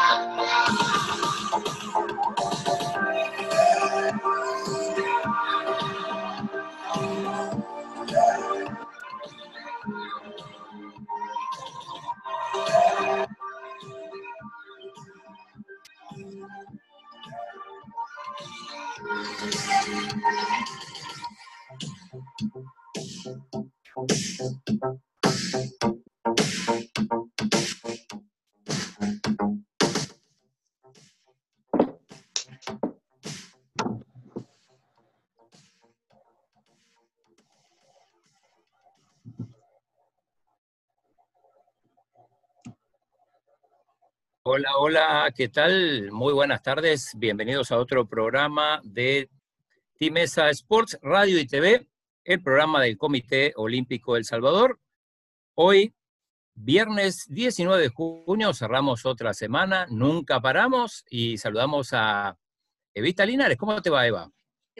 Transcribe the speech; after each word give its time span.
Hola, 44.60 44.76
hola, 44.76 45.32
¿qué 45.34 45.48
tal? 45.48 46.12
Muy 46.12 46.34
buenas 46.34 46.62
tardes. 46.62 47.14
Bienvenidos 47.16 47.72
a 47.72 47.78
otro 47.78 48.06
programa 48.06 48.82
de 48.84 49.30
Timesa 49.96 50.50
Sports 50.50 50.98
Radio 51.00 51.38
y 51.38 51.46
TV, 51.46 51.86
el 52.24 52.42
programa 52.42 52.82
del 52.82 52.98
Comité 52.98 53.54
Olímpico 53.56 54.18
El 54.18 54.26
Salvador. 54.26 54.78
Hoy, 55.54 55.94
viernes 56.52 57.24
19 57.30 57.80
de 57.80 57.88
junio, 57.88 58.52
cerramos 58.52 59.06
otra 59.06 59.32
semana, 59.32 59.86
nunca 59.88 60.42
paramos 60.42 61.06
y 61.08 61.38
saludamos 61.38 61.94
a 61.94 62.36
Evita 62.92 63.24
Linares. 63.24 63.56
¿Cómo 63.56 63.80
te 63.80 63.88
va, 63.88 64.06
Eva? 64.06 64.30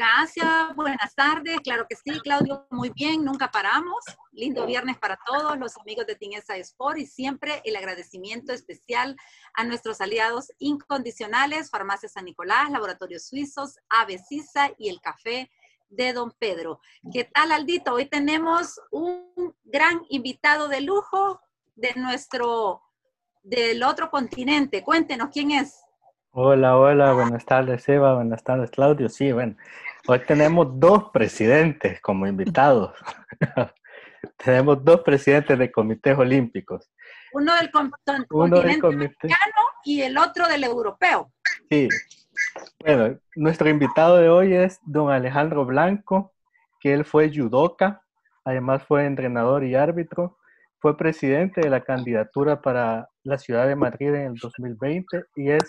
Gracias, 0.01 0.75
buenas 0.77 1.15
tardes. 1.15 1.61
Claro 1.61 1.85
que 1.87 1.95
sí, 1.95 2.19
Claudio, 2.21 2.67
muy 2.71 2.89
bien, 2.89 3.23
nunca 3.23 3.51
paramos. 3.51 4.03
Lindo 4.33 4.65
viernes 4.65 4.97
para 4.97 5.19
todos 5.27 5.59
los 5.59 5.77
amigos 5.77 6.07
de 6.07 6.15
Tinesa 6.15 6.57
Sport 6.57 6.97
y 6.97 7.05
siempre 7.05 7.61
el 7.67 7.77
agradecimiento 7.77 8.55
especial 8.55 9.15
a 9.53 9.63
nuestros 9.65 10.01
aliados 10.01 10.53
incondicionales, 10.59 11.69
Farmacia 11.69 12.09
San 12.09 12.25
Nicolás, 12.25 12.71
Laboratorios 12.71 13.27
Suizos, 13.27 13.79
Avecisa 13.91 14.71
y 14.79 14.89
el 14.89 15.03
Café 15.03 15.51
de 15.91 16.15
Don 16.15 16.33
Pedro. 16.39 16.81
¿Qué 17.13 17.25
tal, 17.25 17.53
Aldito? 17.53 17.93
Hoy 17.93 18.07
tenemos 18.07 18.81
un 18.91 19.55
gran 19.65 20.01
invitado 20.09 20.69
de 20.69 20.81
lujo 20.81 21.43
de 21.75 21.93
nuestro, 21.97 22.81
del 23.43 23.83
otro 23.83 24.11
continente. 24.11 24.83
Cuéntenos 24.83 25.29
quién 25.31 25.51
es. 25.51 25.85
Hola, 26.33 26.79
hola, 26.79 27.13
buenas 27.13 27.45
tardes 27.45 27.89
Eva, 27.89 28.15
buenas 28.15 28.45
tardes 28.45 28.71
Claudio. 28.71 29.09
Sí, 29.09 29.33
bueno, 29.33 29.57
hoy 30.07 30.19
tenemos 30.21 30.69
dos 30.79 31.11
presidentes 31.13 32.01
como 32.01 32.27
invitados. 32.27 32.93
tenemos 34.37 34.85
dos 34.85 35.01
presidentes 35.01 35.59
de 35.59 35.71
comités 35.71 36.17
olímpicos. 36.17 36.91
Uno 37.33 37.55
del, 37.55 37.71
continente 37.71 38.87
americano 38.87 39.63
y 39.85 40.03
el 40.03 40.19
otro 40.19 40.49
del 40.49 40.65
europeo. 40.65 41.31
Sí. 41.71 41.89
Bueno, 42.81 43.19
nuestro 43.37 43.69
invitado 43.69 44.17
de 44.17 44.29
hoy 44.29 44.55
es 44.55 44.81
don 44.83 45.11
Alejandro 45.11 45.65
Blanco, 45.65 46.33
que 46.81 46.93
él 46.93 47.05
fue 47.05 47.31
judoka, 47.33 48.03
además 48.45 48.83
fue 48.85 49.07
entrenador 49.07 49.65
y 49.65 49.75
árbitro, 49.75 50.39
fue 50.81 50.97
presidente 50.97 51.61
de 51.61 51.69
la 51.69 51.83
candidatura 51.83 52.63
para 52.63 53.09
la 53.23 53.39
ciudad 53.39 53.69
de 53.69 53.77
Madrid 53.77 54.09
en 54.09 54.33
el 54.33 54.35
2020 54.37 55.25
y 55.37 55.51
es 55.51 55.63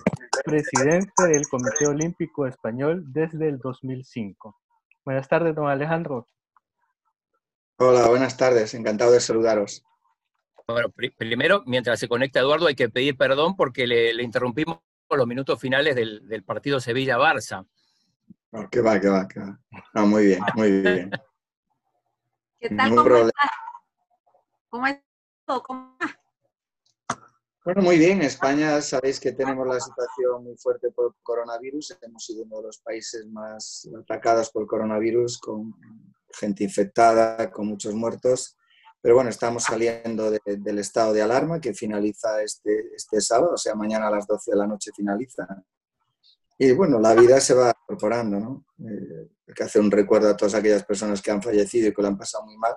presidente 0.46 1.28
del 1.28 1.48
Comité 1.50 1.88
Olímpico 1.88 2.48
Español 2.48 3.04
desde 3.08 3.50
el 3.50 3.60
2005. 3.60 4.58
Buenas 5.04 5.28
tardes, 5.28 5.54
don 5.54 5.68
Alejandro. 5.68 6.28
Hola, 7.78 8.08
buenas 8.08 8.38
tardes. 8.38 8.74
Encantado 8.74 9.12
de 9.12 9.20
saludaros. 9.20 9.84
Bueno, 10.66 10.90
primero, 11.18 11.64
mientras 11.66 12.00
se 12.00 12.08
conecta 12.08 12.40
Eduardo, 12.40 12.68
hay 12.68 12.76
que 12.76 12.88
pedir 12.88 13.18
perdón 13.18 13.58
porque 13.58 13.86
le, 13.86 14.24
interrumpimos 14.24 14.80
los 15.10 15.28
minutos 15.28 15.60
finales 15.60 15.94
del, 15.94 16.44
partido 16.46 16.80
Sevilla-Barça. 16.80 17.68
No, 18.54 18.70
que 18.70 18.80
va, 18.80 18.98
que 19.00 19.10
va, 19.10 19.28
que 19.28 19.42
va. 19.42 19.60
No, 19.94 20.06
muy 20.06 20.28
bien, 20.28 20.40
muy 20.56 20.72
bien. 20.82 21.12
¿Qué 22.60 22.70
tal? 22.70 22.96
¿Cómo 22.96 23.18
está? 23.18 23.52
¿Cómo 24.72 24.88
es 24.88 25.00
todo? 25.46 25.62
¿Cómo 25.64 25.98
Bueno, 27.66 27.82
muy 27.82 27.98
bien. 27.98 28.22
España, 28.22 28.82
sabéis 28.82 29.20
que 29.20 29.34
tenemos 29.34 29.68
la 29.68 29.82
situación 29.82 30.46
muy 30.46 30.56
fuerte 30.56 30.92
por 30.92 31.14
coronavirus. 31.22 31.98
Hemos 32.02 32.26
sido 32.26 32.46
uno 32.46 32.58
de 32.58 32.64
los 32.68 32.78
países 32.78 33.28
más 33.28 33.90
atacados 34.00 34.50
por 34.50 34.66
coronavirus, 34.66 35.40
con 35.40 35.76
gente 36.34 36.64
infectada, 36.64 37.52
con 37.52 37.68
muchos 37.68 37.94
muertos. 37.94 38.58
Pero 39.02 39.16
bueno, 39.16 39.30
estamos 39.30 39.64
saliendo 39.64 40.32
del 40.32 40.80
estado 40.80 41.12
de 41.12 41.22
alarma 41.22 41.60
que 41.60 41.74
finaliza 41.74 42.42
este, 42.42 42.96
este 42.96 43.20
sábado, 43.20 43.56
o 43.56 43.58
sea, 43.58 43.76
mañana 43.76 44.08
a 44.08 44.12
las 44.12 44.26
12 44.26 44.52
de 44.52 44.58
la 44.58 44.68
noche 44.68 44.92
finaliza. 44.96 45.46
Y 46.58 46.72
bueno, 46.72 46.98
la 46.98 47.14
vida 47.14 47.42
se 47.42 47.56
va 47.56 47.74
incorporando, 47.84 48.40
¿no? 48.40 48.66
Eh, 48.88 49.28
hay 49.48 49.54
que 49.54 49.64
hacer 49.64 49.82
un 49.82 49.92
recuerdo 49.92 50.30
a 50.30 50.38
todas 50.38 50.54
aquellas 50.54 50.86
personas 50.86 51.22
que 51.22 51.32
han 51.32 51.42
fallecido 51.42 51.90
y 51.90 51.94
que 51.94 52.02
lo 52.02 52.08
han 52.08 52.18
pasado 52.18 52.46
muy 52.46 52.56
mal 52.56 52.76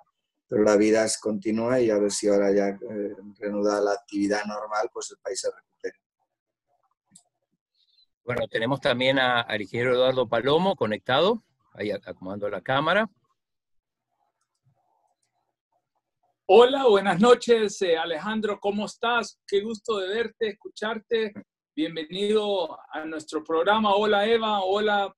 pero 0.48 0.62
la 0.62 0.76
vida 0.76 1.04
es 1.04 1.18
continua 1.18 1.80
y 1.80 1.90
a 1.90 1.98
ver 1.98 2.10
si 2.10 2.28
ahora 2.28 2.52
ya 2.52 2.68
eh, 2.68 3.16
reanuda 3.38 3.80
la 3.80 3.92
actividad 3.92 4.44
normal, 4.44 4.90
pues 4.92 5.10
el 5.10 5.18
país 5.18 5.40
se 5.40 5.50
recupere. 5.50 5.98
Bueno, 8.24 8.46
tenemos 8.48 8.80
también 8.80 9.18
al 9.18 9.60
ingeniero 9.60 9.94
Eduardo 9.94 10.28
Palomo 10.28 10.76
conectado, 10.76 11.42
ahí 11.72 11.90
acomodando 11.90 12.48
la 12.48 12.62
cámara. 12.62 13.10
Hola, 16.46 16.86
buenas 16.86 17.20
noches, 17.20 17.80
eh, 17.82 17.96
Alejandro, 17.96 18.60
¿cómo 18.60 18.84
estás? 18.84 19.40
Qué 19.46 19.60
gusto 19.60 19.98
de 19.98 20.08
verte, 20.08 20.48
escucharte. 20.48 21.32
Bienvenido 21.74 22.78
a 22.92 23.04
nuestro 23.04 23.42
programa. 23.42 23.94
Hola, 23.94 24.26
Eva. 24.26 24.60
Hola, 24.60 25.12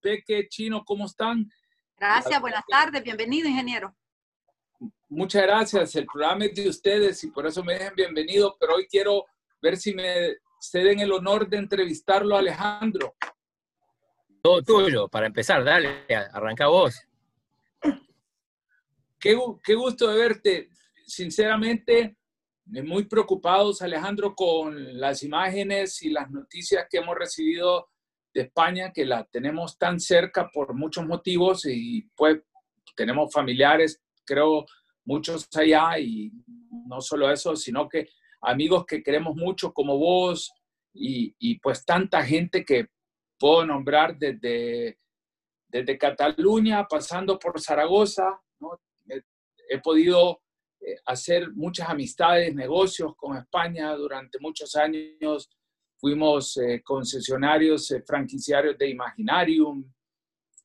Peque, 0.00 0.46
Chino, 0.48 0.84
¿cómo 0.84 1.06
están? 1.06 1.48
Gracias, 1.96 2.40
buenas 2.40 2.64
tardes. 2.68 3.02
Bienvenido, 3.02 3.48
ingeniero. 3.48 3.96
Muchas 5.08 5.42
gracias. 5.42 5.94
El 5.94 6.06
programa 6.06 6.46
es 6.46 6.54
de 6.54 6.68
ustedes 6.68 7.22
y 7.22 7.30
por 7.30 7.46
eso 7.46 7.62
me 7.62 7.74
dejen 7.74 7.94
bienvenido, 7.94 8.56
pero 8.58 8.74
hoy 8.74 8.86
quiero 8.88 9.24
ver 9.62 9.76
si 9.76 9.94
me 9.94 10.36
ceden 10.60 10.98
el 10.98 11.12
honor 11.12 11.48
de 11.48 11.58
entrevistarlo 11.58 12.34
a 12.34 12.40
Alejandro. 12.40 13.14
Todo 14.42 14.62
tuyo, 14.62 15.08
para 15.08 15.26
empezar, 15.26 15.64
dale, 15.64 16.06
arranca 16.32 16.66
vos. 16.66 17.00
Qué, 19.18 19.38
qué 19.62 19.74
gusto 19.74 20.08
de 20.08 20.18
verte. 20.18 20.70
Sinceramente, 21.04 22.16
muy 22.64 23.04
preocupados, 23.04 23.82
Alejandro, 23.82 24.34
con 24.34 24.98
las 24.98 25.22
imágenes 25.22 26.02
y 26.02 26.10
las 26.10 26.30
noticias 26.30 26.86
que 26.90 26.98
hemos 26.98 27.16
recibido 27.16 27.90
de 28.34 28.42
España, 28.42 28.92
que 28.92 29.06
la 29.06 29.24
tenemos 29.24 29.78
tan 29.78 30.00
cerca 30.00 30.50
por 30.52 30.74
muchos 30.74 31.06
motivos 31.06 31.64
y 31.64 32.02
pues 32.16 32.38
tenemos 32.96 33.32
familiares, 33.32 34.02
creo, 34.24 34.66
muchos 35.06 35.48
allá 35.56 35.98
y 35.98 36.30
no 36.86 37.00
solo 37.00 37.30
eso, 37.30 37.56
sino 37.56 37.88
que 37.88 38.08
amigos 38.42 38.84
que 38.84 39.02
queremos 39.02 39.34
mucho 39.34 39.72
como 39.72 39.96
vos 39.96 40.52
y, 40.92 41.58
pues 41.60 41.84
tanta 41.84 42.24
gente 42.24 42.64
que 42.64 42.88
puedo 43.38 43.66
nombrar 43.66 44.16
desde, 44.18 44.98
desde 45.68 45.98
Cataluña, 45.98 46.86
pasando 46.88 47.38
por 47.38 47.60
Zaragoza, 47.60 48.40
he, 49.68 49.78
podido 49.80 50.40
eh, 50.80 50.96
hacer 51.04 51.52
muchas 51.52 51.88
amistades, 51.88 52.54
negocios 52.54 53.14
con 53.16 53.36
España 53.36 53.94
durante 53.94 54.38
muchos 54.40 54.74
años. 54.74 55.50
Fuimos 55.98 56.56
eh, 56.56 56.82
concesionarios 56.82 57.90
eh, 57.90 58.02
franquiciarios 58.06 58.78
de 58.78 58.88
Imaginarium. 58.88 59.84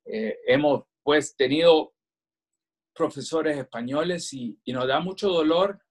hemos 0.05 0.83
pues 1.03 1.35
tenido 1.35 1.93
profesores 2.93 3.57
españoles 3.57 4.31
y, 4.33 4.57
nos 4.67 4.87
da 4.87 4.99
mucho 4.99 5.29
dolor 5.29 5.81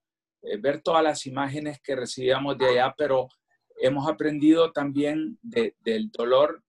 eh, 0.41 0.57
ver 0.57 0.81
todas 0.81 1.03
las 1.03 1.25
imágenes 1.25 1.81
que 1.81 1.95
recibíamos 1.95 2.57
de 2.57 2.67
allá, 2.67 2.93
pero 2.97 3.27
hemos 3.79 4.07
aprendido 4.07 4.71
también 4.71 5.39
del 5.41 6.11
dolor 6.11 6.63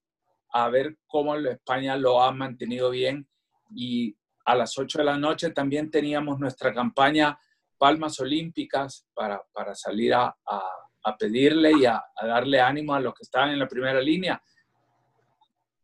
a 0.52 0.68
ver 0.68 0.96
cómo 1.06 1.34
España 1.36 1.96
lo 1.96 2.22
ha 2.22 2.32
mantenido 2.32 2.90
bien 2.90 3.26
y 3.74 4.16
a 4.44 4.54
las 4.54 4.76
8 4.76 4.98
de 4.98 5.04
la 5.04 5.18
noche 5.18 5.50
también 5.50 5.90
teníamos 5.90 6.38
nuestra 6.38 6.72
campaña 6.74 7.38
Palmas 7.78 8.20
Olímpicas 8.20 9.06
para, 9.14 9.42
para 9.52 9.74
salir 9.74 10.14
a, 10.14 10.36
a, 10.46 11.16
pedirle 11.16 11.72
y 11.80 11.84
a, 11.84 12.02
darle 12.22 12.60
ánimo 12.60 12.94
a 12.94 13.00
los 13.00 13.14
que 13.14 13.22
estaban 13.22 13.50
en 13.50 13.58
la 13.58 13.68
primera 13.68 14.00
línea. 14.00 14.40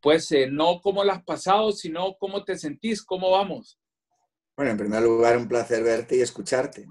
Pues 0.01 0.31
eh, 0.31 0.47
no 0.49 0.79
cómo 0.81 1.03
las 1.03 1.17
has 1.17 1.23
pasado, 1.23 1.71
sino 1.71 2.15
cómo 2.17 2.43
te 2.43 2.57
sentís, 2.57 3.03
cómo 3.03 3.31
vamos. 3.31 3.78
Bueno, 4.59 4.73
en 4.73 4.77
primer 4.77 5.01
lugar, 5.01 5.37
un 5.37 5.47
placer 5.47 5.81
verte 5.81 6.17
y 6.17 6.21
escucharte. 6.21 6.85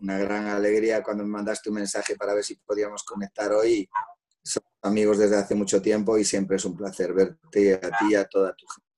Una 0.00 0.18
gran 0.18 0.48
alegría 0.48 1.00
cuando 1.00 1.22
me 1.22 1.30
mandaste 1.30 1.68
un 1.68 1.76
mensaje 1.76 2.16
para 2.16 2.34
ver 2.34 2.42
si 2.42 2.56
podíamos 2.56 3.04
conectar 3.04 3.52
hoy. 3.52 3.88
Somos 4.42 4.68
amigos 4.82 5.18
desde 5.18 5.36
hace 5.36 5.54
mucho 5.54 5.80
tiempo 5.80 6.18
y 6.18 6.24
siempre 6.24 6.56
es 6.56 6.64
un 6.64 6.76
placer 6.76 7.12
verte 7.12 7.74
a 7.74 7.98
ti 7.98 8.06
y 8.10 8.14
a 8.16 8.24
toda 8.24 8.52
tu 8.56 8.66
gente. 8.66 8.90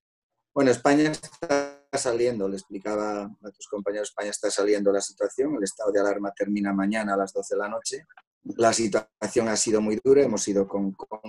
Bueno, 0.55 0.71
España 0.71 1.11
está 1.11 1.83
saliendo, 1.93 2.49
le 2.49 2.57
explicaba 2.57 3.25
a 3.25 3.51
tus 3.51 3.69
compañeros, 3.69 4.09
España 4.09 4.31
está 4.31 4.51
saliendo 4.51 4.91
la 4.91 5.03
situación, 5.03 5.55
el 5.55 5.65
estado 5.65 5.93
de 5.93 6.01
alarma 6.01 6.33
termina 6.33 6.73
mañana 6.73 7.13
a 7.13 7.19
las 7.19 7.35
12 7.35 7.55
de 7.55 7.59
la 7.59 7.69
noche. 7.69 8.07
La 8.45 8.73
situación 8.73 9.49
ha 9.49 9.57
sido 9.57 9.83
muy 9.83 10.01
dura, 10.03 10.23
hemos 10.23 10.49
ido 10.49 10.67
con, 10.67 10.93
con 10.93 11.21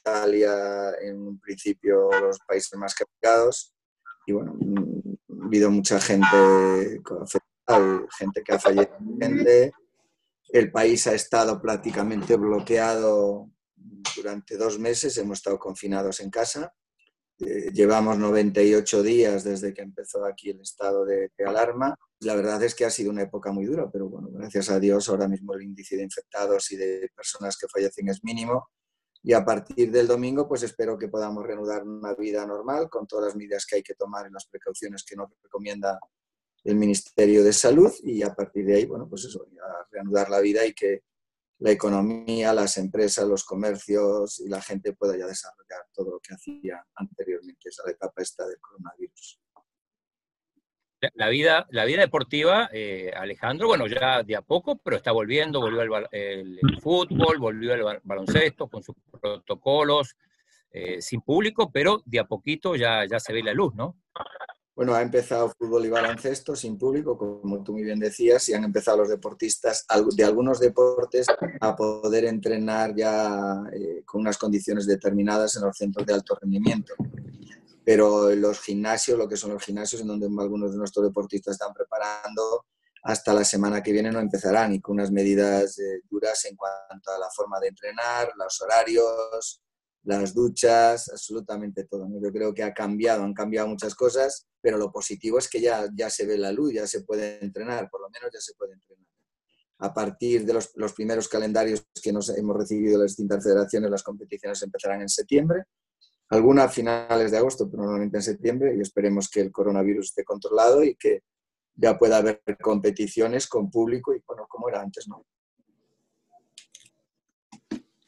Italia 0.00 0.94
en 1.02 1.20
un 1.20 1.38
principio 1.38 2.08
los 2.18 2.38
países 2.48 2.78
más 2.78 2.94
castigados 2.94 3.74
y 4.26 4.32
bueno, 4.32 4.54
habido 5.44 5.70
mucha 5.70 6.00
gente 6.00 7.00
gente 8.18 8.42
que 8.44 8.52
ha 8.52 8.58
fallecido, 8.58 9.72
el 10.50 10.70
país 10.70 11.06
ha 11.06 11.14
estado 11.14 11.60
prácticamente 11.60 12.36
bloqueado 12.36 13.50
durante 14.16 14.56
dos 14.56 14.78
meses, 14.78 15.16
hemos 15.18 15.38
estado 15.38 15.58
confinados 15.58 16.20
en 16.20 16.30
casa 16.30 16.72
eh, 17.40 17.72
llevamos 17.72 18.16
98 18.16 19.02
días 19.02 19.42
desde 19.42 19.74
que 19.74 19.82
empezó 19.82 20.24
aquí 20.24 20.50
el 20.50 20.60
estado 20.60 21.04
de, 21.04 21.30
alarma. 21.44 21.96
La 22.20 22.36
verdad 22.36 22.62
es 22.62 22.74
que 22.74 22.84
ha 22.84 22.90
sido 22.90 23.10
una 23.10 23.22
época 23.22 23.50
muy 23.50 23.64
dura, 23.66 23.90
pero 23.90 24.08
bueno, 24.08 24.28
gracias 24.30 24.70
a 24.70 24.78
Dios 24.78 25.08
ahora 25.08 25.26
mismo 25.26 25.52
el 25.54 25.62
índice 25.62 25.96
de 25.96 26.04
infectados 26.04 26.70
y 26.70 26.76
de 26.76 27.10
personas 27.14 27.56
que 27.56 27.66
fallecen 27.68 28.08
es 28.08 28.22
mínimo. 28.22 28.68
Y 29.26 29.32
a 29.32 29.42
partir 29.42 29.90
del 29.90 30.06
domingo, 30.06 30.46
pues 30.46 30.62
espero 30.64 30.98
que 30.98 31.08
podamos 31.08 31.46
reanudar 31.46 31.82
una 31.82 32.14
vida 32.14 32.46
normal 32.46 32.90
con 32.90 33.06
todas 33.06 33.28
las 33.28 33.36
medidas 33.36 33.64
que 33.64 33.76
hay 33.76 33.82
que 33.82 33.94
tomar 33.94 34.26
y 34.28 34.30
las 34.30 34.46
precauciones 34.46 35.02
que 35.02 35.16
nos 35.16 35.30
recomienda 35.42 35.98
el 36.62 36.76
Ministerio 36.76 37.42
de 37.42 37.54
Salud. 37.54 37.90
Y 38.02 38.22
a 38.22 38.34
partir 38.34 38.66
de 38.66 38.76
ahí, 38.76 38.84
bueno, 38.84 39.08
pues 39.08 39.24
eso, 39.24 39.46
reanudar 39.90 40.28
la 40.28 40.40
vida 40.40 40.66
y 40.66 40.74
que 40.74 41.04
la 41.60 41.70
economía, 41.70 42.52
las 42.52 42.76
empresas, 42.76 43.26
los 43.26 43.44
comercios 43.44 44.40
y 44.40 44.48
la 44.50 44.60
gente 44.60 44.92
pueda 44.92 45.16
ya 45.16 45.26
desarrollar 45.26 45.86
todo 45.94 46.10
lo 46.10 46.20
que 46.20 46.34
hacía 46.34 46.86
anteriormente, 46.94 47.70
esa 47.70 47.90
etapa 47.90 48.20
esta 48.20 48.46
del 48.46 48.60
coronavirus. 48.60 49.40
La 51.14 51.28
vida, 51.28 51.66
la 51.70 51.84
vida 51.84 52.00
deportiva, 52.00 52.68
eh, 52.72 53.12
Alejandro, 53.16 53.68
bueno, 53.68 53.86
ya 53.86 54.22
de 54.22 54.36
a 54.36 54.42
poco, 54.42 54.76
pero 54.76 54.96
está 54.96 55.12
volviendo, 55.12 55.60
volvió 55.60 55.82
el, 56.10 56.60
fútbol, 56.80 57.38
volvió 57.38 57.74
el 57.74 58.00
baloncesto 58.02 58.68
con 58.68 58.82
sus 58.82 58.94
protocolos, 59.20 60.16
eh, 60.70 61.00
sin 61.00 61.20
público, 61.20 61.70
pero 61.72 62.02
de 62.04 62.18
a 62.18 62.24
poquito 62.24 62.74
ya, 62.74 63.04
ya 63.08 63.20
se 63.20 63.32
ve 63.32 63.42
la 63.42 63.52
luz, 63.52 63.74
¿no? 63.74 63.96
Bueno, 64.76 64.92
ha 64.92 65.02
empezado 65.02 65.52
fútbol 65.56 65.86
y 65.86 65.88
baloncesto 65.88 66.56
sin 66.56 66.76
público, 66.76 67.16
como 67.16 67.62
tú 67.62 67.74
muy 67.74 67.84
bien 67.84 68.00
decías, 68.00 68.48
y 68.48 68.54
han 68.54 68.64
empezado 68.64 68.98
los 68.98 69.08
deportistas 69.08 69.86
de 70.16 70.24
algunos 70.24 70.58
deportes 70.58 71.28
a 71.60 71.76
poder 71.76 72.24
entrenar 72.24 72.92
ya 72.96 73.62
eh, 73.72 74.02
con 74.04 74.22
unas 74.22 74.36
condiciones 74.36 74.86
determinadas 74.86 75.54
en 75.56 75.62
los 75.62 75.76
centros 75.76 76.04
de 76.04 76.14
alto 76.14 76.36
rendimiento. 76.40 76.92
Pero 77.84 78.30
los 78.34 78.60
gimnasios, 78.60 79.18
lo 79.18 79.28
que 79.28 79.36
son 79.36 79.52
los 79.52 79.62
gimnasios 79.62 80.00
en 80.00 80.08
donde 80.08 80.26
algunos 80.26 80.72
de 80.72 80.78
nuestros 80.78 81.04
deportistas 81.04 81.52
están 81.52 81.74
preparando, 81.74 82.66
hasta 83.04 83.34
la 83.34 83.44
semana 83.44 83.82
que 83.82 83.92
viene 83.92 84.10
no 84.10 84.18
empezarán 84.18 84.72
y 84.72 84.80
con 84.80 84.94
unas 84.94 85.10
medidas 85.10 85.78
eh, 85.78 86.00
duras 86.08 86.42
en 86.46 86.56
cuanto 86.56 87.10
a 87.10 87.18
la 87.18 87.28
forma 87.30 87.60
de 87.60 87.68
entrenar, 87.68 88.32
los 88.36 88.60
horarios, 88.62 89.62
las 90.04 90.32
duchas, 90.32 91.10
absolutamente 91.10 91.84
todo. 91.84 92.08
Yo 92.22 92.32
creo 92.32 92.54
que 92.54 92.62
ha 92.62 92.72
cambiado, 92.72 93.22
han 93.22 93.34
cambiado 93.34 93.68
muchas 93.68 93.94
cosas, 93.94 94.46
pero 94.60 94.78
lo 94.78 94.90
positivo 94.90 95.38
es 95.38 95.48
que 95.48 95.60
ya, 95.60 95.86
ya 95.94 96.08
se 96.08 96.24
ve 96.24 96.38
la 96.38 96.50
luz, 96.50 96.72
ya 96.72 96.86
se 96.86 97.02
puede 97.02 97.44
entrenar, 97.44 97.90
por 97.90 98.00
lo 98.00 98.08
menos 98.08 98.30
ya 98.32 98.40
se 98.40 98.54
puede 98.54 98.72
entrenar. 98.72 99.06
A 99.78 99.92
partir 99.92 100.46
de 100.46 100.54
los, 100.54 100.70
los 100.76 100.94
primeros 100.94 101.28
calendarios 101.28 101.86
que 102.02 102.12
nos 102.12 102.30
hemos 102.30 102.56
recibido 102.56 102.92
de 102.92 103.04
las 103.04 103.12
distintas 103.12 103.44
federaciones, 103.44 103.90
las 103.90 104.02
competiciones 104.02 104.62
empezarán 104.62 105.02
en 105.02 105.10
septiembre, 105.10 105.64
algunas 106.30 106.66
a 106.66 106.68
finales 106.68 107.30
de 107.30 107.38
agosto, 107.38 107.68
pero 107.70 107.82
normalmente 107.82 108.18
en 108.18 108.22
septiembre, 108.22 108.74
y 108.76 108.80
esperemos 108.80 109.28
que 109.28 109.40
el 109.40 109.52
coronavirus 109.52 110.06
esté 110.06 110.24
controlado 110.24 110.82
y 110.82 110.96
que 110.96 111.22
ya 111.76 111.98
pueda 111.98 112.18
haber 112.18 112.40
competiciones 112.62 113.46
con 113.46 113.70
público 113.70 114.14
y 114.14 114.22
bueno, 114.26 114.46
como 114.48 114.68
era 114.68 114.80
antes, 114.80 115.08
¿no? 115.08 115.24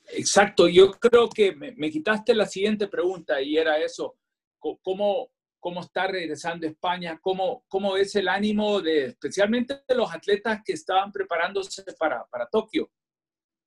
Exacto, 0.09 0.69
yo 0.69 0.93
creo 0.93 1.29
que 1.29 1.55
me, 1.55 1.91
quitaste 1.91 2.35
la 2.35 2.47
siguiente 2.47 2.87
pregunta 2.87 3.41
y 3.43 3.57
era 3.57 3.79
eso, 3.79 4.17
¿cómo, 4.59 5.31
cómo 5.59 5.81
está 5.81 6.07
regresando 6.07 6.67
España? 6.67 7.19
¿Cómo, 7.21 7.65
¿Cómo 7.69 7.97
es 7.97 8.15
el 8.15 8.29
ánimo 8.29 8.81
de 8.81 9.07
especialmente 9.07 9.83
de 9.87 9.95
los 9.95 10.11
atletas 10.13 10.61
que 10.65 10.73
estaban 10.73 11.11
preparándose 11.13 11.83
para, 11.99 12.25
para 12.27 12.47
Tokio? 12.47 12.89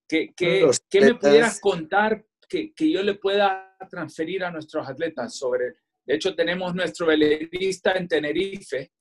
¿Qué, 0.07 0.33
qué, 0.35 0.67
¿qué 0.89 1.01
me 1.01 1.15
pudieras 1.15 1.59
contar 1.59 2.25
que, 2.49 2.73
yo 2.91 3.03
le 3.03 3.15
pueda 3.15 3.77
transferir 3.89 4.43
a 4.43 4.51
nuestros 4.51 4.87
atletas 4.87 5.35
sobre... 5.35 5.75
De 6.05 6.15
hecho, 6.15 6.35
tenemos 6.35 6.73
nuestro 6.73 7.05
velerista 7.05 7.91
en 7.91 8.07
Tenerife. 8.07 8.91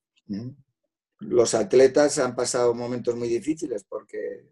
Los 1.20 1.54
atletas 1.54 2.18
han 2.18 2.36
pasado 2.36 2.74
momentos 2.74 3.16
muy 3.16 3.28
difíciles 3.28 3.84
porque 3.88 4.44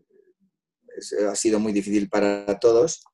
ha 1.29 1.35
sido 1.35 1.61
muy 1.61 1.73
difícil 1.73 2.09
para 2.09 2.59
todos. 2.59 3.05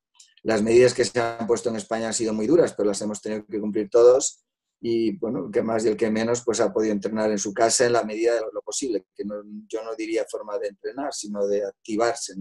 Las 0.43 0.61
medidas 0.61 0.93
que 0.93 1.05
se 1.05 1.19
han 1.19 1.45
puesto 1.45 1.69
en 1.69 1.75
España 1.75 2.07
han 2.07 2.13
sido 2.13 2.33
muy 2.33 2.47
duras, 2.47 2.73
pero 2.73 2.89
las 2.89 3.01
hemos 3.01 3.21
tenido 3.21 3.45
que 3.45 3.59
cumplir 3.59 3.89
todos. 3.89 4.43
Y 4.81 5.17
bueno, 5.17 5.45
el 5.45 5.51
que 5.51 5.61
más 5.61 5.85
y 5.85 5.89
el 5.89 5.97
que 5.97 6.11
menos, 6.11 6.43
pues 6.43 6.59
ha 6.59 6.73
podido 6.73 6.91
entrenar 6.91 7.31
en 7.31 7.39
su 7.39 7.53
casa 7.53 7.85
en 7.85 7.93
la 7.93 8.03
medida 8.03 8.35
de 8.35 8.41
lo 8.53 8.61
posible, 8.61 9.05
que 9.15 9.23
yo 9.67 9.83
no 9.83 9.95
diría 9.95 10.25
forma 10.29 10.57
de 10.59 10.67
entrenar, 10.67 11.13
sino 11.13 11.47
de 11.47 11.65
activarse. 11.65 12.33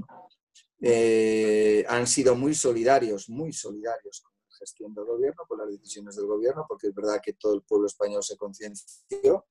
Eh, 0.85 1.85
han 1.89 2.09
sido 2.09 2.35
muy 2.35 2.55
solidarios, 2.55 3.29
muy 3.29 3.53
solidarios 3.53 4.21
con 4.21 4.33
la 4.35 4.57
gestión 4.57 4.93
del 4.93 5.05
gobierno, 5.05 5.45
con 5.47 5.59
las 5.59 5.71
decisiones 5.71 6.17
del 6.17 6.27
gobierno, 6.27 6.67
porque 6.69 6.89
es 6.89 6.95
verdad 6.95 7.21
que 7.25 7.35
todo 7.35 7.55
el 7.55 7.63
pueblo 7.63 7.87
español 7.87 8.23
se 8.25 8.37
concienció 8.37 9.47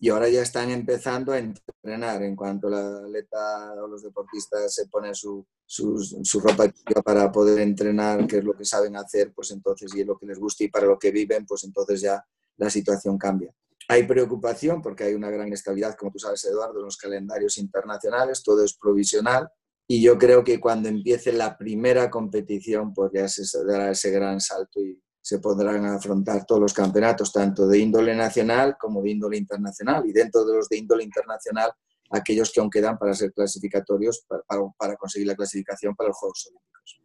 y 0.00 0.08
ahora 0.08 0.28
ya 0.28 0.42
están 0.42 0.70
empezando 0.70 1.32
a 1.32 1.38
entrenar. 1.38 2.22
En 2.24 2.34
cuanto 2.34 2.68
la 2.68 2.98
atleta 2.98 3.72
o 3.82 3.86
los 3.86 4.02
deportistas 4.02 4.74
se 4.74 4.86
ponen 4.88 5.14
su, 5.14 5.46
su, 5.64 6.40
ropa 6.40 6.72
para 7.04 7.30
poder 7.30 7.60
entrenar, 7.60 8.26
que 8.26 8.38
es 8.38 8.44
lo 8.44 8.54
que 8.54 8.64
saben 8.64 8.96
hacer, 8.96 9.32
pues 9.32 9.52
entonces, 9.52 9.94
y 9.94 10.00
es 10.00 10.06
lo 10.06 10.18
que 10.18 10.26
les 10.26 10.38
gusta 10.38 10.64
y 10.64 10.68
para 10.68 10.86
lo 10.86 10.98
que 10.98 11.12
viven, 11.12 11.46
pues 11.46 11.64
entonces 11.64 12.00
ya 12.00 12.24
la 12.56 12.68
situación 12.68 13.16
cambia. 13.16 13.54
Hay 13.88 14.06
preocupación 14.06 14.82
porque 14.82 15.04
hay 15.04 15.14
una 15.14 15.30
gran 15.30 15.52
estabilidad, 15.52 15.94
como 15.96 16.10
tú 16.10 16.18
sabes, 16.18 16.44
Eduardo, 16.44 16.78
en 16.80 16.86
los 16.86 16.96
calendarios 16.96 17.58
internacionales, 17.58 18.42
todo 18.42 18.64
es 18.64 18.74
provisional. 18.76 19.48
Y 19.86 20.02
yo 20.02 20.18
creo 20.18 20.42
que 20.44 20.60
cuando 20.60 20.88
empiece 20.88 21.32
la 21.32 21.58
primera 21.58 22.10
competición, 22.10 22.94
pues 22.94 23.10
ya 23.12 23.28
se 23.28 23.64
dará 23.64 23.90
ese 23.90 24.10
gran 24.10 24.40
salto 24.40 24.80
y, 24.80 24.98
se 25.24 25.38
podrán 25.38 25.86
afrontar 25.86 26.44
todos 26.44 26.60
los 26.60 26.74
campeonatos, 26.74 27.32
tanto 27.32 27.66
de 27.66 27.78
índole 27.78 28.14
nacional 28.14 28.76
como 28.78 29.00
de 29.02 29.12
índole 29.12 29.38
internacional. 29.38 30.04
Y 30.06 30.12
dentro 30.12 30.44
de 30.44 30.54
los 30.54 30.68
de 30.68 30.76
índole 30.76 31.02
internacional, 31.02 31.72
aquellos 32.10 32.52
que 32.52 32.60
aún 32.60 32.68
quedan 32.68 32.98
para 32.98 33.14
ser 33.14 33.32
clasificatorios, 33.32 34.22
para, 34.28 34.42
para, 34.76 34.96
conseguir 34.96 35.28
la 35.28 35.34
clasificación 35.34 35.96
para 35.96 36.08
los 36.08 36.18
Juegos 36.18 36.46
Olímpicos. 36.50 37.00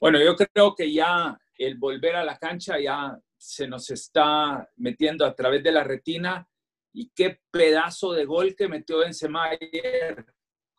Bueno, 0.00 0.24
yo 0.24 0.34
creo 0.34 0.74
que 0.74 0.90
ya 0.90 1.38
el 1.58 1.76
volver 1.76 2.16
a 2.16 2.24
la 2.24 2.38
cancha 2.38 2.80
ya 2.80 3.14
se 3.36 3.68
nos 3.68 3.90
está 3.90 4.66
metiendo 4.76 5.26
a 5.26 5.34
través 5.34 5.62
de 5.62 5.72
la 5.72 5.84
retina. 5.84 6.48
Y 6.94 7.10
qué 7.14 7.40
pedazo 7.50 8.14
de 8.14 8.24
gol 8.24 8.56
que 8.56 8.68
metió 8.68 9.00
Benzema 9.00 9.50
ayer. 9.50 10.24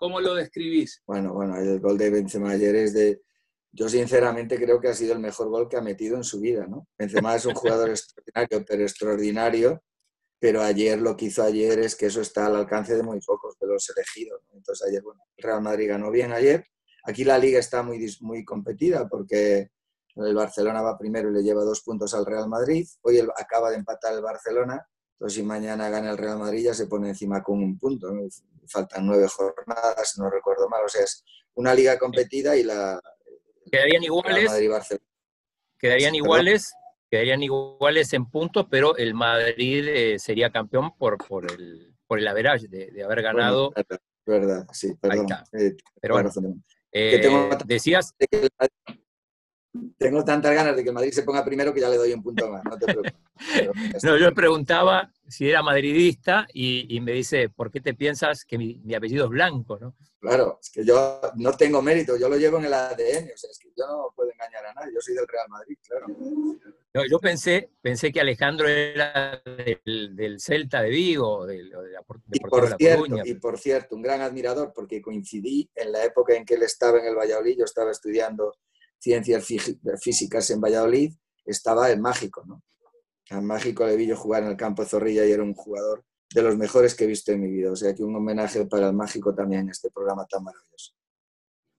¿Cómo 0.02 0.20
lo 0.20 0.34
describís? 0.34 1.04
Bueno, 1.06 1.32
bueno, 1.32 1.56
el 1.58 1.80
gol 1.80 1.96
de 1.96 2.10
Benzema 2.10 2.50
ayer 2.50 2.76
es 2.76 2.94
de, 2.96 3.22
yo 3.72 3.88
sinceramente 3.88 4.58
creo 4.58 4.82
que 4.82 4.88
ha 4.88 4.96
sido 4.96 5.14
el 5.14 5.20
mejor 5.20 5.50
gol 5.50 5.70
que 5.70 5.78
ha 5.78 5.82
metido 5.82 6.18
en 6.18 6.24
su 6.24 6.40
vida, 6.40 6.66
¿no? 6.66 6.88
Benzema 6.98 7.36
es 7.36 7.46
un 7.46 7.54
jugador 7.54 7.90
extraordinario, 7.92 8.66
pero 8.68 8.82
extraordinario, 8.82 9.84
pero 10.40 10.64
ayer 10.64 11.00
lo 11.00 11.16
que 11.16 11.26
hizo 11.26 11.44
ayer 11.44 11.78
es 11.78 11.96
que 11.96 12.08
eso 12.08 12.20
está 12.20 12.48
al 12.48 12.56
alcance 12.56 12.96
de 12.96 13.04
muy 13.04 13.20
pocos 13.20 13.60
de 13.60 13.68
los 13.68 13.88
elegidos. 13.96 14.42
Entonces 14.56 14.88
ayer, 14.88 15.04
bueno, 15.04 15.22
Real 15.38 15.62
Madrid 15.62 15.90
ganó 15.90 16.10
bien 16.10 16.32
ayer. 16.32 16.66
Aquí 17.04 17.24
la 17.24 17.38
liga 17.38 17.60
está 17.60 17.84
muy, 17.84 18.04
muy 18.22 18.44
competida 18.44 19.08
porque 19.08 19.70
el 20.16 20.34
Barcelona 20.34 20.82
va 20.82 20.98
primero 20.98 21.30
y 21.30 21.34
le 21.34 21.44
lleva 21.44 21.64
dos 21.64 21.82
puntos 21.84 22.16
al 22.16 22.26
Real 22.26 22.50
Madrid. 22.50 22.88
Hoy 23.04 23.20
acaba 23.38 23.70
de 23.70 23.76
empatar 23.76 24.16
el 24.16 24.24
Barcelona, 24.24 24.84
entonces 25.22 25.38
si 25.38 25.44
mañana 25.44 25.88
gana 25.88 26.10
el 26.10 26.18
Real 26.18 26.40
Madrid 26.40 26.64
ya 26.64 26.74
se 26.74 26.88
pone 26.88 27.10
encima 27.10 27.44
con 27.44 27.62
un 27.62 27.78
punto. 27.78 28.12
Faltan 28.66 29.06
nueve 29.06 29.28
jornadas, 29.28 30.16
no 30.18 30.32
recuerdo 30.32 30.68
mal. 30.68 30.84
O 30.84 30.90
sea, 30.90 31.04
es 31.04 31.24
una 31.54 31.76
liga 31.76 32.00
competida 32.00 32.58
y 32.58 32.64
la, 32.64 33.00
Quedarían 33.72 34.04
iguales. 34.04 34.52
Quedarían 35.78 36.16
iguales, 36.16 36.74
quedarían 37.08 37.44
iguales 37.44 38.12
en 38.14 38.32
puntos, 38.32 38.66
pero 38.68 38.98
el 38.98 39.14
Madrid 39.14 39.88
eh, 39.88 40.18
sería 40.18 40.50
campeón 40.50 40.98
por, 40.98 41.20
por 41.20 41.52
el 41.52 41.94
por 42.08 42.18
el 42.18 42.28
average 42.28 42.68
de, 42.68 43.04
haber 43.04 43.22
ganado. 43.22 43.72
verdad, 44.26 44.66
sí, 44.74 44.96
perdón. 44.96 45.28
Eh, 45.54 45.76
pero 46.02 46.16
bueno, 46.16 46.32
eh, 46.92 47.58
decías. 47.68 48.16
Tengo 49.98 50.24
tantas 50.26 50.54
ganas 50.54 50.76
de 50.76 50.84
que 50.84 50.92
Madrid 50.92 51.12
se 51.12 51.24
ponga 51.24 51.46
primero 51.46 51.74
que 51.74 51.80
ya 51.80 51.90
le 51.90 51.98
doy 51.98 52.12
un 52.14 52.22
punto 52.22 52.50
más, 52.50 52.64
no 52.64 52.78
te 52.78 52.86
preocupes. 52.86 53.14
no, 54.04 54.18
yo 54.18 54.34
preguntaba 54.34 55.10
si 55.28 55.50
era 55.50 55.64
madridista 55.64 56.46
y, 56.54 57.00
me 57.02 57.14
dice, 57.14 57.50
¿por 57.50 57.72
qué 57.72 57.80
te 57.80 57.94
piensas 57.94 58.44
que 58.44 58.58
mi, 58.58 58.82
apellido 58.94 59.26
es 59.26 59.32
blanco? 59.32 59.80
¿no? 59.80 59.96
Claro, 60.20 60.60
es 60.62 60.70
que 60.70 60.86
yo 60.86 61.22
no 61.36 61.54
tengo 61.54 61.82
mérito, 61.82 62.18
yo 62.18 62.28
lo 62.28 62.38
llevo 62.38 62.58
en 62.58 62.66
el 62.66 62.74
ADN, 62.74 63.32
o 63.34 63.38
sea, 63.38 63.50
es 63.50 63.60
que 63.60 63.70
yo 63.76 63.88
no 63.88 64.14
puedo 64.14 64.30
engañar 64.32 64.66
a 64.66 64.74
nadie, 64.74 64.94
yo 64.94 65.02
soy 65.02 65.16
del 65.16 65.28
Real 65.28 65.48
Madrid, 65.50 65.78
claro. 65.88 67.08
yo 67.10 67.20
pensé, 67.20 67.72
pensé 67.82 68.12
que 68.12 68.20
Alejandro 68.20 68.68
era 68.68 69.42
del, 69.46 70.40
Celta 70.40 70.82
de 70.82 70.90
Vigo, 70.90 71.46
del, 71.48 71.70
de 71.70 71.92
la, 71.92 72.04
y 72.32 72.40
por 72.42 72.78
cierto, 72.78 73.18
Y 73.24 73.34
por 73.36 73.58
cierto, 73.58 73.96
un 73.96 74.02
gran 74.02 74.22
admirador, 74.22 74.74
porque 74.76 75.02
coincidí 75.02 75.72
en 75.76 75.94
la 75.94 76.04
época 76.04 76.36
en 76.36 76.46
que 76.46 76.56
él 76.56 76.64
estaba 76.64 77.00
en 77.00 77.06
el 77.06 77.16
Valladolid, 77.16 77.58
yo 77.58 77.66
estaba 77.66 77.90
estudiando 77.90 78.54
ciencias 79.02 79.46
físicas 80.00 80.50
en 80.52 80.62
Valladolid, 80.62 81.12
estaba 81.44 81.90
el 81.90 82.00
Mágico, 82.00 82.46
¿no? 82.46 82.64
Al 83.32 83.42
Mágico 83.42 83.86
le 83.86 83.96
vi 83.96 84.08
yo 84.08 84.16
jugar 84.16 84.44
en 84.44 84.50
el 84.50 84.58
campo 84.58 84.86
Zorrilla 84.86 85.26
y 85.26 85.32
era 85.32 85.42
un 85.42 85.54
jugador 85.54 86.06
de 86.34 86.42
los 86.44 86.56
mejores 86.58 86.94
que 86.94 87.06
he 87.06 87.08
visto 87.08 87.32
en 87.32 87.42
mi 87.42 87.50
vida. 87.50 87.72
O 87.72 87.76
sea 87.76 87.96
que 87.96 88.04
un 88.04 88.16
homenaje 88.16 88.66
para 88.66 88.88
el 88.90 88.94
Mágico 88.94 89.34
también 89.34 89.62
en 89.62 89.70
este 89.70 89.90
programa 89.90 90.26
tan 90.28 90.44
maravilloso. 90.44 90.94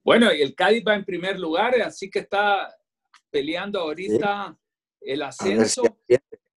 Bueno, 0.02 0.32
y 0.32 0.42
el 0.42 0.54
Cádiz 0.54 0.82
va 0.86 0.96
en 0.96 1.04
primer 1.04 1.38
lugar, 1.38 1.80
así 1.82 2.10
que 2.10 2.20
está 2.20 2.74
peleando 3.30 3.80
ahorita 3.80 4.58
el 5.00 5.22
ascenso. 5.22 5.82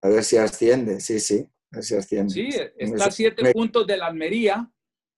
A 0.01 0.09
ver, 0.09 0.23
si 0.23 0.37
asciende, 0.37 0.99
sí, 0.99 1.19
sí, 1.19 1.47
a 1.71 1.75
ver 1.75 1.83
si 1.83 1.95
asciende. 1.95 2.33
Sí, 2.33 2.49
está 2.77 3.05
a 3.05 3.11
siete 3.11 3.51
puntos 3.53 3.85
de 3.85 3.97
la 3.97 4.07
Almería, 4.07 4.71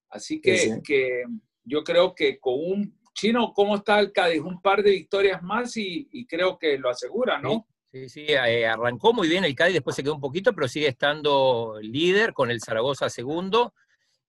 así 0.09 0.41
que, 0.41 0.81
que 0.83 1.23
yo 1.63 1.83
creo 1.83 2.15
que 2.15 2.39
con 2.39 2.55
un 2.55 2.99
Chino, 3.17 3.51
¿cómo 3.51 3.77
está 3.77 3.99
el 3.99 4.11
Cádiz? 4.11 4.41
Un 4.41 4.61
par 4.61 4.83
de 4.83 4.91
victorias 4.91 5.41
más 5.41 5.75
y, 5.75 6.27
creo 6.27 6.59
que 6.59 6.77
lo 6.77 6.89
asegura, 6.91 7.39
¿no? 7.39 7.65
Sí, 7.91 8.09
sí, 8.09 8.25
eh, 8.27 8.67
arrancó 8.67 9.11
muy 9.11 9.27
bien 9.27 9.43
el 9.43 9.55
Cádiz, 9.55 9.73
después 9.73 9.95
se 9.95 10.03
quedó 10.03 10.13
un 10.13 10.21
poquito, 10.21 10.53
pero 10.53 10.67
sigue 10.67 10.87
estando 10.87 11.79
líder 11.81 12.33
con 12.33 12.51
el 12.51 12.61
Zaragoza 12.61 13.09
segundo 13.09 13.73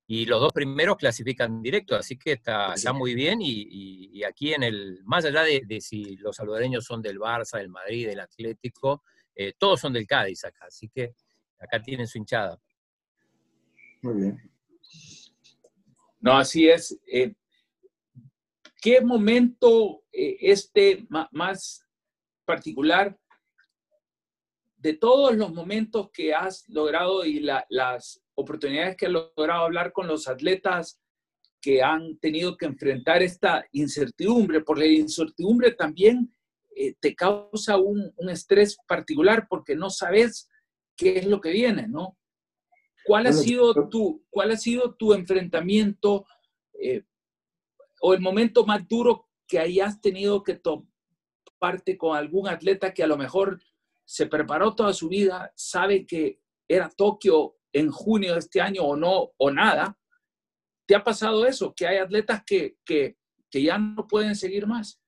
y 0.07 0.25
los 0.25 0.40
dos 0.40 0.54
primeros 0.54 0.97
clasifican 0.97 1.61
directo, 1.61 1.97
así 1.97 2.16
que 2.16 2.33
está, 2.33 2.75
muy 2.95 3.14
bien 3.14 3.40
y, 3.42 4.23
aquí 4.25 4.54
en 4.54 4.62
el, 4.62 5.00
más 5.04 5.26
allá 5.26 5.42
de, 5.42 5.80
si 5.83 6.16
los 6.16 6.37
salvadoreños 6.37 6.87
son 6.87 7.02
del 7.02 7.18
Barça, 7.18 7.59
del 7.59 7.68
Madrid, 7.68 8.09
del 8.09 8.21
Atlético, 8.21 9.02
eh, 9.35 9.52
todos 9.59 9.80
son 9.80 9.92
del 9.92 10.07
Cádiz 10.07 10.45
acá, 10.45 10.64
así 10.66 10.88
que 10.88 11.12
acá 11.59 11.83
tienen 11.83 12.07
su 12.07 12.16
hinchada. 12.16 12.59
Muy 14.00 14.14
bien. 14.14 14.50
No, 16.21 16.38
así 16.38 16.68
es. 16.71 16.99
Eh, 17.07 17.35
¿Qué 18.80 19.00
momento 19.00 20.04
eh, 20.12 20.37
este 20.40 21.06
más 21.30 21.85
particular 22.44 23.18
de 24.76 24.94
todos 24.94 25.37
los 25.37 25.52
momentos 25.52 26.11
que 26.12 26.32
has 26.32 26.68
logrado 26.68 27.25
y 27.25 27.40
las 27.40 28.23
oportunidades 28.35 28.97
que 28.97 29.06
has 29.06 29.12
logrado 29.12 29.64
hablar 29.64 29.92
con 29.92 30.06
los 30.06 30.28
atletas 30.28 31.00
que 31.61 31.82
han 31.82 32.18
tenido 32.18 32.56
que 32.56 32.66
enfrentar 32.66 33.20
esta 33.20 33.66
incertidumbre? 33.73 34.61
Porque 34.61 34.87
la 34.87 34.92
incertidumbre 34.92 35.73
también 35.73 36.32
eh, 36.76 36.94
te 37.00 37.16
causa 37.16 37.76
un, 37.78 38.12
estrés 38.30 38.78
particular 38.87 39.49
porque 39.50 39.75
no 39.75 39.90
sabes 39.90 40.49
qué 40.97 41.18
es 41.18 41.26
lo 41.26 41.40
que 41.40 41.50
viene, 41.50 41.88
¿no? 41.88 42.16
¿Cuál 43.04 43.26
ha 43.26 43.32
sido 43.32 43.88
tu, 43.88 44.25
cuál 44.30 44.52
ha 44.52 44.56
sido 44.56 44.94
tu 44.94 45.14
enfrentamiento 45.14 46.26
eh, 46.80 47.02
o 48.00 48.14
el 48.14 48.21
momento 48.21 48.64
más 48.64 48.87
duro 48.88 49.28
que 49.47 49.59
hayas 49.59 50.00
tenido 50.00 50.43
que 50.43 50.55
tomar 50.55 50.87
parte 51.59 51.99
con 51.99 52.17
algún 52.17 52.49
atleta 52.49 52.95
que 52.95 53.02
a 53.02 53.07
lo 53.07 53.17
mejor 53.17 53.61
se 54.05 54.26
preparó 54.26 54.75
toda 54.75 54.93
su 54.93 55.09
vida, 55.09 55.52
sabe 55.55 56.07
que 56.07 56.40
era 56.67 56.88
Tokio 56.88 57.57
en 57.73 57.90
junio 57.90 58.35
de 58.35 58.38
este 58.38 58.61
año 58.61 58.83
o 58.83 58.97
no, 58.97 59.33
o 59.37 59.50
nada. 59.50 59.99
¿Te 60.87 60.95
ha 60.95 61.05
pasado 61.05 61.47
eso? 61.47 61.75
Que 61.75 61.87
hay 61.87 61.99
atletas 61.99 62.43
que, 62.47 62.78
que, 62.85 63.19
que 63.50 63.62
ya 63.62 63.76
no 63.76 64.07
pueden 64.07 64.35
seguir 64.35 64.67
más. 64.67 65.02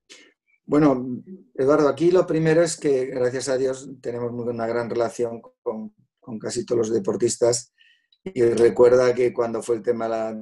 Bueno, 0.66 1.22
Eduardo, 1.54 1.88
aquí 1.88 2.10
lo 2.10 2.26
primero 2.26 2.62
es 2.62 2.78
que, 2.78 3.06
gracias 3.06 3.48
a 3.48 3.56
Dios, 3.56 3.88
tenemos 4.00 4.32
una 4.32 4.66
gran 4.66 4.90
relación 4.90 5.40
con, 5.62 5.94
con 6.20 6.38
casi 6.38 6.66
todos 6.66 6.88
los 6.88 6.92
deportistas. 6.92 7.72
Y 8.22 8.42
recuerda 8.42 9.14
que 9.14 9.32
cuando 9.32 9.62
fue 9.62 9.76
el 9.76 9.82
tema 9.82 10.06
la 10.06 10.36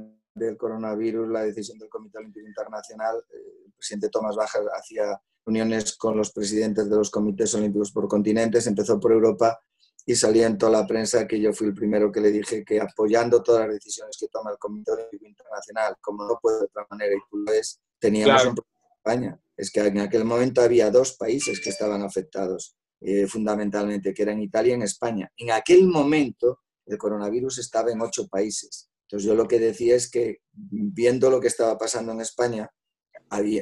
del 0.47 0.57
coronavirus, 0.57 1.29
la 1.29 1.43
decisión 1.43 1.79
del 1.79 1.89
Comité 1.89 2.19
Olímpico 2.19 2.47
Internacional, 2.47 3.17
eh, 3.31 3.65
el 3.67 3.73
presidente 3.73 4.09
Tomás 4.09 4.37
Baja 4.37 4.61
hacía 4.77 5.21
uniones 5.47 5.97
con 5.97 6.17
los 6.17 6.31
presidentes 6.31 6.89
de 6.89 6.97
los 6.97 7.11
comités 7.11 7.55
olímpicos 7.55 7.91
por 7.91 8.07
continentes, 8.07 8.67
empezó 8.67 9.01
por 9.01 9.13
Europa 9.13 9.59
y 10.07 10.15
salía 10.15 10.47
en 10.47 10.57
toda 10.57 10.73
la 10.73 10.87
prensa 10.87 11.27
que 11.27 11.41
yo 11.41 11.53
fui 11.53 11.67
el 11.67 11.75
primero 11.75 12.11
que 12.13 12.21
le 12.21 12.31
dije 12.31 12.65
que 12.65 12.81
apoyando 12.81 13.43
todas 13.43 13.67
las 13.67 13.75
decisiones 13.75 14.17
que 14.19 14.29
toma 14.29 14.51
el 14.53 14.59
Comité 14.59 14.93
Olímpico 14.93 15.27
Internacional, 15.27 15.97
como 16.01 16.25
no 16.25 16.39
puede 16.41 16.61
de 16.61 16.65
otra 16.65 16.87
manera 16.91 17.15
y 17.15 17.19
tú 17.31 17.39
lo 17.39 17.51
ves, 17.51 17.81
teníamos 17.99 18.47
un 18.47 18.55
problema 18.55 18.87
en 18.87 18.97
España. 18.97 19.41
Es 19.57 19.71
que 19.71 19.81
en 19.81 19.99
aquel 19.99 20.25
momento 20.25 20.61
había 20.61 20.91
dos 20.91 21.13
países 21.15 21.61
que 21.61 21.71
estaban 21.71 22.03
afectados, 22.03 22.77
eh, 23.01 23.27
fundamentalmente, 23.27 24.15
que 24.15 24.23
eran 24.23 24.41
Italia 24.41 24.77
y 24.77 24.83
España. 24.83 25.31
En 25.37 25.51
aquel 25.51 25.87
momento 25.87 26.61
el 26.87 26.97
coronavirus 26.97 27.59
estaba 27.59 27.91
en 27.91 28.01
ocho 28.01 28.29
países 28.29 28.89
entonces 29.09 29.27
yo 29.27 29.35
lo 29.35 29.49
que 29.49 29.59
decía 29.59 29.97
es 29.97 30.11
que 30.11 30.43
viendo 30.53 31.31
lo 31.31 31.41
que 31.41 31.49
estaba 31.49 31.79
pasando 31.79 32.13
en 32.13 32.21
España, 32.21 32.71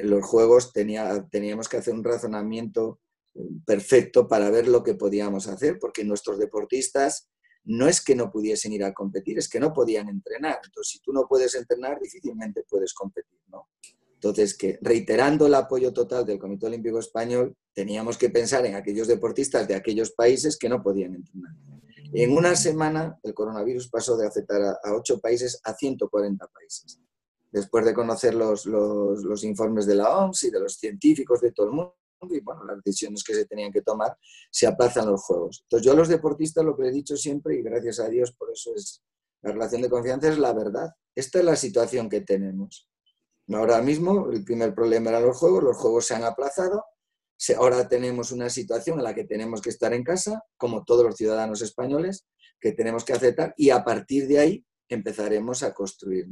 los 0.03 0.25
juegos 0.25 0.73
tenía, 0.73 1.25
teníamos 1.31 1.69
que 1.69 1.77
hacer 1.77 1.93
un 1.93 2.03
razonamiento 2.03 2.99
eh, 3.33 3.47
perfecto 3.65 4.27
para 4.27 4.49
ver 4.49 4.67
lo 4.67 4.83
que 4.83 4.95
podíamos 4.95 5.47
hacer, 5.47 5.79
porque 5.79 6.03
nuestros 6.03 6.37
deportistas 6.37 7.29
no 7.63 7.87
es 7.87 8.03
que 8.03 8.13
no 8.13 8.29
pudiesen 8.29 8.73
ir 8.73 8.83
a 8.83 8.93
competir, 8.93 9.37
es 9.37 9.47
que 9.47 9.61
no 9.61 9.71
podían 9.71 10.09
entrenar. 10.09 10.59
Entonces, 10.65 10.91
si 10.91 10.99
tú 10.99 11.13
no 11.13 11.25
puedes 11.29 11.55
entrenar, 11.55 11.97
difícilmente 12.01 12.65
puedes 12.69 12.93
competir, 12.93 13.39
¿no? 13.47 13.69
Entonces, 14.15 14.57
que 14.57 14.79
reiterando 14.81 15.47
el 15.47 15.53
apoyo 15.53 15.93
total 15.93 16.25
del 16.25 16.39
Comité 16.39 16.65
Olímpico 16.65 16.99
Español, 16.99 17.55
teníamos 17.73 18.17
que 18.17 18.29
pensar 18.29 18.65
en 18.65 18.75
aquellos 18.75 19.07
deportistas 19.07 19.65
de 19.65 19.75
aquellos 19.75 20.11
países 20.11 20.57
que 20.57 20.67
no 20.67 20.83
podían 20.83 21.15
entrenar. 21.15 21.53
En 22.13 22.35
una 22.35 22.55
semana 22.55 23.19
el 23.23 23.33
coronavirus 23.33 23.89
pasó 23.89 24.17
de 24.17 24.27
afectar 24.27 24.61
a, 24.61 24.93
ocho 24.93 25.19
países 25.19 25.59
a 25.63 25.73
140 25.73 26.47
países. 26.47 26.99
Después 27.51 27.85
de 27.85 27.93
conocer 27.93 28.35
los, 28.35 28.65
los, 28.65 29.43
informes 29.43 29.85
de 29.85 29.95
la 29.95 30.17
OMS 30.17 30.43
y 30.43 30.51
de 30.51 30.59
los 30.59 30.75
científicos 30.75 31.41
de 31.41 31.51
todo 31.51 31.67
el 31.67 31.71
mundo, 31.73 31.95
y 32.29 32.39
bueno, 32.41 32.65
las 32.65 32.83
decisiones 32.83 33.23
que 33.23 33.33
se 33.33 33.45
tenían 33.45 33.71
que 33.71 33.81
tomar, 33.81 34.17
se 34.51 34.67
aplazan 34.67 35.07
los 35.07 35.23
Juegos. 35.23 35.61
Entonces 35.63 35.85
yo 35.85 35.93
a 35.93 35.95
los 35.95 36.07
deportistas 36.07 36.65
lo 36.65 36.75
que 36.75 36.87
he 36.87 36.91
dicho 36.91 37.15
siempre, 37.15 37.55
y 37.55 37.61
gracias 37.61 37.99
a 37.99 38.09
Dios 38.09 38.33
por 38.33 38.51
eso 38.51 38.75
es 38.75 39.03
la 39.41 39.51
relación 39.51 39.81
de 39.81 39.89
confianza, 39.89 40.29
es 40.29 40.37
la 40.37 40.53
verdad. 40.53 40.93
Esta 41.15 41.39
es 41.39 41.45
la 41.45 41.55
situación 41.55 42.09
que 42.09 42.21
tenemos. 42.21 42.89
Ahora 43.53 43.81
mismo 43.81 44.29
el 44.29 44.43
primer 44.43 44.75
problema 44.75 45.09
era 45.09 45.19
los 45.19 45.37
Juegos, 45.37 45.63
los 45.63 45.77
Juegos 45.77 46.05
se 46.05 46.15
han 46.15 46.23
aplazado, 46.23 46.83
Ahora 47.57 47.87
tenemos 47.87 48.31
una 48.31 48.49
situación 48.49 48.97
en 48.97 49.03
la 49.03 49.13
que 49.13 49.23
tenemos 49.23 49.61
que 49.61 49.69
estar 49.69 49.93
en 49.93 50.03
casa, 50.03 50.43
como 50.57 50.83
todos 50.83 51.05
los 51.05 51.15
ciudadanos 51.15 51.61
españoles, 51.61 52.25
que 52.59 52.71
tenemos 52.71 53.03
que 53.03 53.13
aceptar 53.13 53.53
y 53.57 53.69
a 53.69 53.83
partir 53.83 54.27
de 54.27 54.39
ahí 54.39 54.65
empezaremos 54.89 55.63
a 55.63 55.73
construir. 55.73 56.27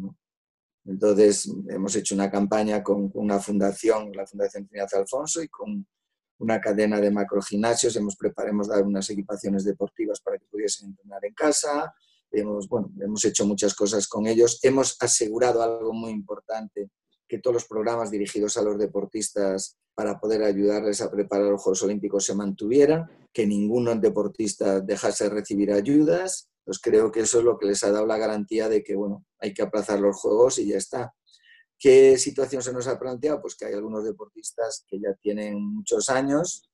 Entonces, 0.86 1.52
hemos 1.70 1.96
hecho 1.96 2.16
una 2.16 2.30
campaña 2.30 2.84
con 2.84 3.12
una 3.16 3.40
fundación, 3.40 4.12
la 4.14 4.28
Fundación 4.28 4.68
Trinidad 4.68 4.94
Alfonso, 4.94 5.42
y 5.42 5.48
con 5.48 5.88
una 6.38 6.62
cadena 6.62 7.00
de 7.00 7.12
macrogimnasios. 7.12 7.96
Hemos 7.96 8.16
preparado 8.16 8.62
dar 8.68 8.84
unas 8.84 9.10
equipaciones 9.10 9.64
deportivas 9.64 10.22
para 10.22 10.38
que 10.38 10.46
pudiesen 10.46 10.90
entrenar 10.90 11.26
en 11.26 11.34
casa. 11.34 11.94
Hemos, 12.32 12.68
bueno, 12.68 12.92
hemos 13.02 13.24
hecho 13.26 13.46
muchas 13.46 13.74
cosas 13.74 14.08
con 14.08 14.28
ellos. 14.28 14.60
Hemos 14.62 14.96
asegurado 15.00 15.64
algo 15.64 15.94
muy 15.94 16.12
importante, 16.12 16.90
que 17.28 17.40
todos 17.40 17.54
los 17.54 17.66
programas 17.66 18.12
dirigidos 18.12 18.58
a 18.58 18.62
los 18.62 18.78
deportistas 18.78 19.78
para 19.96 20.20
poder 20.20 20.44
ayudarles 20.44 21.02
a 21.02 21.10
preparar 21.10 21.48
los 21.48 21.62
Juegos 21.62 21.84
Olímpicos 21.84 22.26
se 22.26 22.36
mantuvieran, 22.36 23.10
que 23.32 23.48
ningún 23.48 24.00
deportista 24.02 24.82
dejase 24.82 25.26
de 25.26 25.30
recibir 25.32 25.72
ayudas. 25.72 26.50
Pues 26.64 26.80
creo 26.80 27.12
que 27.12 27.22
eso 27.22 27.40
es 27.40 27.46
lo 27.46 27.58
que 27.58 27.68
les 27.68 27.84
ha 27.84 27.92
dado 27.92 28.06
la 28.06 28.18
garantía 28.18 28.68
de 28.68 28.84
que, 28.84 28.96
bueno, 28.96 29.26
hay 29.40 29.54
que 29.54 29.62
aplazar 29.62 30.00
los 30.00 30.18
Juegos 30.18 30.60
y 30.60 30.68
ya 30.68 30.78
está. 30.78 31.14
¿Qué 31.80 32.18
situación 32.18 32.62
se 32.62 32.74
nos 32.74 32.88
ha 32.88 33.00
planteado? 33.00 33.42
Pues 33.42 33.56
que 33.56 33.66
hay 33.66 33.74
algunos 33.74 34.04
deportistas 34.04 34.84
que 34.88 35.00
ya 35.00 35.14
tienen 35.22 35.62
muchos 35.64 36.10
años 36.10 36.70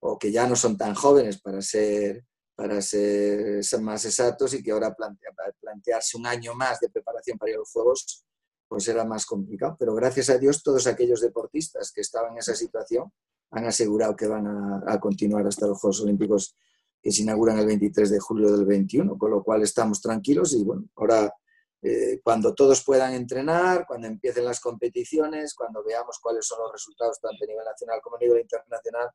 o 0.00 0.18
que 0.18 0.30
ya 0.30 0.46
no 0.46 0.56
son 0.56 0.76
tan 0.76 0.94
jóvenes 0.94 1.40
para 1.40 1.60
ser, 1.62 2.24
para 2.54 2.80
ser, 2.82 3.62
más 3.80 4.04
exactos 4.04 4.54
y 4.54 4.62
que 4.62 4.72
ahora 4.72 4.94
plantea, 4.94 5.30
plantearse 5.60 6.16
un 6.16 6.26
año 6.26 6.54
más 6.54 6.80
de 6.80 6.88
preparación 6.90 7.38
para 7.38 7.50
ir 7.50 7.56
a 7.56 7.60
los 7.60 7.70
Juegos 7.70 8.24
pues 8.68 8.86
era 8.88 9.04
más 9.04 9.26
complicado. 9.26 9.76
Pero 9.78 9.94
gracias 9.94 10.30
a 10.30 10.38
Dios 10.38 10.62
todos 10.62 10.86
aquellos 10.86 11.20
deportistas 11.20 11.90
que 11.90 12.02
estaban 12.02 12.32
en 12.32 12.38
esa 12.38 12.54
situación 12.54 13.10
han 13.50 13.64
asegurado 13.64 14.14
que 14.14 14.26
van 14.26 14.46
a, 14.86 15.00
continuar 15.00 15.46
hasta 15.46 15.66
los 15.66 15.80
Juegos 15.80 16.02
Olímpicos 16.02 16.54
que 17.02 17.10
se 17.10 17.22
inauguran 17.22 17.58
el 17.58 17.66
23 17.66 18.10
de 18.10 18.20
julio 18.20 18.52
del 18.52 18.66
21, 18.66 19.16
con 19.16 19.30
lo 19.30 19.42
cual 19.42 19.62
estamos 19.62 20.02
tranquilos 20.02 20.52
y 20.52 20.64
bueno, 20.64 20.84
ahora 20.96 21.32
eh, 21.80 22.20
cuando 22.22 22.54
todos 22.54 22.84
puedan 22.84 23.14
entrenar, 23.14 23.86
cuando 23.86 24.08
empiecen 24.08 24.44
las 24.44 24.60
competiciones, 24.60 25.54
cuando 25.54 25.82
veamos 25.82 26.18
cuáles 26.20 26.46
son 26.46 26.58
los 26.60 26.72
resultados 26.72 27.20
tanto 27.20 27.44
a 27.44 27.46
nivel 27.46 27.64
nacional 27.64 28.00
como 28.02 28.16
a 28.16 28.18
nivel 28.18 28.40
internacional, 28.40 29.08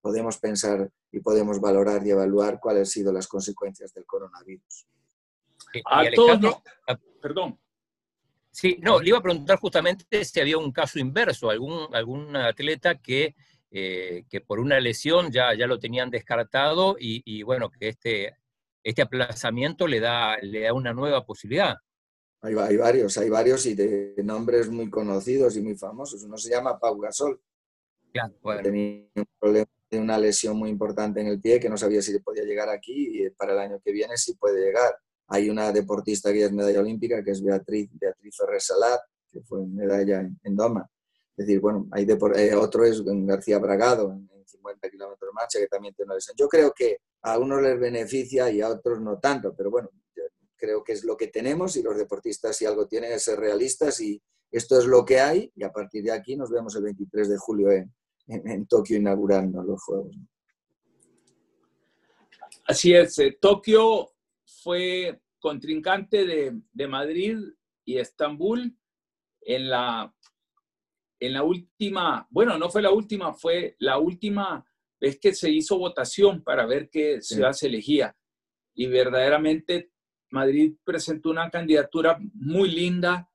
podemos 0.00 0.36
pensar 0.38 0.90
y 1.12 1.20
podemos 1.20 1.60
valorar 1.60 2.04
y 2.06 2.10
evaluar 2.10 2.58
cuáles 2.60 2.80
han 2.80 2.86
sido 2.86 3.12
las 3.12 3.28
consecuencias 3.28 3.94
del 3.94 4.04
coronavirus. 4.04 4.86
A 5.86 6.04
todos, 6.14 6.62
perdón. 7.20 7.58
Sí, 8.60 8.76
no, 8.82 8.98
le 8.98 9.10
iba 9.10 9.18
a 9.18 9.22
preguntar 9.22 9.56
justamente 9.60 10.24
si 10.24 10.40
había 10.40 10.58
un 10.58 10.72
caso 10.72 10.98
inverso, 10.98 11.48
algún, 11.48 11.94
algún 11.94 12.34
atleta 12.34 12.96
que, 12.98 13.36
eh, 13.70 14.24
que 14.28 14.40
por 14.40 14.58
una 14.58 14.80
lesión 14.80 15.30
ya, 15.30 15.54
ya 15.54 15.68
lo 15.68 15.78
tenían 15.78 16.10
descartado 16.10 16.96
y, 16.98 17.22
y 17.24 17.44
bueno, 17.44 17.70
que 17.70 17.90
este, 17.90 18.36
este 18.82 19.02
aplazamiento 19.02 19.86
le 19.86 20.00
da, 20.00 20.38
le 20.38 20.62
da 20.62 20.72
una 20.72 20.92
nueva 20.92 21.24
posibilidad. 21.24 21.76
Hay, 22.40 22.56
hay, 22.56 22.76
varios, 22.76 23.16
hay 23.18 23.30
varios 23.30 23.64
y 23.66 23.74
de 23.76 24.16
nombres 24.24 24.68
muy 24.68 24.90
conocidos 24.90 25.56
y 25.56 25.60
muy 25.60 25.76
famosos. 25.76 26.24
Uno 26.24 26.36
se 26.36 26.50
llama 26.50 26.80
Pau 26.80 26.98
Gasol. 26.98 27.40
Tenía 28.64 29.06
un 29.14 29.28
problema 29.38 29.70
de 29.88 30.00
una 30.00 30.18
lesión 30.18 30.56
muy 30.56 30.70
importante 30.70 31.20
en 31.20 31.28
el 31.28 31.40
pie 31.40 31.60
que 31.60 31.68
no 31.68 31.78
sabía 31.78 32.02
si 32.02 32.18
podía 32.18 32.42
llegar 32.42 32.68
aquí 32.70 33.22
y 33.22 33.30
para 33.30 33.52
el 33.52 33.60
año 33.60 33.80
que 33.84 33.92
viene 33.92 34.16
sí 34.16 34.34
puede 34.34 34.60
llegar. 34.60 34.98
Hay 35.28 35.50
una 35.50 35.72
deportista 35.72 36.32
que 36.32 36.44
es 36.44 36.52
medalla 36.52 36.80
olímpica, 36.80 37.22
que 37.22 37.32
es 37.32 37.42
Beatriz, 37.42 37.90
Beatriz 37.92 38.36
Ferrer 38.36 38.60
Salat, 38.60 39.00
que 39.30 39.42
fue 39.42 39.66
medalla 39.66 40.20
en, 40.20 40.56
Doma. 40.56 40.88
Es 41.36 41.46
decir, 41.46 41.60
bueno, 41.60 41.86
hay 41.92 42.06
eh, 42.36 42.54
otro 42.54 42.84
es 42.84 43.02
García 43.04 43.58
Bragado, 43.58 44.12
en, 44.12 44.28
50 44.46 44.88
kilómetros 44.88 45.28
de 45.28 45.34
marcha, 45.34 45.58
que 45.58 45.66
también 45.66 45.94
tiene 45.94 46.06
una 46.06 46.14
lesión. 46.14 46.34
Yo 46.38 46.48
creo 46.48 46.72
que 46.74 47.02
a 47.22 47.38
unos 47.38 47.60
les 47.60 47.78
beneficia 47.78 48.50
y 48.50 48.62
a 48.62 48.70
otros 48.70 48.98
no 49.00 49.18
tanto, 49.18 49.54
pero 49.54 49.70
bueno, 49.70 49.90
creo 50.56 50.82
que 50.82 50.92
es 50.92 51.04
lo 51.04 51.16
que 51.16 51.28
tenemos 51.28 51.76
y 51.76 51.82
los 51.82 51.96
deportistas 51.96 52.56
si 52.56 52.66
algo 52.66 52.86
tienen 52.86 53.12
es 53.12 53.22
ser 53.22 53.38
realistas 53.38 54.00
y 54.00 54.20
esto 54.50 54.78
es 54.78 54.86
lo 54.86 55.04
que 55.04 55.20
hay 55.20 55.52
y 55.54 55.62
a 55.62 55.70
partir 55.70 56.02
de 56.02 56.12
aquí 56.12 56.36
nos 56.36 56.50
vemos 56.50 56.74
el 56.76 56.82
23 56.82 57.28
de 57.28 57.36
julio 57.36 57.70
en, 57.70 57.92
en, 58.26 58.66
Tokio 58.66 58.96
inaugurando 58.96 59.62
los 59.62 59.82
Juegos. 59.82 60.16
Así 62.66 62.92
es, 62.92 63.18
eh, 63.18 63.38
Tokio 63.40 64.10
fue 64.62 65.20
contrincante 65.38 66.26
de, 66.26 66.60
de, 66.72 66.88
Madrid 66.88 67.38
y 67.84 67.98
Estambul 67.98 68.76
en 69.42 69.70
la, 69.70 70.12
en 71.20 71.32
la 71.32 71.42
última, 71.42 72.26
bueno, 72.30 72.58
no 72.58 72.70
fue 72.70 72.82
la 72.82 72.90
última, 72.90 73.34
fue 73.34 73.76
la 73.78 73.98
última 73.98 74.64
vez 75.00 75.18
que 75.20 75.34
se 75.34 75.50
hizo 75.50 75.78
votación 75.78 76.42
para 76.42 76.66
ver 76.66 76.88
qué 76.90 77.20
ciudad 77.20 77.52
se 77.52 77.66
elegía. 77.68 78.16
Y 78.74 78.86
verdaderamente 78.86 79.90
Madrid 80.30 80.74
presentó 80.84 81.30
una 81.30 81.50
candidatura 81.50 82.18
muy 82.34 82.70
linda. 82.70 83.30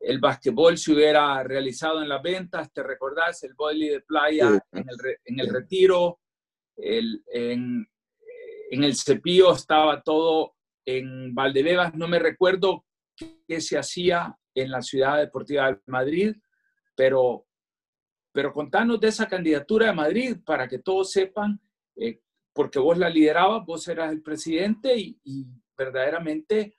El 0.00 0.18
basquetbol 0.18 0.78
se 0.78 0.92
hubiera 0.92 1.42
realizado 1.42 2.02
en 2.02 2.08
las 2.08 2.22
ventas, 2.22 2.72
te 2.72 2.82
recordás, 2.82 3.42
el 3.44 3.54
volley 3.54 3.88
de 3.88 4.00
playa 4.00 4.48
en, 4.72 4.88
el, 4.88 4.96
en, 5.24 5.40
el, 5.40 5.48
retiro, 5.48 6.20
el, 6.76 7.22
en, 7.28 7.86
en, 8.72 8.84
el 8.84 8.96
cepillo 8.96 9.52
estaba 9.52 10.02
todo 10.02 10.54
en 10.84 11.34
Valdebebas, 11.34 11.94
no 11.94 12.08
me 12.08 12.18
recuerdo 12.18 12.84
qué 13.16 13.60
se 13.60 13.78
hacía 13.78 14.36
en 14.54 14.70
la 14.70 14.82
ciudad 14.82 15.18
deportiva 15.18 15.70
de 15.70 15.78
Madrid, 15.86 16.36
pero, 16.94 17.46
pero 18.32 18.52
contanos 18.52 19.00
de 19.00 19.08
esa 19.08 19.28
candidatura 19.28 19.86
de 19.86 19.92
Madrid 19.92 20.36
para 20.44 20.66
que 20.66 20.78
todos 20.78 21.12
sepan, 21.12 21.60
eh, 21.96 22.20
porque 22.52 22.78
vos 22.78 22.98
la 22.98 23.08
liderabas, 23.08 23.64
vos 23.64 23.86
eras 23.88 24.10
el 24.12 24.22
presidente 24.22 24.96
y, 24.96 25.20
y 25.24 25.46
verdaderamente, 25.76 26.76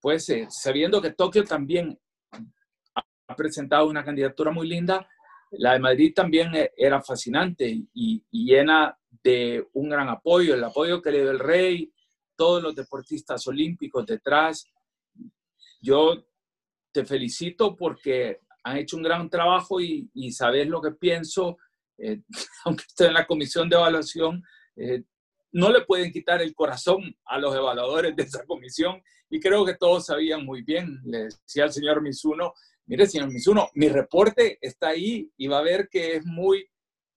pues 0.00 0.28
eh, 0.30 0.46
sabiendo 0.50 1.00
que 1.00 1.12
Tokio 1.12 1.44
también 1.44 1.98
ha 3.28 3.36
presentado 3.36 3.88
una 3.88 4.04
candidatura 4.04 4.50
muy 4.50 4.68
linda, 4.68 5.08
la 5.52 5.74
de 5.74 5.78
Madrid 5.78 6.12
también 6.14 6.54
eh, 6.54 6.72
era 6.76 7.02
fascinante 7.02 7.68
y, 7.94 8.24
llena 8.30 8.96
de 9.22 9.66
un 9.74 9.88
gran 9.88 10.08
apoyo, 10.08 10.54
el 10.54 10.64
apoyo 10.64 11.00
que 11.00 11.10
le 11.10 11.20
dio 11.20 11.30
el 11.30 11.38
rey, 11.38 11.92
todos 12.36 12.62
los 12.62 12.74
deportistas 12.74 13.46
olímpicos 13.46 14.06
detrás. 14.06 14.66
Yo 15.80 16.26
te 16.90 17.04
felicito 17.04 17.76
porque 17.76 18.40
han 18.64 18.78
hecho 18.78 18.96
un 18.96 19.02
gran 19.02 19.28
trabajo 19.28 19.80
y, 19.80 20.10
y 20.14 20.32
sabes 20.32 20.66
lo 20.66 20.80
que 20.80 20.92
pienso, 20.92 21.58
eh, 21.98 22.22
aunque 22.64 22.84
estoy 22.88 23.08
en 23.08 23.14
la 23.14 23.26
comisión 23.26 23.68
de 23.68 23.76
evaluación, 23.76 24.42
no 25.52 25.70
le 25.70 25.82
pueden 25.82 26.10
quitar 26.10 26.40
el 26.40 26.54
corazón 26.54 27.14
a 27.26 27.38
los 27.38 27.54
evaluadores 27.54 28.16
de 28.16 28.22
esa 28.22 28.44
comisión 28.46 29.02
y 29.28 29.38
creo 29.38 29.64
que 29.64 29.74
todos 29.74 30.06
sabían 30.06 30.44
muy 30.44 30.62
bien, 30.62 31.00
le 31.04 31.24
decía 31.24 31.64
al 31.64 31.72
señor 31.72 32.02
Misuno, 32.02 32.54
mire 32.86 33.06
señor 33.06 33.32
Misuno, 33.32 33.68
mi 33.74 33.88
reporte 33.88 34.58
está 34.60 34.88
ahí 34.88 35.30
y 35.36 35.46
va 35.46 35.58
a 35.58 35.62
ver 35.62 35.88
que 35.88 36.16
es 36.16 36.24
muy 36.24 36.68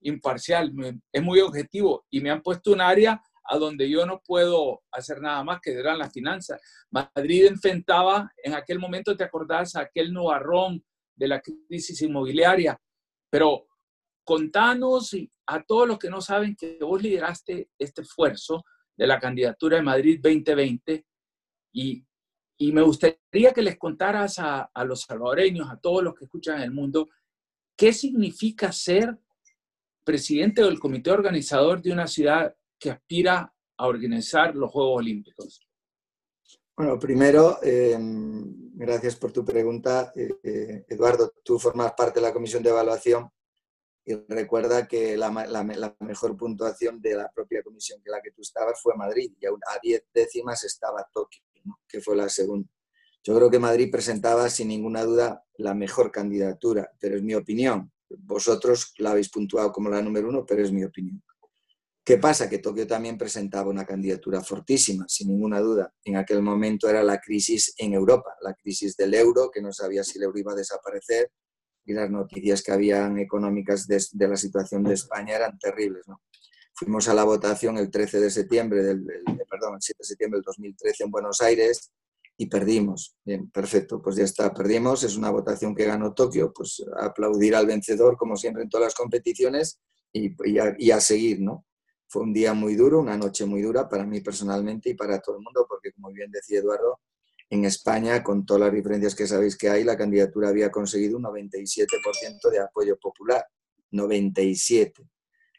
imparcial, 0.01 0.71
es 1.12 1.23
muy 1.23 1.39
objetivo 1.39 2.06
y 2.10 2.21
me 2.21 2.30
han 2.30 2.41
puesto 2.41 2.71
un 2.71 2.82
área 2.82 3.21
a 3.47 3.58
donde 3.58 3.89
yo 3.89 4.06
no 4.06 4.21
puedo 4.25 4.82
hacer 4.91 5.21
nada 5.21 5.43
más 5.43 5.60
que 5.62 5.73
eran 5.73 5.99
las 5.99 6.12
finanzas. 6.12 6.60
Madrid 6.89 7.45
enfrentaba 7.45 8.32
en 8.43 8.54
aquel 8.54 8.80
momento, 8.80 9.15
¿te 9.15 9.23
acordás? 9.23 9.75
Aquel 9.75 10.12
nubarrón 10.12 10.84
de 11.15 11.28
la 11.28 11.41
crisis 11.41 12.01
inmobiliaria, 12.01 12.80
pero 13.30 13.67
contanos 14.23 15.15
a 15.47 15.63
todos 15.63 15.88
los 15.88 15.99
que 15.99 16.10
no 16.10 16.21
saben 16.21 16.56
que 16.56 16.78
vos 16.82 17.01
lideraste 17.01 17.69
este 17.78 18.01
esfuerzo 18.01 18.63
de 18.97 19.08
la 19.08 19.19
candidatura 19.19 19.78
de 19.78 19.84
Madrid 19.84 20.19
2020 20.21 21.06
y, 21.73 22.04
y 22.57 22.71
me 22.71 22.81
gustaría 22.81 23.51
que 23.53 23.61
les 23.61 23.77
contaras 23.77 24.37
a, 24.39 24.69
los 24.85 25.01
salvadoreños, 25.01 25.69
a 25.69 25.77
todos 25.77 26.03
los 26.03 26.15
que 26.15 26.25
escuchan 26.25 26.57
en 26.57 26.63
el 26.63 26.71
mundo, 26.71 27.09
qué 27.75 27.91
significa 27.91 28.71
ser 28.71 29.17
presidente 30.03 30.61
del 30.61 30.79
comité 30.79 31.11
organizador 31.11 31.81
de 31.81 31.91
una 31.91 32.07
ciudad 32.07 32.55
que 32.79 32.91
aspira 32.91 33.53
a 33.77 33.87
organizar 33.87 34.55
los 34.55 34.71
Juegos 34.71 34.99
Olímpicos. 34.99 35.67
Bueno, 36.77 36.99
primero, 36.99 37.59
eh, 37.63 37.97
gracias 37.99 39.15
por 39.15 39.31
tu 39.31 39.43
pregunta. 39.43 40.11
Eh, 40.15 40.35
eh, 40.43 40.85
Eduardo, 40.89 41.33
tú 41.43 41.57
formas 41.57 41.93
parte 41.93 42.19
de 42.19 42.25
la 42.25 42.33
comisión 42.33 42.61
de 42.61 42.69
evaluación 42.69 43.29
y 44.05 44.13
recuerda 44.13 44.87
que 44.87 45.17
la, 45.17 45.31
mejor 45.99 46.37
puntuación 46.37 47.01
de 47.01 47.15
la 47.15 47.31
propia 47.33 47.63
comisión 47.63 48.01
que 48.03 48.11
la 48.11 48.21
que 48.21 48.31
tú 48.31 48.41
estabas 48.41 48.79
fue 48.81 48.93
Madrid 48.95 49.31
y 49.39 49.45
a 49.45 49.51
10 49.81 50.05
décimas 50.13 50.63
estaba 50.63 51.07
Tokio, 51.11 51.41
que 51.88 52.01
fue 52.01 52.15
la 52.15 52.30
segunda. 52.30 52.69
Yo 53.23 53.36
creo 53.36 53.49
que 53.49 53.60
Madrid 53.60 53.89
presentaba 53.91 54.49
sin 54.49 54.67
ninguna 54.67 55.04
duda 55.04 55.43
la 55.58 55.73
mejor 55.73 56.12
candidatura, 56.12 56.91
pero 56.99 57.15
es 57.15 57.23
mi 57.23 57.34
opinión. 57.34 57.91
Vosotros 58.10 58.93
la 58.99 59.12
habéis 59.12 59.30
puntuado 59.30 59.71
como 59.71 59.89
la 59.89 60.01
número 60.01 60.30
uno, 60.30 60.45
pero 60.45 60.63
es 60.63 60.71
mi 60.71 60.84
opinión. 60.84 61.23
¿Qué 62.06 62.19
pasa? 62.19 62.47
Que 62.47 62.60
Tokio 62.60 62.86
también 62.86 63.17
presentaba 63.17 63.71
una 63.71 63.84
candidatura 63.84 64.39
fortísima, 64.41 65.06
sin 65.08 65.30
ninguna 65.30 65.60
duda. 65.60 65.91
En 66.04 66.17
aquel 66.17 66.43
momento 66.43 66.88
era 66.88 67.01
la 67.01 67.19
crisis 67.19 67.73
en 67.80 67.93
Europa, 67.93 68.36
la 68.41 68.54
crisis 68.54 68.95
del 68.95 69.15
euro, 69.15 69.49
que 69.51 69.60
no 69.60 69.73
sabía 69.73 70.04
si 70.04 70.19
el 70.19 70.25
euro 70.25 70.38
iba 70.38 70.51
a 70.51 70.56
desaparecer, 70.56 71.32
y 71.84 71.93
las 71.93 72.12
noticias 72.12 72.62
que 72.62 72.71
habían 72.71 73.17
económicas 73.17 73.88
de, 73.88 74.28
la 74.28 74.38
situación 74.38 74.84
de 74.84 74.93
España 74.93 75.36
eran 75.36 75.58
terribles. 75.58 76.08
¿no? 76.08 76.21
Fuimos 76.75 77.07
a 77.07 77.13
la 77.13 77.23
votación 77.23 77.77
el 77.77 77.89
13 77.89 78.19
de 78.19 78.29
septiembre, 78.29 78.83
del, 78.83 79.05
perdón, 79.49 79.75
el 79.75 79.81
7 79.81 79.97
de 79.99 80.05
septiembre 80.05 80.38
del 80.39 80.43
2013 80.43 81.03
en 81.05 81.11
Buenos 81.11 81.41
Aires 81.41 81.91
y 82.38 82.47
perdimos. 82.47 83.15
Bien, 83.23 83.49
perfecto, 83.49 84.01
pues 84.01 84.17
ya 84.17 84.25
está, 84.25 84.53
perdimos. 84.53 85.03
Es 85.03 85.15
una 85.15 85.29
votación 85.29 85.73
que 85.73 85.85
ganó 85.85 86.13
Tokio, 86.13 86.51
pues 86.53 86.83
aplaudir 86.99 87.55
al 87.55 87.65
vencedor 87.65 88.17
como 88.17 88.35
siempre 88.35 88.63
en 88.63 88.69
todas 88.69 88.88
las 88.88 88.95
competiciones 88.95 89.79
y, 90.11 90.35
y 90.77 90.91
a 90.91 90.99
seguir, 90.99 91.39
¿no? 91.39 91.65
Fue 92.07 92.23
un 92.23 92.33
día 92.33 92.53
muy 92.53 92.75
duro, 92.75 92.99
una 92.99 93.17
noche 93.17 93.45
muy 93.45 93.61
dura 93.61 93.89
para 93.89 94.05
mí 94.05 94.21
personalmente 94.21 94.89
y 94.89 94.93
para 94.93 95.19
todo 95.19 95.38
el 95.38 95.43
mundo, 95.43 95.65
porque 95.67 95.91
como 95.93 96.11
bien 96.11 96.29
decía 96.29 96.59
Eduardo, 96.59 96.99
en 97.49 97.65
España, 97.65 98.23
con 98.23 98.45
todas 98.45 98.61
las 98.61 98.73
diferencias 98.73 99.15
que 99.15 99.27
sabéis 99.27 99.57
que 99.57 99.69
hay, 99.69 99.83
la 99.83 99.97
candidatura 99.97 100.49
había 100.49 100.71
conseguido 100.71 101.17
un 101.17 101.23
97% 101.23 102.49
de 102.49 102.59
apoyo 102.59 102.97
popular. 102.97 103.45
97. 103.91 105.07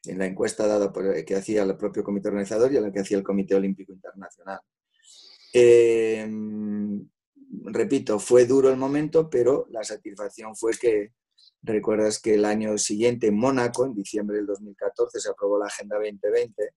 En 0.08 0.18
la 0.18 0.26
encuesta 0.26 0.66
dada 0.66 0.92
por, 0.92 1.24
que 1.24 1.34
hacía 1.34 1.62
el 1.62 1.76
propio 1.76 2.04
comité 2.04 2.28
organizador 2.28 2.72
y 2.72 2.80
la 2.80 2.92
que 2.92 3.00
hacía 3.00 3.18
el 3.18 3.24
Comité 3.24 3.54
Olímpico 3.54 3.92
Internacional. 3.92 4.60
Em, 5.52 7.08
repito, 7.64 8.18
fue 8.18 8.46
duro 8.46 8.70
el 8.70 8.76
momento, 8.76 9.30
pero 9.30 9.66
la 9.70 9.84
satisfacción 9.84 10.54
fue 10.54 10.72
que, 10.72 11.12
recuerdas 11.62 12.20
que 12.20 12.34
el 12.34 12.44
año 12.44 12.78
siguiente 12.78 13.28
en 13.28 13.38
Mónaco, 13.38 13.84
en 13.84 13.94
diciembre 13.94 14.36
del 14.36 14.46
2014, 14.46 15.20
se 15.20 15.30
aprobó 15.30 15.58
la 15.58 15.66
Agenda 15.66 15.96
2020 15.96 16.70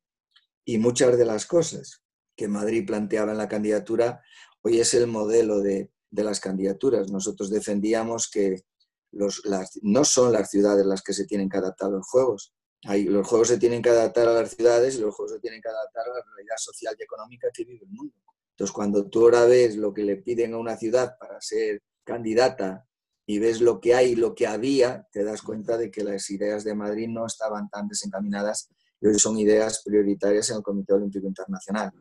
y 0.65 0.78
muchas 0.78 1.18
de 1.18 1.26
las 1.26 1.46
cosas 1.46 2.04
que 2.36 2.48
Madrid 2.48 2.86
planteaba 2.86 3.32
en 3.32 3.38
la 3.38 3.50
candidatura 3.50 4.22
hoy 4.62 4.80
es 4.80 4.94
el 4.94 5.08
modelo 5.08 5.60
de, 5.62 5.92
las 6.12 6.39
candidaturas. 6.39 7.12
Nosotros 7.12 7.50
defendíamos 7.50 8.30
que 8.30 8.63
los, 9.12 9.42
no 9.82 10.06
son 10.06 10.32
las 10.34 10.50
ciudades 10.50 10.86
las 10.86 11.02
que 11.02 11.13
se 11.13 11.26
tienen 11.26 11.50
que 11.50 11.58
adaptar 11.58 11.89
a 11.89 11.98
los 11.98 12.08
juegos. 12.08 12.54
Los 12.84 13.28
juegos 13.28 13.48
se 13.50 13.58
tienen 13.58 13.82
que 13.82 13.89
adaptar 13.89 14.28
a 14.28 14.34
las 14.34 14.52
ciudades 14.52 14.96
y 14.96 15.02
los 15.02 15.13
juegos 15.13 15.34
se 15.34 15.39
tienen 15.39 15.62
que 15.62 15.70
adaptar 15.70 16.06
a 16.06 16.18
la 16.18 16.24
realidad 16.34 16.56
social 16.58 16.96
y 16.98 17.04
económica 17.04 17.50
que 17.54 17.65
vive 17.65 17.84
el 17.84 17.92
mundo. 17.92 18.15
Entonces, 18.52 18.74
cuando 18.74 19.10
tú 19.10 19.22
ahora 19.22 19.46
ves 19.46 19.76
lo 19.76 19.94
que 19.94 20.04
le 20.04 20.18
piden 20.18 20.54
a 20.54 20.58
una 20.58 20.78
ciudad 20.78 21.18
para 21.20 21.39
ser 21.42 21.82
candidata 22.04 22.86
y 23.26 23.39
ves 23.39 23.62
lo 23.62 23.80
que 23.80 23.94
hay 23.94 24.12
y 24.12 24.15
lo 24.15 24.34
que 24.34 24.48
había, 24.48 25.08
te 25.12 25.24
das 25.24 25.42
cuenta 25.42 25.78
de 25.78 25.92
que 25.92 26.04
las 26.04 26.30
ideas 26.30 26.63
de 26.63 26.74
Madrid 26.74 27.08
no 27.10 27.26
estaban 27.26 27.70
tan 27.70 27.88
desencaminadas 27.88 28.70
y 29.00 29.08
hoy 29.08 29.20
son 29.20 29.38
ideas 29.38 29.82
prioritarias 29.86 30.50
en 30.50 30.58
el 30.58 30.63
Comité 30.63 30.94
Olímpico 30.94 31.28
Internacional. 31.28 31.92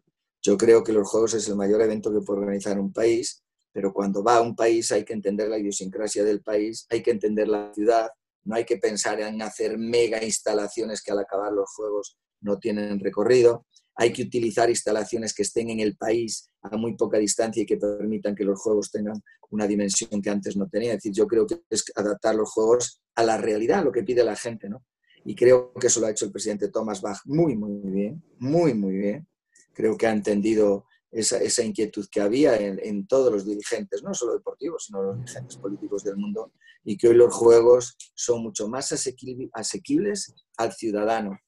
Yo 0.43 0.57
creo 0.57 0.83
que 0.83 0.93
los 0.93 1.09
Juegos 1.09 1.35
es 1.35 1.49
el 1.49 1.57
mayor 1.57 1.81
evento 1.83 2.13
que 2.13 2.25
puede 2.25 2.41
organizar 2.41 2.79
un 2.79 2.93
país, 2.93 3.43
pero 3.73 3.93
cuando 3.93 4.23
va 4.23 4.37
a 4.37 4.41
un 4.41 4.57
país 4.57 4.91
hay 4.93 5.05
que 5.05 5.13
entender 5.13 5.49
la 5.49 5.59
idiosincrasia 5.59 6.25
del 6.25 6.43
país, 6.43 6.87
hay 6.91 7.03
que 7.03 7.11
entender 7.11 7.49
la 7.49 7.73
ciudad, 7.75 8.09
no 8.45 8.57
hay 8.57 8.65
que 8.65 8.79
pensar 8.79 9.21
en 9.21 9.41
hacer 9.43 9.79
mega 9.79 10.23
instalaciones 10.23 11.03
que 11.03 11.13
al 11.13 11.19
acabar 11.19 11.53
los 11.53 11.71
Juegos 11.75 12.17
no 12.41 12.59
tienen 12.59 12.99
recorrido 13.01 13.67
hay 14.01 14.13
que 14.13 14.23
utilizar 14.23 14.71
instalaciones 14.71 15.35
que 15.35 15.43
estén 15.43 15.71
en 15.71 15.81
el 15.81 15.97
país 15.97 16.49
a 16.63 16.77
muy 16.77 16.95
poca 16.97 17.19
distancia 17.19 17.65
y 17.65 17.67
que 17.67 17.77
permitan 17.77 18.37
que 18.37 18.45
los 18.45 18.61
juegos 18.61 18.93
tengan 18.93 19.21
una 19.51 19.67
dimensión 19.67 20.23
que 20.23 20.31
antes 20.31 20.57
no 20.57 20.69
tenía. 20.69 20.91
Es 20.91 20.99
decir, 20.99 21.13
yo 21.13 21.27
creo 21.27 21.45
que 21.45 21.63
es 21.69 21.85
adaptar 21.97 22.37
los 22.37 22.49
juegos 22.49 23.01
a 23.17 23.25
la 23.25 23.37
realidad, 23.37 23.81
a 23.81 23.85
lo 23.85 23.91
que 23.91 24.05
pide 24.05 24.23
la 24.23 24.37
gente, 24.37 24.69
¿no? 24.69 24.85
Y 25.25 25.35
creo 25.35 25.73
que 25.75 25.89
eso 25.89 25.99
lo 25.99 26.07
ha 26.07 26.13
hecho 26.13 26.27
el 26.27 26.31
presidente 26.31 26.69
Thomas 26.69 27.03
Bach 27.03 27.19
muy, 27.25 27.57
muy 27.57 27.91
bien, 27.91 28.23
muy, 28.39 28.73
muy 28.73 28.97
bien. 28.97 29.27
Creo 29.75 29.97
que 29.97 30.07
ha 30.07 30.13
entendido 30.13 30.87
esa, 31.11 31.65
inquietud 31.65 32.07
que 32.11 32.21
había 32.21 32.57
en, 32.57 33.07
todos 33.07 33.33
los 33.33 33.47
dirigentes, 33.47 34.03
no 34.03 34.15
solo 34.15 34.35
deportivos, 34.35 34.85
sino 34.87 35.03
los 35.03 35.19
dirigentes 35.19 35.57
políticos 35.57 36.05
del 36.05 36.17
mundo, 36.17 36.53
y 36.85 36.97
que 36.97 37.09
hoy 37.09 37.15
los 37.15 37.35
juegos 37.35 37.97
son 38.15 38.43
mucho 38.43 38.69
más 38.69 38.93
asequibles 38.93 40.35
al 40.57 40.73
ciudadano, 40.73 41.39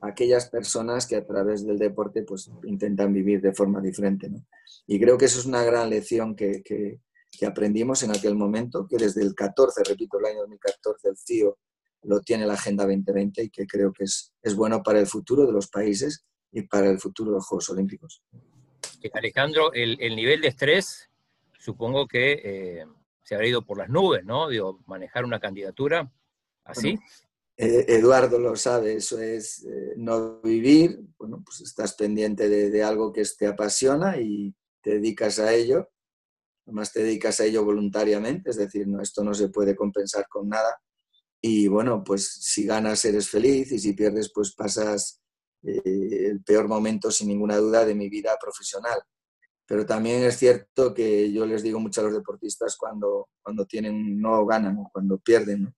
aquellas 0.00 0.48
personas 0.50 1.06
que 1.06 1.16
a 1.16 1.26
través 1.26 1.66
del 1.66 1.78
deporte 1.78 2.22
pues 2.22 2.50
intentan 2.64 3.12
vivir 3.12 3.40
de 3.40 3.54
forma 3.54 3.80
diferente. 3.80 4.30
Y 4.86 5.00
creo 5.00 5.16
que 5.16 5.24
eso 5.24 5.40
es 5.40 5.46
una 5.46 5.64
gran 5.64 5.90
lección 5.90 6.36
que, 6.36 7.00
aprendimos 7.46 8.02
en 8.02 8.10
aquel 8.10 8.34
momento, 8.34 8.86
que 8.88 8.96
desde 8.96 9.22
el 9.22 9.34
14, 9.34 9.82
repito, 9.84 10.18
el 10.18 10.26
año 10.26 10.40
2014, 10.40 11.08
el 11.08 11.16
CIO 11.16 11.58
lo 12.02 12.20
tiene 12.20 12.46
la 12.46 12.54
Agenda 12.54 12.84
2020 12.84 13.42
y 13.42 13.50
que 13.50 13.66
creo 13.66 13.92
que 13.92 14.04
es 14.04 14.54
bueno 14.54 14.82
para 14.82 15.00
el 15.00 15.06
futuro 15.06 15.44
de 15.44 15.52
los 15.52 15.68
países 15.68 16.24
y 16.52 16.62
para 16.62 16.88
el 16.88 16.98
futuro 16.98 17.30
de 17.30 17.36
los 17.36 17.46
Juegos 17.46 17.68
Olímpicos. 17.68 18.22
Alejandro, 19.12 19.72
el, 19.72 19.96
el 20.00 20.16
nivel 20.16 20.40
de 20.40 20.48
estrés 20.48 21.10
supongo 21.58 22.06
que 22.06 22.40
eh, 22.44 22.86
se 23.22 23.34
habrá 23.34 23.48
ido 23.48 23.64
por 23.64 23.78
las 23.78 23.88
nubes, 23.88 24.24
¿no? 24.24 24.48
Digo, 24.48 24.80
manejar 24.86 25.24
una 25.24 25.40
candidatura 25.40 26.12
así. 26.64 26.98
Eh, 27.56 27.84
Eduardo 27.88 28.38
lo 28.38 28.54
sabe, 28.54 28.96
eso 28.96 29.20
es 29.20 29.64
eh, 29.64 29.94
no 29.96 30.40
vivir, 30.42 31.00
bueno, 31.18 31.42
pues 31.44 31.62
estás 31.62 31.94
pendiente 31.94 32.48
de, 32.48 32.70
de, 32.70 32.82
algo 32.82 33.12
que 33.12 33.24
te 33.38 33.46
apasiona 33.46 34.18
y 34.20 34.54
te 34.82 34.90
dedicas 34.90 35.38
a 35.38 35.54
ello, 35.54 35.88
además 36.66 36.92
te 36.92 37.02
dedicas 37.02 37.40
a 37.40 37.46
ello 37.46 37.64
voluntariamente, 37.64 38.50
es 38.50 38.56
decir, 38.56 38.86
no, 38.86 39.00
esto 39.00 39.24
no 39.24 39.32
se 39.32 39.48
puede 39.48 39.74
compensar 39.74 40.28
con 40.28 40.50
nada 40.50 40.76
y 41.40 41.68
bueno, 41.68 42.02
pues 42.02 42.28
si 42.40 42.66
ganas 42.66 43.04
eres 43.04 43.28
feliz 43.28 43.70
y 43.72 43.78
si 43.78 43.92
pierdes 43.92 44.32
pues 44.32 44.54
pasas 44.54 45.20
eh, 45.62 46.28
el 46.30 46.42
peor 46.42 46.68
momento 46.68 47.10
sin 47.10 47.28
ninguna 47.28 47.56
duda 47.56 47.84
de 47.84 47.94
mi 47.94 48.08
vida 48.08 48.36
profesional. 48.40 49.00
Pero 49.66 49.84
también 49.84 50.22
es 50.22 50.36
cierto 50.36 50.94
que 50.94 51.32
yo 51.32 51.44
les 51.44 51.62
digo 51.62 51.80
mucho 51.80 52.00
a 52.00 52.04
los 52.04 52.12
deportistas 52.12 52.76
cuando, 52.76 53.28
cuando 53.42 53.66
tienen, 53.66 54.20
no 54.20 54.46
ganan 54.46 54.84
cuando 54.92 55.18
pierden, 55.18 55.74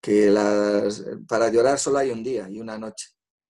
que 0.00 0.30
las, 0.30 1.04
para 1.28 1.50
llorar 1.50 1.78
solo 1.78 1.98
hay 1.98 2.10
un 2.10 2.22
día 2.22 2.48
y 2.48 2.60
una 2.60 2.78
noche, 2.78 3.08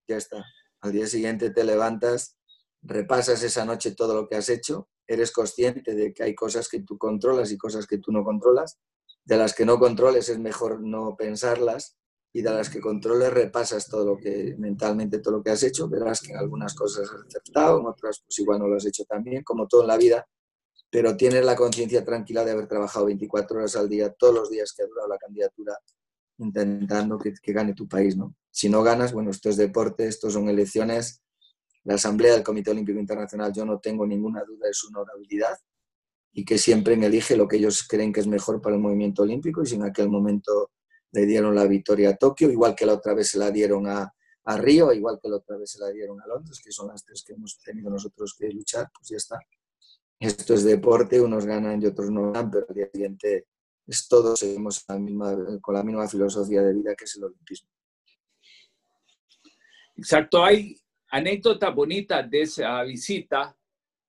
ya 0.08 0.16
está. 0.16 0.44
Al 0.80 0.92
día 0.92 1.06
siguiente 1.06 1.50
te 1.50 1.62
levantas, 1.62 2.36
repasas 2.82 3.42
esa 3.44 3.64
noche 3.64 3.92
todo 3.92 4.14
lo 4.14 4.28
que 4.28 4.36
has 4.36 4.48
hecho, 4.48 4.88
eres 5.06 5.30
consciente 5.30 5.94
de 5.94 6.12
que 6.12 6.24
hay 6.24 6.34
cosas 6.34 6.68
que 6.68 6.80
tú 6.80 6.98
controlas 6.98 7.52
y 7.52 7.58
cosas 7.58 7.86
que 7.86 7.98
tú 7.98 8.10
no 8.10 8.24
controlas, 8.24 8.80
de 9.24 9.36
las 9.36 9.54
que 9.54 9.64
no 9.64 9.78
controles 9.78 10.28
es 10.28 10.38
mejor 10.38 10.80
no 10.80 11.16
pensarlas 11.16 11.99
y 12.32 12.42
de 12.42 12.50
las 12.50 12.70
que 12.70 12.80
controles 12.80 13.32
repasas 13.32 13.88
todo 13.88 14.04
lo 14.04 14.16
que 14.16 14.54
mentalmente 14.58 15.18
todo 15.18 15.38
lo 15.38 15.42
que 15.42 15.50
has 15.50 15.62
hecho, 15.62 15.88
verás 15.88 16.20
que 16.20 16.32
en 16.32 16.38
algunas 16.38 16.74
cosas 16.74 17.10
has 17.10 17.26
aceptado, 17.26 17.80
en 17.80 17.86
otras 17.86 18.22
pues 18.24 18.38
igual 18.38 18.60
no 18.60 18.68
lo 18.68 18.76
has 18.76 18.86
hecho 18.86 19.04
también, 19.04 19.42
como 19.42 19.66
todo 19.66 19.82
en 19.82 19.88
la 19.88 19.96
vida, 19.96 20.26
pero 20.90 21.16
tienes 21.16 21.44
la 21.44 21.56
conciencia 21.56 22.04
tranquila 22.04 22.44
de 22.44 22.52
haber 22.52 22.68
trabajado 22.68 23.06
24 23.06 23.58
horas 23.58 23.76
al 23.76 23.88
día, 23.88 24.12
todos 24.12 24.34
los 24.34 24.50
días 24.50 24.72
que 24.72 24.82
ha 24.82 24.86
durado 24.86 25.08
la 25.08 25.18
candidatura, 25.18 25.76
intentando 26.38 27.18
que, 27.18 27.34
que, 27.34 27.52
gane 27.52 27.74
tu 27.74 27.88
país, 27.88 28.16
¿no? 28.16 28.34
Si 28.50 28.68
no 28.68 28.82
ganas, 28.82 29.12
bueno, 29.12 29.30
esto 29.30 29.48
es 29.48 29.56
deporte, 29.56 30.06
esto 30.06 30.30
son 30.30 30.48
elecciones. 30.48 31.22
La 31.84 31.94
Asamblea 31.94 32.32
del 32.32 32.42
Comité 32.42 32.70
Olímpico 32.70 32.98
Internacional, 32.98 33.52
yo 33.52 33.64
no 33.64 33.78
tengo 33.78 34.06
ninguna 34.06 34.42
duda 34.44 34.66
de 34.66 34.74
su 34.74 34.88
honorabilidad 34.88 35.56
y 36.32 36.44
que 36.44 36.58
siempre 36.58 36.94
elige 36.94 37.36
lo 37.36 37.48
que 37.48 37.56
ellos 37.56 37.86
creen 37.86 38.12
que 38.12 38.20
es 38.20 38.26
mejor 38.26 38.60
para 38.60 38.76
el 38.76 38.82
movimiento 38.82 39.22
olímpico 39.22 39.62
y 39.62 39.66
si 39.66 39.74
en 39.74 39.84
aquel 39.84 40.08
momento 40.08 40.70
le 41.12 41.26
dieron 41.26 41.54
la 41.54 41.66
victoria 41.66 42.10
a 42.10 42.16
Tokio, 42.16 42.50
igual 42.50 42.74
que 42.74 42.86
la 42.86 42.94
otra 42.94 43.14
vez 43.14 43.28
se 43.28 43.38
la 43.38 43.50
dieron 43.50 43.86
a, 43.86 44.12
a 44.44 44.56
Río, 44.56 44.92
igual 44.92 45.18
que 45.22 45.28
la 45.28 45.36
otra 45.36 45.56
vez 45.56 45.70
se 45.70 45.80
la 45.80 45.88
dieron 45.90 46.20
a 46.20 46.26
Londres, 46.26 46.60
que 46.64 46.72
son 46.72 46.88
las 46.88 47.04
tres 47.04 47.24
que 47.24 47.32
hemos 47.32 47.58
tenido 47.58 47.90
nosotros 47.90 48.34
que 48.38 48.48
luchar, 48.50 48.88
pues 48.94 49.08
ya 49.08 49.16
está. 49.16 49.38
Esto 50.18 50.54
es 50.54 50.64
deporte, 50.64 51.20
unos 51.20 51.46
ganan 51.46 51.82
y 51.82 51.86
otros 51.86 52.10
no 52.10 52.32
ganan, 52.32 52.50
pero 52.50 52.66
al 52.68 52.74
día 52.74 52.90
siguiente 52.92 53.46
es 53.86 54.06
todos 54.06 54.38
seguimos 54.38 54.84
la 54.86 54.98
misma, 54.98 55.36
con 55.60 55.74
la 55.74 55.82
misma 55.82 56.06
filosofía 56.08 56.62
de 56.62 56.74
vida 56.74 56.94
que 56.94 57.04
es 57.04 57.16
el 57.16 57.24
olimpismo. 57.24 57.70
Exacto, 59.96 60.44
hay 60.44 60.76
anécdotas 61.10 61.74
bonitas 61.74 62.30
de 62.30 62.42
esa 62.42 62.82
visita, 62.84 63.56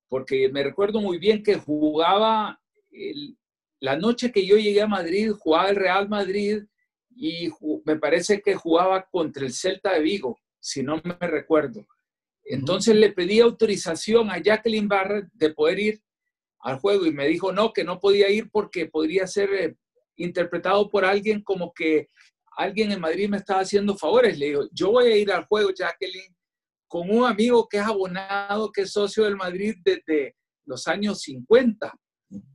porque 0.08 0.50
me 0.50 0.64
recuerdo 0.64 1.02
muy 1.02 1.18
bien 1.18 1.42
que 1.42 1.56
jugaba 1.56 2.62
el, 2.92 3.38
la 3.80 3.98
noche 3.98 4.32
que 4.32 4.46
yo 4.46 4.58
llegué 4.58 4.82
a 4.82 4.88
Madrid, 4.88 5.32
jugaba 5.32 5.70
el 5.70 5.76
Real 5.76 6.08
Madrid 6.08 6.64
y 7.16 7.50
me 7.86 7.98
parece 7.98 8.42
que 8.42 8.56
jugaba 8.56 9.08
contra 9.12 9.46
el 9.46 9.54
Celta 9.54 9.94
de 9.94 10.02
Vigo, 10.02 10.40
si 10.60 10.84
no 10.84 11.02
me 11.04 11.28
recuerdo. 11.28 11.86
Entonces 12.44 12.96
le 12.96 13.12
pedí 13.12 13.40
autorización 13.40 14.30
a 14.30 14.42
Jacqueline 14.42 14.88
Barrett 14.88 15.28
de 15.34 15.54
poder 15.54 15.80
ir 15.80 16.02
al 16.60 16.80
juego 16.80 17.06
y 17.06 17.12
me 17.12 17.28
dijo 17.28 17.52
no, 17.52 17.74
que 17.74 17.84
no 17.84 18.00
podía 18.00 18.30
ir 18.30 18.50
porque 18.52 18.88
podría 18.88 19.28
ser 19.28 19.54
eh, 19.54 19.76
interpretado 20.16 20.90
por 20.90 21.06
alguien 21.06 21.42
como 21.44 21.74
que 21.74 22.08
alguien 22.58 22.92
en 22.92 23.00
Madrid 23.00 23.30
me 23.30 23.38
estaba 23.38 23.62
haciendo 23.62 23.96
favores. 23.96 24.38
Le 24.38 24.48
digo, 24.48 24.68
yo 24.72 24.92
voy 24.92 25.06
a 25.06 25.16
ir 25.16 25.32
al 25.32 25.46
juego, 25.46 25.72
Jacqueline, 25.76 26.36
con 26.88 27.10
un 27.10 27.26
amigo 27.26 27.68
que 27.68 27.78
es 27.78 27.84
abonado, 27.84 28.72
que 28.72 28.82
es 28.82 28.92
socio 28.92 29.24
del 29.24 29.38
Madrid 29.38 29.76
desde 29.84 30.36
los 30.66 30.88
años 30.88 31.22
50, 31.22 31.94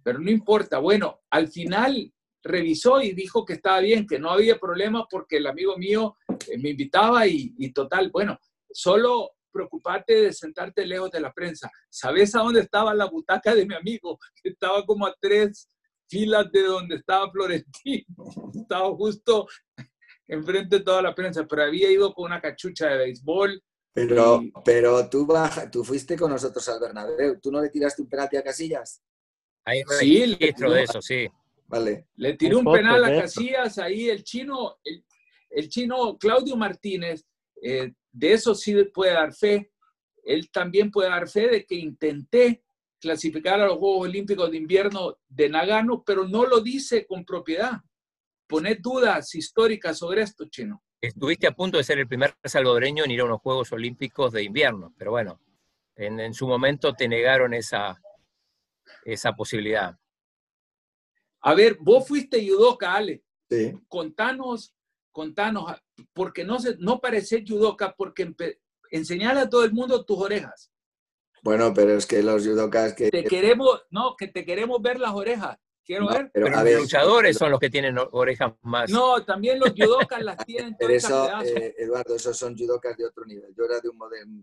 pero 0.02 0.18
no 0.18 0.30
importa. 0.30 0.78
Bueno, 0.78 1.20
al 1.30 1.48
final 1.48 2.12
revisó 2.46 3.00
y 3.00 3.12
dijo 3.12 3.44
que 3.44 3.54
estaba 3.54 3.80
bien, 3.80 4.06
que 4.06 4.18
no 4.18 4.30
había 4.30 4.58
problema 4.58 5.06
porque 5.10 5.36
el 5.38 5.46
amigo 5.46 5.76
mío 5.76 6.16
eh, 6.48 6.58
me 6.58 6.70
invitaba 6.70 7.26
y, 7.26 7.54
y 7.58 7.72
total, 7.72 8.10
bueno, 8.10 8.38
solo 8.70 9.32
preocuparte 9.56 10.14
de 10.14 10.32
sentarte 10.32 10.84
lejos 10.84 11.10
de 11.10 11.20
la 11.20 11.32
prensa. 11.32 11.70
¿Sabes 11.88 12.34
a 12.34 12.40
dónde 12.40 12.60
estaba 12.60 12.92
la 12.94 13.06
butaca 13.06 13.54
de 13.54 13.66
mi 13.66 13.74
amigo? 13.74 14.18
Estaba 14.44 14.84
como 14.84 15.06
a 15.06 15.14
tres 15.18 15.68
filas 16.08 16.50
de 16.52 16.62
donde 16.62 16.96
estaba 16.96 17.30
Florentino. 17.30 18.06
Estaba 18.54 18.94
justo 18.94 19.46
enfrente 20.28 20.78
de 20.78 20.84
toda 20.84 21.02
la 21.02 21.14
prensa, 21.14 21.46
pero 21.46 21.62
había 21.62 21.90
ido 21.90 22.12
con 22.12 22.26
una 22.26 22.40
cachucha 22.40 22.88
de 22.88 22.98
béisbol. 22.98 23.62
Pero, 23.92 24.42
y... 24.42 24.52
pero 24.64 25.08
tú, 25.08 25.24
baja, 25.24 25.70
tú 25.70 25.82
fuiste 25.82 26.16
con 26.16 26.30
nosotros 26.30 26.68
al 26.68 26.80
Bernabéu. 26.80 27.40
¿Tú 27.40 27.50
no 27.50 27.62
le 27.62 27.70
tiraste 27.70 28.02
un 28.02 28.08
penalti 28.08 28.36
a 28.36 28.42
Casillas? 28.42 29.02
Hay 29.64 29.82
sí, 29.98 30.36
registro 30.38 30.70
de 30.70 30.82
eso, 30.82 31.00
sí. 31.00 31.28
Vale. 31.68 32.08
Le 32.16 32.34
tiré 32.34 32.54
un 32.54 32.64
penal 32.64 33.04
a 33.04 33.20
Casillas, 33.22 33.78
ahí 33.78 34.08
el 34.08 34.22
chino, 34.22 34.76
el, 34.84 35.04
el 35.50 35.68
chino 35.68 36.16
Claudio 36.16 36.56
Martínez, 36.56 37.26
eh, 37.62 37.92
de 38.12 38.32
eso 38.32 38.54
sí 38.54 38.74
puede 38.94 39.12
dar 39.12 39.32
fe. 39.34 39.72
Él 40.24 40.50
también 40.50 40.90
puede 40.90 41.08
dar 41.08 41.28
fe 41.28 41.48
de 41.48 41.64
que 41.64 41.74
intenté 41.74 42.62
clasificar 43.00 43.60
a 43.60 43.66
los 43.66 43.78
Juegos 43.78 44.08
Olímpicos 44.08 44.50
de 44.50 44.56
Invierno 44.56 45.18
de 45.28 45.48
Nagano, 45.48 46.02
pero 46.04 46.26
no 46.26 46.46
lo 46.46 46.60
dice 46.60 47.06
con 47.06 47.24
propiedad. 47.24 47.80
Poner 48.46 48.80
dudas 48.80 49.34
históricas 49.34 49.98
sobre 49.98 50.22
esto, 50.22 50.46
Chino. 50.48 50.82
Estuviste 51.00 51.46
a 51.46 51.52
punto 51.52 51.78
de 51.78 51.84
ser 51.84 51.98
el 51.98 52.08
primer 52.08 52.34
salvadoreño 52.42 53.04
en 53.04 53.10
ir 53.10 53.20
a 53.20 53.24
unos 53.24 53.40
Juegos 53.40 53.70
Olímpicos 53.72 54.32
de 54.32 54.42
Invierno, 54.42 54.94
pero 54.96 55.10
bueno, 55.10 55.40
en, 55.94 56.18
en 56.20 56.32
su 56.32 56.46
momento 56.46 56.94
te 56.94 57.06
negaron 57.06 57.54
esa, 57.54 58.00
esa 59.04 59.32
posibilidad. 59.32 59.96
A 61.46 61.54
ver, 61.54 61.78
vos 61.80 62.08
fuiste 62.08 62.44
judoka, 62.44 62.92
Ale. 62.92 63.22
Sí. 63.48 63.72
Contanos, 63.86 64.74
contanos, 65.12 65.80
porque 66.12 66.42
no, 66.42 66.58
se, 66.58 66.76
no 66.78 67.00
pareces 67.00 67.44
judoka, 67.46 67.94
porque 67.96 68.34
enseñar 68.90 69.38
a 69.38 69.48
todo 69.48 69.64
el 69.64 69.72
mundo 69.72 70.04
tus 70.04 70.18
orejas. 70.18 70.72
Bueno, 71.44 71.72
pero 71.72 71.92
es 71.92 72.04
que 72.04 72.20
los 72.20 72.44
judokas 72.44 72.94
que... 72.94 73.10
Te 73.10 73.22
queremos, 73.22 73.80
no, 73.90 74.16
que 74.16 74.26
te 74.26 74.44
queremos 74.44 74.82
ver 74.82 74.98
las 74.98 75.14
orejas. 75.14 75.56
Quiero 75.86 76.08
ver. 76.08 76.28
Pero, 76.34 76.48
los 76.48 76.80
luchadores 76.82 77.36
son 77.36 77.52
los 77.52 77.60
que 77.60 77.70
tienen 77.70 77.96
orejas 78.10 78.52
más. 78.62 78.90
No, 78.90 79.24
también 79.24 79.60
los 79.60 79.70
judokas 79.70 80.20
las 80.20 80.36
tienen. 80.46 80.74
Pero 80.76 80.92
eso, 80.92 81.28
eh, 81.44 81.74
Eduardo, 81.78 82.16
esos 82.16 82.36
son 82.36 82.56
judokas 82.56 82.96
de 82.96 83.06
otro 83.06 83.24
nivel. 83.24 83.54
Yo 83.56 83.64
era 83.64 83.78
de 83.80 83.88
un, 83.88 83.98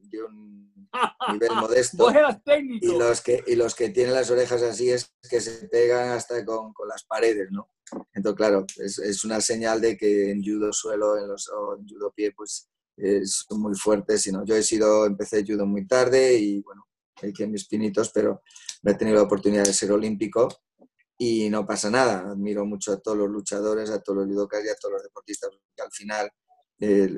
de 0.10 0.23
un 0.23 0.73
nivel 1.34 1.51
modesto. 1.56 2.08
técnico. 2.45 2.86
Y 2.86 2.97
los, 2.97 3.21
que, 3.21 3.43
y 3.45 3.56
los 3.56 3.75
que 3.75 3.89
tienen 3.89 4.13
las 4.13 4.32
orejas 4.32 4.63
así 4.63 4.89
es 4.89 5.13
que 5.29 5.41
se 5.41 5.67
pegan 5.67 6.12
hasta 6.12 6.45
con, 6.45 6.71
con 6.71 6.88
las 6.88 7.03
paredes, 7.03 7.51
¿no? 7.51 7.69
Entonces, 8.13 8.38
claro, 8.38 8.65
es, 8.77 8.97
es, 8.99 9.25
una 9.25 9.41
señal 9.41 9.82
de 9.82 9.97
que 9.97 10.32
en 10.32 10.41
judo 10.41 10.71
suelo 10.71 11.17
en 11.17 11.27
los, 11.27 11.49
o 11.49 11.77
en 11.77 11.86
judo 11.88 12.12
pie, 12.15 12.32
pues 12.32 12.69
son 13.25 13.62
muy 13.62 13.75
fuertes. 13.75 14.21
Sino, 14.21 14.45
yo 14.45 14.56
he 14.56 14.63
sido, 14.63 15.06
empecé 15.06 15.43
judo 15.45 15.65
muy 15.65 15.86
tarde 15.86 16.36
y 16.36 16.62
bueno, 16.62 16.88
hay 17.21 17.34
que 17.34 17.45
mis 17.47 17.67
pinitos, 17.67 18.12
pero 18.13 18.41
no 18.82 18.91
he 18.91 18.95
tenido 18.95 19.17
la 19.17 19.23
oportunidad 19.23 19.65
de 19.65 19.73
ser 19.73 19.91
olímpico 19.91 20.47
y 21.23 21.49
no 21.49 21.65
pasa 21.65 21.89
nada. 21.89 22.31
Admiro 22.31 22.65
mucho 22.65 22.91
a 22.91 22.99
todos 22.99 23.17
los 23.17 23.29
luchadores, 23.29 23.89
a 23.89 24.01
todos 24.01 24.19
los 24.19 24.27
judokas 24.27 24.63
y 24.65 24.69
a 24.69 24.75
todos 24.75 24.93
los 24.93 25.03
deportistas, 25.03 25.51
porque 25.51 25.81
al 25.81 25.91
final, 25.91 26.29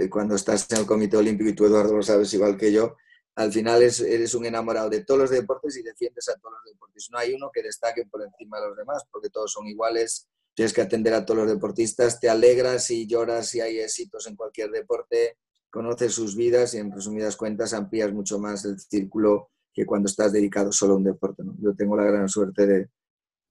cuando 0.09 0.35
estás 0.35 0.69
en 0.71 0.79
el 0.79 0.85
Comité 0.85 1.17
Olímpico, 1.17 1.49
y 1.49 1.55
tú 1.55 1.65
Eduardo 1.65 1.95
lo 1.95 2.03
sabes 2.03 2.33
igual 2.33 2.57
que 2.57 2.71
yo, 2.71 2.95
al 3.35 3.51
final 3.51 3.81
es, 3.83 3.99
eres 3.99 4.33
un 4.33 4.45
enamorado 4.45 4.89
de 4.89 5.03
todos 5.03 5.21
los 5.21 5.29
deportes 5.29 5.75
y 5.77 5.83
defiendes 5.83 6.29
a 6.29 6.35
todos 6.35 6.53
los 6.53 6.71
deportes. 6.71 7.09
No 7.11 7.17
hay 7.17 7.33
uno 7.33 7.49
que 7.53 7.63
destaque 7.63 8.05
por 8.05 8.23
encima 8.23 8.61
de 8.61 8.67
los 8.67 8.77
demás, 8.77 9.03
porque 9.11 9.29
todos 9.29 9.51
son 9.51 9.67
iguales, 9.67 10.27
tienes 10.53 10.71
que 10.71 10.81
atender 10.81 11.13
a 11.13 11.25
todos 11.25 11.39
los 11.39 11.49
deportistas, 11.49 12.19
te 12.19 12.29
alegras 12.29 12.89
y 12.91 13.07
lloras 13.07 13.49
si 13.49 13.59
hay 13.59 13.79
éxitos 13.79 14.27
en 14.27 14.35
cualquier 14.35 14.71
deporte, 14.71 15.37
conoces 15.69 16.13
sus 16.13 16.35
vidas 16.37 16.73
y 16.73 16.77
en 16.77 16.91
resumidas 16.91 17.35
cuentas 17.35 17.73
amplías 17.73 18.13
mucho 18.13 18.39
más 18.39 18.63
el 18.63 18.79
círculo 18.79 19.49
que 19.73 19.85
cuando 19.85 20.07
estás 20.07 20.31
dedicado 20.31 20.71
solo 20.71 20.93
a 20.93 20.97
un 20.97 21.03
deporte. 21.03 21.43
Yo 21.59 21.75
tengo 21.75 21.97
la 21.97 22.05
gran 22.05 22.29
suerte 22.29 22.65
de, 22.65 22.89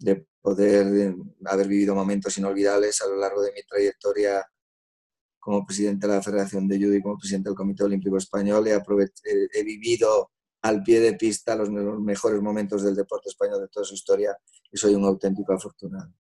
de 0.05 0.27
poder 0.41 1.15
haber 1.47 1.69
vivido 1.69 1.95
momentos 1.95 2.37
inolvidables 2.37 3.01
a 3.01 3.09
lo 3.09 3.17
largo 3.17 3.43
de 3.43 3.53
mi 3.53 3.63
trayectoria 3.63 4.45
como 5.39 5.65
presidente 5.65 6.07
de 6.07 6.15
la 6.15 6.23
Federación 6.23 6.69
de 6.69 6.79
Judo 6.79 6.95
y 6.95 7.03
como 7.03 7.19
presidente 7.19 7.49
del 7.49 7.57
Comité 7.57 7.85
Olímpico 7.85 8.17
Español. 8.17 8.67
He, 8.67 8.79
he 9.53 9.63
vivido 9.63 10.31
al 10.63 10.83
pie 10.83 11.01
de 11.01 11.15
pista 11.15 11.57
los 11.57 11.71
mejores 11.71 12.41
momentos 12.41 12.83
del 12.83 12.95
deporte 12.95 13.29
español 13.29 13.61
de 13.61 13.69
toda 13.69 13.85
su 13.85 13.95
historia 13.95 14.37
y 14.71 14.79
soy 14.79 14.95
un 14.95 15.05
auténtico 15.05 15.53
afortunado. 15.53 16.13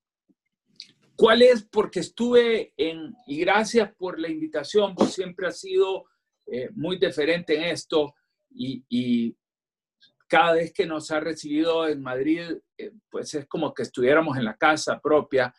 ¿Cuál 1.16 1.42
es? 1.42 1.62
Porque 1.62 2.00
estuve 2.00 2.72
en, 2.76 3.14
y 3.26 3.38
gracias 3.38 3.94
por 3.96 4.18
la 4.18 4.28
invitación, 4.28 4.94
vos 4.94 5.12
siempre 5.12 5.46
has 5.46 5.60
sido 5.60 6.04
eh, 6.46 6.68
muy 6.74 6.98
diferente 6.98 7.56
en 7.56 7.64
esto 7.64 8.14
y, 8.50 8.84
y, 8.88 9.36
cada 10.34 10.54
vez 10.54 10.72
que 10.72 10.84
nos 10.84 11.12
ha 11.12 11.20
recibido 11.20 11.86
en 11.86 12.02
Madrid, 12.02 12.40
eh, 12.76 12.90
pues 13.08 13.34
es 13.34 13.46
como 13.46 13.72
que 13.72 13.84
estuviéramos 13.84 14.36
en 14.36 14.44
la 14.44 14.56
casa 14.56 14.98
propia. 15.00 15.54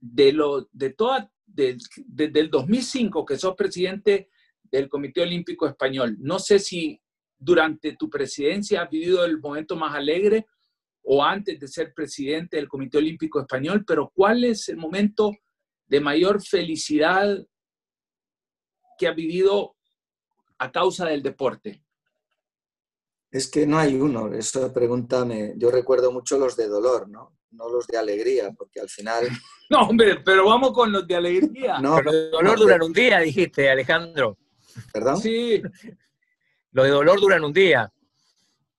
De, 0.00 0.32
lo, 0.32 0.68
de 0.72 0.90
toda, 0.94 1.30
desde 1.46 2.40
el 2.40 2.50
2005 2.50 3.24
que 3.24 3.36
sos 3.36 3.54
presidente 3.54 4.28
del 4.64 4.88
Comité 4.88 5.20
Olímpico 5.20 5.68
Español, 5.68 6.16
no 6.18 6.40
sé 6.40 6.58
si 6.58 7.00
durante 7.38 7.94
tu 7.96 8.10
presidencia 8.10 8.82
has 8.82 8.90
vivido 8.90 9.24
el 9.24 9.38
momento 9.38 9.76
más 9.76 9.94
alegre 9.94 10.46
o 11.02 11.22
antes 11.22 11.60
de 11.60 11.68
ser 11.68 11.94
presidente 11.94 12.56
del 12.56 12.66
Comité 12.66 12.98
Olímpico 12.98 13.40
Español, 13.40 13.84
pero 13.86 14.10
¿cuál 14.12 14.42
es 14.42 14.68
el 14.68 14.78
momento 14.78 15.30
de 15.86 16.00
mayor 16.00 16.42
felicidad 16.42 17.46
que 18.98 19.06
has 19.06 19.14
vivido 19.14 19.76
a 20.58 20.72
causa 20.72 21.06
del 21.06 21.22
deporte? 21.22 21.84
Es 23.30 23.48
que 23.48 23.64
no 23.66 23.78
hay 23.78 23.94
uno, 23.94 24.32
eso 24.34 24.72
pregúntame. 24.72 25.54
Yo 25.56 25.70
recuerdo 25.70 26.10
mucho 26.10 26.36
los 26.36 26.56
de 26.56 26.66
dolor, 26.66 27.08
¿no? 27.08 27.36
No 27.52 27.68
los 27.68 27.86
de 27.86 27.96
alegría, 27.96 28.52
porque 28.56 28.80
al 28.80 28.88
final. 28.88 29.28
No, 29.70 29.82
hombre, 29.82 30.18
pero 30.24 30.46
vamos 30.46 30.72
con 30.72 30.90
los 30.90 31.06
de 31.06 31.14
alegría. 31.14 31.78
No, 31.78 31.94
pero 31.98 32.10
los 32.10 32.14
de 32.24 32.30
dolor 32.30 32.58
duran 32.58 32.82
un 32.82 32.92
día, 32.92 33.20
dijiste, 33.20 33.70
Alejandro. 33.70 34.36
¿Perdón? 34.92 35.16
Sí. 35.18 35.62
Los 36.72 36.86
de 36.86 36.90
dolor 36.90 37.20
duran 37.20 37.44
un 37.44 37.52
día. 37.52 37.92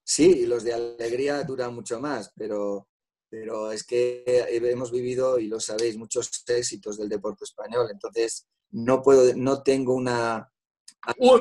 Sí, 0.02 0.40
y 0.40 0.46
los 0.46 0.64
de 0.64 0.72
alegría 0.72 1.44
duran 1.44 1.74
mucho 1.74 2.00
más, 2.00 2.32
pero, 2.34 2.88
pero 3.28 3.70
es 3.70 3.84
que 3.84 4.24
hemos 4.26 4.90
vivido, 4.90 5.38
y 5.38 5.46
lo 5.46 5.60
sabéis, 5.60 5.98
muchos 5.98 6.30
éxitos 6.46 6.96
del 6.96 7.10
deporte 7.10 7.44
español. 7.44 7.88
Entonces, 7.90 8.46
no 8.70 9.02
puedo, 9.02 9.34
no 9.36 9.62
tengo 9.62 9.94
una. 9.94 10.50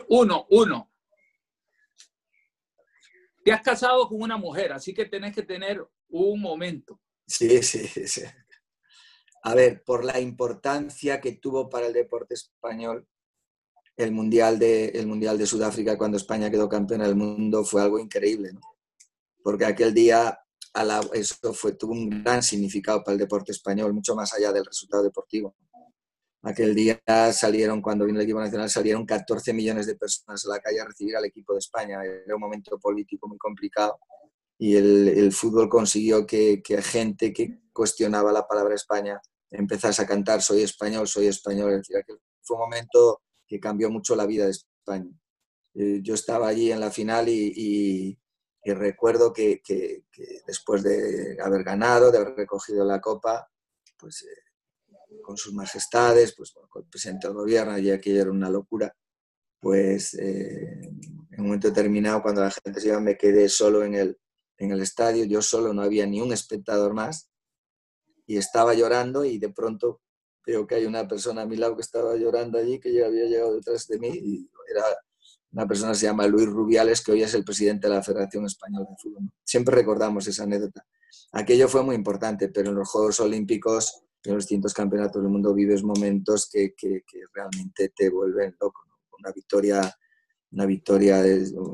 Uno, 0.09 0.45
uno 0.49 0.90
te 3.43 3.51
has 3.51 3.61
casado 3.61 4.07
con 4.07 4.21
una 4.21 4.37
mujer, 4.37 4.71
así 4.73 4.93
que 4.93 5.05
tenés 5.05 5.33
que 5.33 5.43
tener 5.43 5.85
un 6.09 6.41
momento. 6.41 6.99
Sí, 7.27 7.61
sí, 7.63 7.87
sí. 7.87 8.21
A 9.43 9.55
ver, 9.55 9.83
por 9.83 10.05
la 10.05 10.19
importancia 10.19 11.19
que 11.19 11.33
tuvo 11.33 11.69
para 11.69 11.87
el 11.87 11.93
deporte 11.93 12.35
español 12.35 13.07
el 13.97 14.11
Mundial 14.11 14.57
de, 14.57 14.87
el 14.89 15.05
mundial 15.05 15.37
de 15.37 15.45
Sudáfrica 15.45 15.97
cuando 15.97 16.17
España 16.17 16.49
quedó 16.49 16.67
campeona 16.69 17.05
del 17.05 17.15
mundo 17.15 17.63
fue 17.63 17.81
algo 17.81 17.99
increíble, 17.99 18.51
¿no? 18.53 18.61
Porque 19.43 19.65
aquel 19.65 19.93
día 19.93 20.39
eso 21.13 21.53
fue, 21.53 21.73
tuvo 21.73 21.93
un 21.93 22.23
gran 22.23 22.41
significado 22.41 23.03
para 23.03 23.13
el 23.13 23.19
deporte 23.19 23.51
español, 23.51 23.93
mucho 23.93 24.15
más 24.15 24.33
allá 24.33 24.51
del 24.51 24.65
resultado 24.65 25.03
deportivo. 25.03 25.55
Aquel 26.43 26.73
día 26.73 26.99
salieron, 27.33 27.81
cuando 27.81 28.05
vino 28.05 28.19
el 28.19 28.23
equipo 28.23 28.39
nacional, 28.39 28.69
salieron 28.69 29.05
14 29.05 29.53
millones 29.53 29.85
de 29.85 29.95
personas 29.95 30.43
a 30.45 30.49
la 30.49 30.59
calle 30.59 30.79
a 30.79 30.85
recibir 30.85 31.15
al 31.15 31.25
equipo 31.25 31.53
de 31.53 31.59
España. 31.59 32.03
Era 32.03 32.35
un 32.35 32.41
momento 32.41 32.79
político 32.79 33.27
muy 33.27 33.37
complicado 33.37 33.99
y 34.57 34.75
el, 34.75 35.07
el 35.07 35.31
fútbol 35.31 35.69
consiguió 35.69 36.25
que, 36.25 36.61
que, 36.63 36.81
gente 36.81 37.33
que 37.33 37.61
cuestionaba 37.73 38.31
la 38.31 38.47
palabra 38.47 38.75
España 38.75 39.19
empezase 39.49 40.01
a 40.01 40.05
cantar 40.07 40.41
soy 40.41 40.61
español, 40.61 41.07
soy 41.07 41.27
español. 41.27 41.73
Es 41.73 41.87
decir, 41.87 42.05
fue 42.41 42.57
un 42.57 42.63
momento 42.63 43.21
que 43.47 43.59
cambió 43.59 43.89
mucho 43.89 44.15
la 44.15 44.25
vida 44.25 44.45
de 44.45 44.51
España. 44.51 45.11
Eh, 45.73 45.99
yo 46.01 46.13
estaba 46.13 46.47
allí 46.47 46.71
en 46.71 46.79
la 46.79 46.91
final 46.91 47.27
y, 47.29 47.51
y, 47.55 48.19
y 48.63 48.73
recuerdo 48.73 49.33
que, 49.33 49.61
que, 49.63 50.03
después 50.45 50.83
de 50.83 51.37
haber 51.41 51.63
ganado, 51.63 52.11
de 52.11 52.19
haber 52.19 52.35
recogido 52.35 52.85
la 52.85 53.01
copa, 53.01 53.49
pues 53.97 54.23
eh, 54.23 54.50
con 55.21 55.37
sus 55.37 55.53
majestades, 55.53 56.33
pues 56.35 56.51
con 56.51 56.83
el 56.83 56.89
presidente 56.89 57.27
del 57.27 57.35
gobierno, 57.35 57.77
y 57.77 57.91
aquello 57.91 58.21
era 58.21 58.31
una 58.31 58.49
locura, 58.49 58.95
pues 59.59 60.13
eh, 60.15 60.89
en 61.31 61.39
un 61.39 61.45
momento 61.45 61.67
determinado, 61.67 62.21
cuando 62.21 62.41
la 62.41 62.51
gente 62.51 62.79
se 62.79 62.87
iba, 62.87 62.99
me 62.99 63.17
quedé 63.17 63.49
solo 63.49 63.83
en 63.83 63.95
el, 63.95 64.17
en 64.57 64.71
el 64.71 64.81
estadio, 64.81 65.25
yo 65.25 65.41
solo, 65.41 65.73
no 65.73 65.81
había 65.81 66.05
ni 66.05 66.21
un 66.21 66.33
espectador 66.33 66.93
más, 66.93 67.29
y 68.25 68.37
estaba 68.37 68.73
llorando 68.73 69.25
y 69.25 69.37
de 69.37 69.49
pronto 69.49 70.01
veo 70.45 70.65
que 70.65 70.75
hay 70.75 70.85
una 70.85 71.07
persona 71.07 71.41
a 71.41 71.45
mi 71.45 71.57
lado 71.57 71.75
que 71.75 71.81
estaba 71.81 72.15
llorando 72.15 72.57
allí, 72.57 72.79
que 72.79 72.93
ya 72.93 73.05
había 73.05 73.25
llegado 73.25 73.55
detrás 73.55 73.87
de 73.87 73.99
mí, 73.99 74.09
y 74.09 74.49
era 74.69 74.83
una 75.51 75.67
persona 75.67 75.91
que 75.91 75.97
se 75.97 76.05
llama 76.05 76.27
Luis 76.27 76.47
Rubiales, 76.47 77.01
que 77.03 77.11
hoy 77.11 77.23
es 77.23 77.33
el 77.33 77.43
presidente 77.43 77.87
de 77.87 77.95
la 77.95 78.01
Federación 78.01 78.45
Española 78.45 78.85
de 78.89 78.95
Fútbol. 78.97 79.31
Siempre 79.43 79.75
recordamos 79.75 80.25
esa 80.27 80.43
anécdota. 80.43 80.85
Aquello 81.33 81.67
fue 81.67 81.83
muy 81.83 81.95
importante, 81.95 82.47
pero 82.47 82.69
en 82.69 82.75
los 82.75 82.89
Juegos 82.89 83.19
Olímpicos 83.19 84.03
en 84.23 84.35
los 84.35 84.43
distintos 84.43 84.73
campeonatos 84.73 85.21
del 85.21 85.31
mundo 85.31 85.53
vives 85.53 85.83
momentos 85.83 86.47
que, 86.51 86.73
que, 86.75 87.03
que 87.07 87.21
realmente 87.33 87.89
te 87.95 88.09
vuelven 88.09 88.55
loco. 88.59 88.81
Una 89.19 89.31
victoria, 89.31 89.95
una 90.51 90.65
victoria 90.65 91.23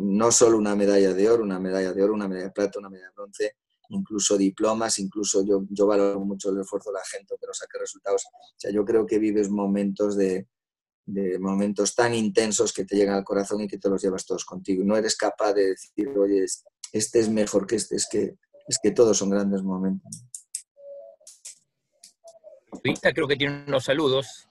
no 0.02 0.32
solo 0.32 0.58
una 0.58 0.76
medalla 0.76 1.14
de 1.14 1.30
oro, 1.30 1.44
una 1.44 1.60
medalla 1.60 1.94
de 1.94 2.04
oro, 2.04 2.14
una 2.14 2.28
medalla 2.28 2.48
de 2.48 2.54
plata, 2.54 2.80
una 2.80 2.90
medalla 2.90 3.10
de 3.10 3.16
bronce, 3.16 3.56
incluso 3.90 4.38
diplomas, 4.38 5.00
incluso 5.00 5.46
yo, 5.46 5.66
yo 5.70 5.88
valoro 5.88 6.20
mucho 6.20 6.50
el 6.50 6.60
esfuerzo 6.60 6.90
de 6.92 6.96
la 6.96 7.06
gente 7.06 7.36
que 7.40 7.48
nos 7.48 7.58
saque 7.58 7.80
resultados. 7.80 8.26
O 8.26 8.56
sea, 8.58 8.72
yo 8.72 8.84
creo 8.86 9.06
que 9.06 9.20
vives 9.20 9.50
momentos 9.50 10.16
de, 10.16 10.48
de 11.06 11.40
momentos 11.40 11.96
tan 11.96 12.14
intensos 12.14 12.74
que 12.74 12.86
te 12.86 12.96
llegan 12.96 13.16
al 13.16 13.24
corazón 13.24 13.62
y 13.62 13.68
que 13.68 13.78
te 13.78 13.90
los 13.90 14.02
llevas 14.02 14.26
todos 14.26 14.46
contigo. 14.46 14.84
No 14.86 14.98
eres 14.98 15.16
capaz 15.16 15.54
de 15.54 15.70
decir, 15.70 16.10
oye, 16.18 16.46
este 16.92 17.20
es 17.20 17.30
mejor 17.30 17.66
que 17.66 17.76
este, 17.76 17.96
es 17.96 18.08
que, 18.10 18.38
es 18.68 18.80
que 18.82 18.92
todos 18.92 19.18
son 19.18 19.30
grandes 19.30 19.64
momentos 19.64 20.28
creo 23.14 23.28
que 23.28 23.36
tiene 23.36 23.66
unos 23.68 23.86
saludos. 23.86 24.48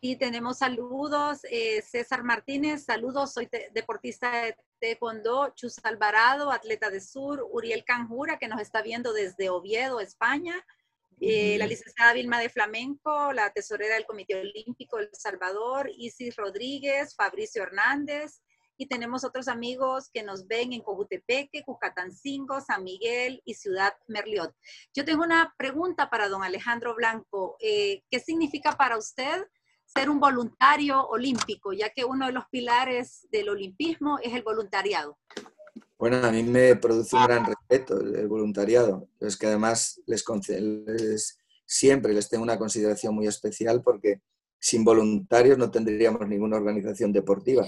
Y 0.00 0.16
tenemos 0.16 0.58
saludos. 0.58 1.40
Eh, 1.50 1.80
César 1.82 2.22
Martínez, 2.24 2.84
saludos. 2.84 3.32
Soy 3.32 3.48
deportista 3.72 4.30
de 4.30 4.56
taekwondo. 4.80 5.54
Chus 5.54 5.78
Alvarado, 5.82 6.52
atleta 6.52 6.90
de 6.90 7.00
sur. 7.00 7.46
Uriel 7.50 7.84
Canjura, 7.84 8.38
que 8.38 8.48
nos 8.48 8.60
está 8.60 8.82
viendo 8.82 9.14
desde 9.14 9.48
Oviedo, 9.48 10.00
España. 10.00 10.54
Eh, 11.20 11.56
la 11.58 11.66
licenciada 11.66 12.12
Vilma 12.12 12.38
de 12.38 12.50
Flamenco, 12.50 13.32
la 13.32 13.50
tesorera 13.50 13.94
del 13.94 14.04
Comité 14.04 14.34
Olímpico 14.34 14.98
El 14.98 15.08
Salvador. 15.12 15.90
Isis 15.96 16.36
Rodríguez, 16.36 17.14
Fabricio 17.14 17.62
Hernández, 17.62 18.42
y 18.76 18.86
tenemos 18.86 19.24
otros 19.24 19.48
amigos 19.48 20.10
que 20.12 20.22
nos 20.22 20.46
ven 20.46 20.72
en 20.72 20.82
Cojutepeque, 20.82 21.62
Cucatancingo, 21.64 22.60
San 22.60 22.84
Miguel 22.84 23.42
y 23.44 23.54
Ciudad 23.54 23.92
Merliot. 24.08 24.54
Yo 24.94 25.04
tengo 25.04 25.22
una 25.22 25.54
pregunta 25.56 26.10
para 26.10 26.28
don 26.28 26.42
Alejandro 26.42 26.94
Blanco. 26.94 27.56
Eh, 27.60 28.02
¿Qué 28.10 28.20
significa 28.20 28.72
para 28.72 28.98
usted 28.98 29.44
ser 29.86 30.10
un 30.10 30.18
voluntario 30.18 31.06
olímpico, 31.06 31.72
ya 31.72 31.90
que 31.90 32.04
uno 32.04 32.26
de 32.26 32.32
los 32.32 32.44
pilares 32.50 33.28
del 33.30 33.48
olimpismo 33.48 34.18
es 34.22 34.34
el 34.34 34.42
voluntariado? 34.42 35.18
Bueno, 35.98 36.16
a 36.16 36.30
mí 36.32 36.42
me 36.42 36.74
produce 36.76 37.16
un 37.16 37.24
gran 37.24 37.46
respeto 37.46 38.00
el, 38.00 38.26
voluntariado. 38.26 39.08
Es 39.20 39.36
que 39.36 39.46
además 39.46 40.00
les, 40.06 40.24
siempre 41.64 42.12
les 42.12 42.28
tengo 42.28 42.42
una 42.42 42.58
consideración 42.58 43.14
muy 43.14 43.26
especial 43.26 43.82
porque 43.82 44.20
sin 44.58 44.84
voluntarios 44.84 45.58
no 45.58 45.70
tendríamos 45.70 46.26
ninguna 46.26 46.56
organización 46.56 47.12
deportiva. 47.12 47.66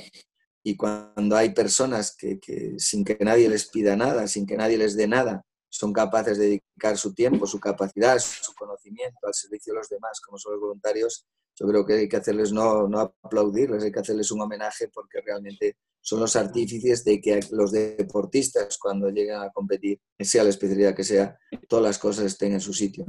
Y 0.69 0.77
cuando 0.77 1.37
hay 1.37 1.51
personas 1.51 2.17
que, 2.17 2.41
sin 2.77 3.05
que 3.05 3.17
nadie 3.21 3.49
les 3.49 3.67
pida 3.67 3.95
nada, 3.95 4.27
sin 4.27 4.45
que 4.45 4.57
nadie 4.57 4.77
les 4.77 4.97
dé 4.97 5.07
nada, 5.07 5.47
son 5.69 5.93
capaces 5.93 6.39
de 6.39 6.47
dedicar 6.47 6.99
su 6.99 7.15
tiempo, 7.15 7.47
su 7.47 7.61
capacidad, 7.61 8.19
su 8.19 8.53
conocimiento 8.53 9.29
al 9.29 9.33
servicio 9.33 9.73
de 9.73 9.79
los 9.79 9.89
demás, 9.89 10.21
como 10.21 10.39
son 10.39 10.55
los 10.55 10.61
voluntarios, 10.61 11.25
yo 11.55 11.69
creo 11.69 11.87
que 11.87 11.93
hay 11.93 12.09
que 12.09 12.17
hacerles 12.17 12.51
no, 12.51 12.89
no 12.89 13.15
aplaudirles, 13.23 13.85
hay 13.85 13.93
que 13.93 14.01
hacerles 14.01 14.33
un 14.33 14.41
homenaje 14.41 14.89
porque 14.89 15.21
realmente 15.25 15.77
son 16.01 16.19
los 16.19 16.35
artífices 16.35 17.05
de 17.05 17.21
que 17.21 17.39
los 17.53 17.71
deportistas 17.71 18.77
cuando 18.77 19.09
llegan 19.11 19.45
a 19.45 19.53
competir, 19.53 20.01
sea 20.19 20.43
la 20.43 20.51
especialidad 20.51 20.97
que 20.97 21.05
sea, 21.05 21.39
todas 21.69 21.85
las 21.85 21.99
cosas 22.01 22.25
estén 22.25 22.55
en 22.55 22.61
su 22.61 22.73
sitio. 22.73 23.07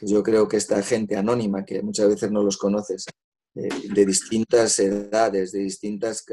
Yo 0.00 0.22
creo 0.22 0.46
que 0.46 0.58
esta 0.58 0.80
gente 0.80 1.16
anónima, 1.16 1.64
que 1.64 1.82
muchas 1.82 2.08
veces 2.08 2.30
no 2.30 2.44
los 2.44 2.56
conoces, 2.56 3.06
de 3.54 4.06
distintas 4.06 4.78
edades, 4.80 5.52
de 5.52 5.60
distintas, 5.60 6.24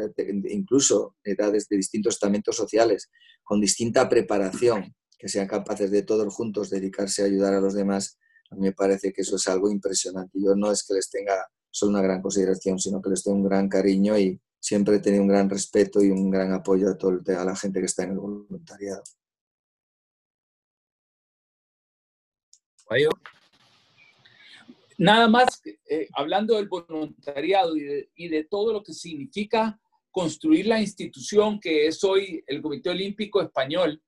incluso 0.49 1.15
edades 1.23 1.67
de 1.69 1.77
distintos 1.77 2.15
estamentos 2.15 2.55
sociales, 2.55 3.09
con 3.43 3.61
distinta 3.61 4.09
preparación, 4.09 4.95
que 5.17 5.29
sean 5.29 5.47
capaces 5.47 5.91
de 5.91 6.01
todos 6.01 6.33
juntos 6.33 6.71
dedicarse 6.71 7.21
a 7.21 7.25
ayudar 7.25 7.53
a 7.53 7.61
los 7.61 7.75
demás, 7.75 8.17
a 8.49 8.55
mí 8.55 8.61
me 8.61 8.71
parece 8.73 9.13
que 9.13 9.21
eso 9.21 9.35
es 9.35 9.47
algo 9.47 9.69
impresionante. 9.69 10.39
Yo 10.41 10.55
no 10.55 10.71
es 10.71 10.83
que 10.83 10.95
les 10.95 11.09
tenga 11.09 11.47
solo 11.69 11.91
una 11.91 12.01
gran 12.01 12.21
consideración, 12.21 12.79
sino 12.79 13.01
que 13.01 13.11
les 13.11 13.23
tengo 13.23 13.37
un 13.37 13.45
gran 13.45 13.69
cariño 13.69 14.17
y, 14.17 14.41
siempre 14.61 14.95
he 14.95 14.99
tenido 14.99 15.23
un 15.23 15.27
gran 15.27 15.49
respeto 15.49 16.01
y 16.01 16.11
un 16.11 16.29
gran 16.29 16.53
apoyo 16.53 16.91
a, 16.91 16.97
todo, 16.97 17.19
a 17.37 17.43
la 17.43 17.55
gente 17.55 17.79
que 17.79 17.87
está 17.87 18.03
en 18.03 18.11
el 18.11 18.19
voluntariado. 18.19 19.03
Nada 25.01 25.27
más, 25.27 25.63
eh, 25.89 26.07
hablando 26.13 26.57
del 26.57 26.67
voluntariado 26.67 27.75
y 27.75 28.27
de, 28.27 28.43
todo 28.43 28.71
lo 28.71 28.83
que 28.83 28.93
significa 28.93 29.81
construir 30.11 30.67
la 30.67 30.79
institución 30.79 31.59
que 31.59 31.87
es 31.87 32.03
hoy 32.03 32.43
el 32.45 32.61
Comité 32.61 32.91
Olímpico 32.91 33.41
Español, 33.41 33.99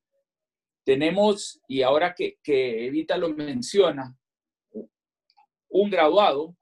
tenemos, 0.86 1.60
y 1.68 1.82
ahora 1.82 2.14
que, 2.14 2.38
que 2.44 2.86
Evita 2.86 3.18
lo 3.18 3.30
menciona, 3.30 4.16
un 5.70 5.90
graduado 5.90 6.56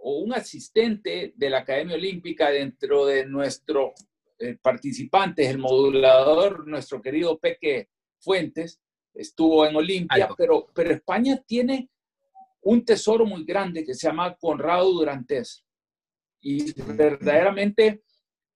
o 0.00 0.20
un 0.20 0.32
asistente 0.32 1.34
de 1.36 1.50
la 1.50 1.58
Academia 1.58 1.96
Olímpica 1.96 2.48
dentro 2.48 3.04
de 3.04 3.26
nuestros 3.26 3.90
eh, 4.38 4.56
participantes, 4.62 5.46
el 5.46 5.58
modulador, 5.58 6.66
nuestro 6.66 7.02
querido 7.02 7.38
Peque 7.38 7.90
Fuentes, 8.18 8.80
estuvo 9.12 9.66
en 9.66 9.76
Olimpia, 9.76 10.30
pero, 10.38 10.68
pero 10.74 10.90
España 10.90 11.36
tiene 11.46 11.90
un 12.62 12.84
tesoro 12.84 13.24
muy 13.24 13.44
grande 13.44 13.84
que 13.84 13.94
se 13.94 14.06
llama 14.06 14.34
Conrado 14.36 14.92
Durantes. 14.92 15.64
Y 16.40 16.72
verdaderamente 16.94 18.02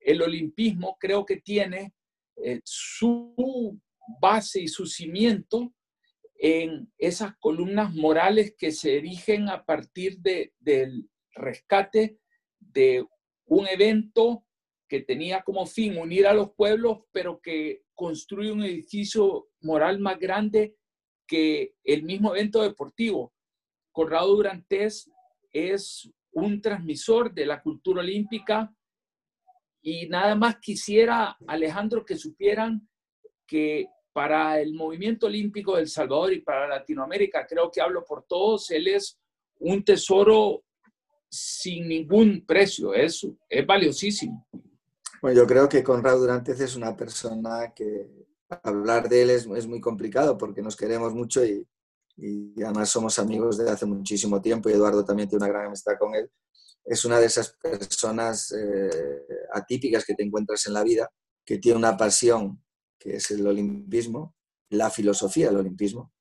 el 0.01 0.23
olimpismo 0.23 0.97
creo 0.99 1.25
que 1.25 1.37
tiene 1.37 1.95
eh, 2.37 2.61
su 2.65 3.79
base 4.21 4.61
y 4.61 4.69
su 4.69 4.87
cimiento 4.87 5.73
en 6.35 6.93
esas 6.99 7.37
columnas 7.39 7.95
morales 7.95 8.55
que 8.59 8.73
se 8.73 8.97
erigen 8.97 9.49
a 9.49 9.65
partir 9.65 10.19
de, 10.19 10.53
del 10.59 11.09
rescate 11.35 12.19
de 12.59 13.07
un 13.47 13.67
evento 13.69 14.45
que 14.89 15.01
tenía 15.01 15.43
como 15.43 15.67
fin 15.67 15.97
unir 15.97 16.27
a 16.27 16.35
los 16.35 16.53
pueblos, 16.53 17.05
pero 17.13 17.41
que 17.41 17.83
construye 17.95 18.51
un 18.51 18.65
edificio 18.65 19.49
moral 19.61 20.01
más 20.01 20.19
grande 20.19 20.77
que 21.27 21.75
el 21.85 22.03
mismo 22.03 22.35
evento 22.35 22.63
deportivo. 22.63 23.33
Corrado 23.93 24.35
Durantes 24.35 25.11
es 25.53 26.11
un 26.33 26.61
transmisor 26.61 27.33
de 27.33 27.47
la 27.47 27.63
cultura 27.63 28.01
olímpica 28.01 28.75
y 29.83 30.09
nada 30.09 30.35
más 30.35 30.57
quisiera, 30.57 31.37
Alejandro, 31.47 32.05
que 32.05 32.17
supieran 32.17 32.89
que 33.47 33.87
para 34.13 34.61
el 34.61 34.75
movimiento 34.75 35.27
olímpico 35.27 35.77
del 35.77 35.89
Salvador 35.89 36.33
y 36.33 36.41
para 36.41 36.69
Latinoamérica, 36.69 37.47
creo 37.47 37.71
que 37.71 37.81
hablo 37.81 38.05
por 38.05 38.25
todos, 38.25 38.71
él 38.71 38.89
es 38.89 39.19
un 39.59 39.85
tesoro 39.85 40.65
sin 41.29 41.89
ningún 41.89 42.45
precio. 42.47 42.95
Es, 42.95 43.27
es 43.49 43.67
valiosísimo. 43.67 44.47
Bueno, 45.21 45.41
yo 45.41 45.47
creo 45.47 45.69
que 45.69 45.83
Conrado 45.83 46.21
Durantes 46.21 46.61
es 46.61 46.77
una 46.77 46.97
persona 46.97 47.73
que 47.75 48.09
hablar 48.63 49.09
de 49.09 49.23
él 49.23 49.31
es 49.31 49.67
muy 49.67 49.81
complicado 49.81 50.37
porque 50.37 50.63
nos 50.63 50.77
queremos 50.77 51.15
mucho 51.15 51.45
y, 51.45 51.67
y, 52.17 52.63
además 52.63 52.91
somos 52.91 53.19
amigos 53.19 53.59
desde 53.59 53.71
hace 53.71 53.87
muchísimo 53.87 54.41
tiempo 54.41 54.69
y 54.69 54.73
Eduardo 54.73 55.05
también 55.05 55.29
tiene 55.29 55.45
una 55.45 55.53
gran 55.53 55.67
amistad 55.67 55.95
con 55.99 56.15
él. 56.15 56.31
Es 56.85 57.05
una 57.05 57.19
de 57.19 57.27
esas 57.27 57.57
personas 57.63 58.53
eh, 58.53 59.27
atípicas 59.53 60.05
que 60.05 60.15
te 60.15 60.25
encuentras 60.25 60.67
en 60.67 60.75
la 60.75 60.83
vida, 60.83 61.11
que 61.45 61.59
tiene 61.59 61.79
una 61.79 61.97
pasión, 61.97 62.63
que 62.99 63.17
es 63.17 63.31
el 63.31 63.47
olimpismo, 63.47 64.35
la 64.71 64.91
filosofía 64.91 65.49
del 65.49 65.59
olimpismo, 65.59 66.13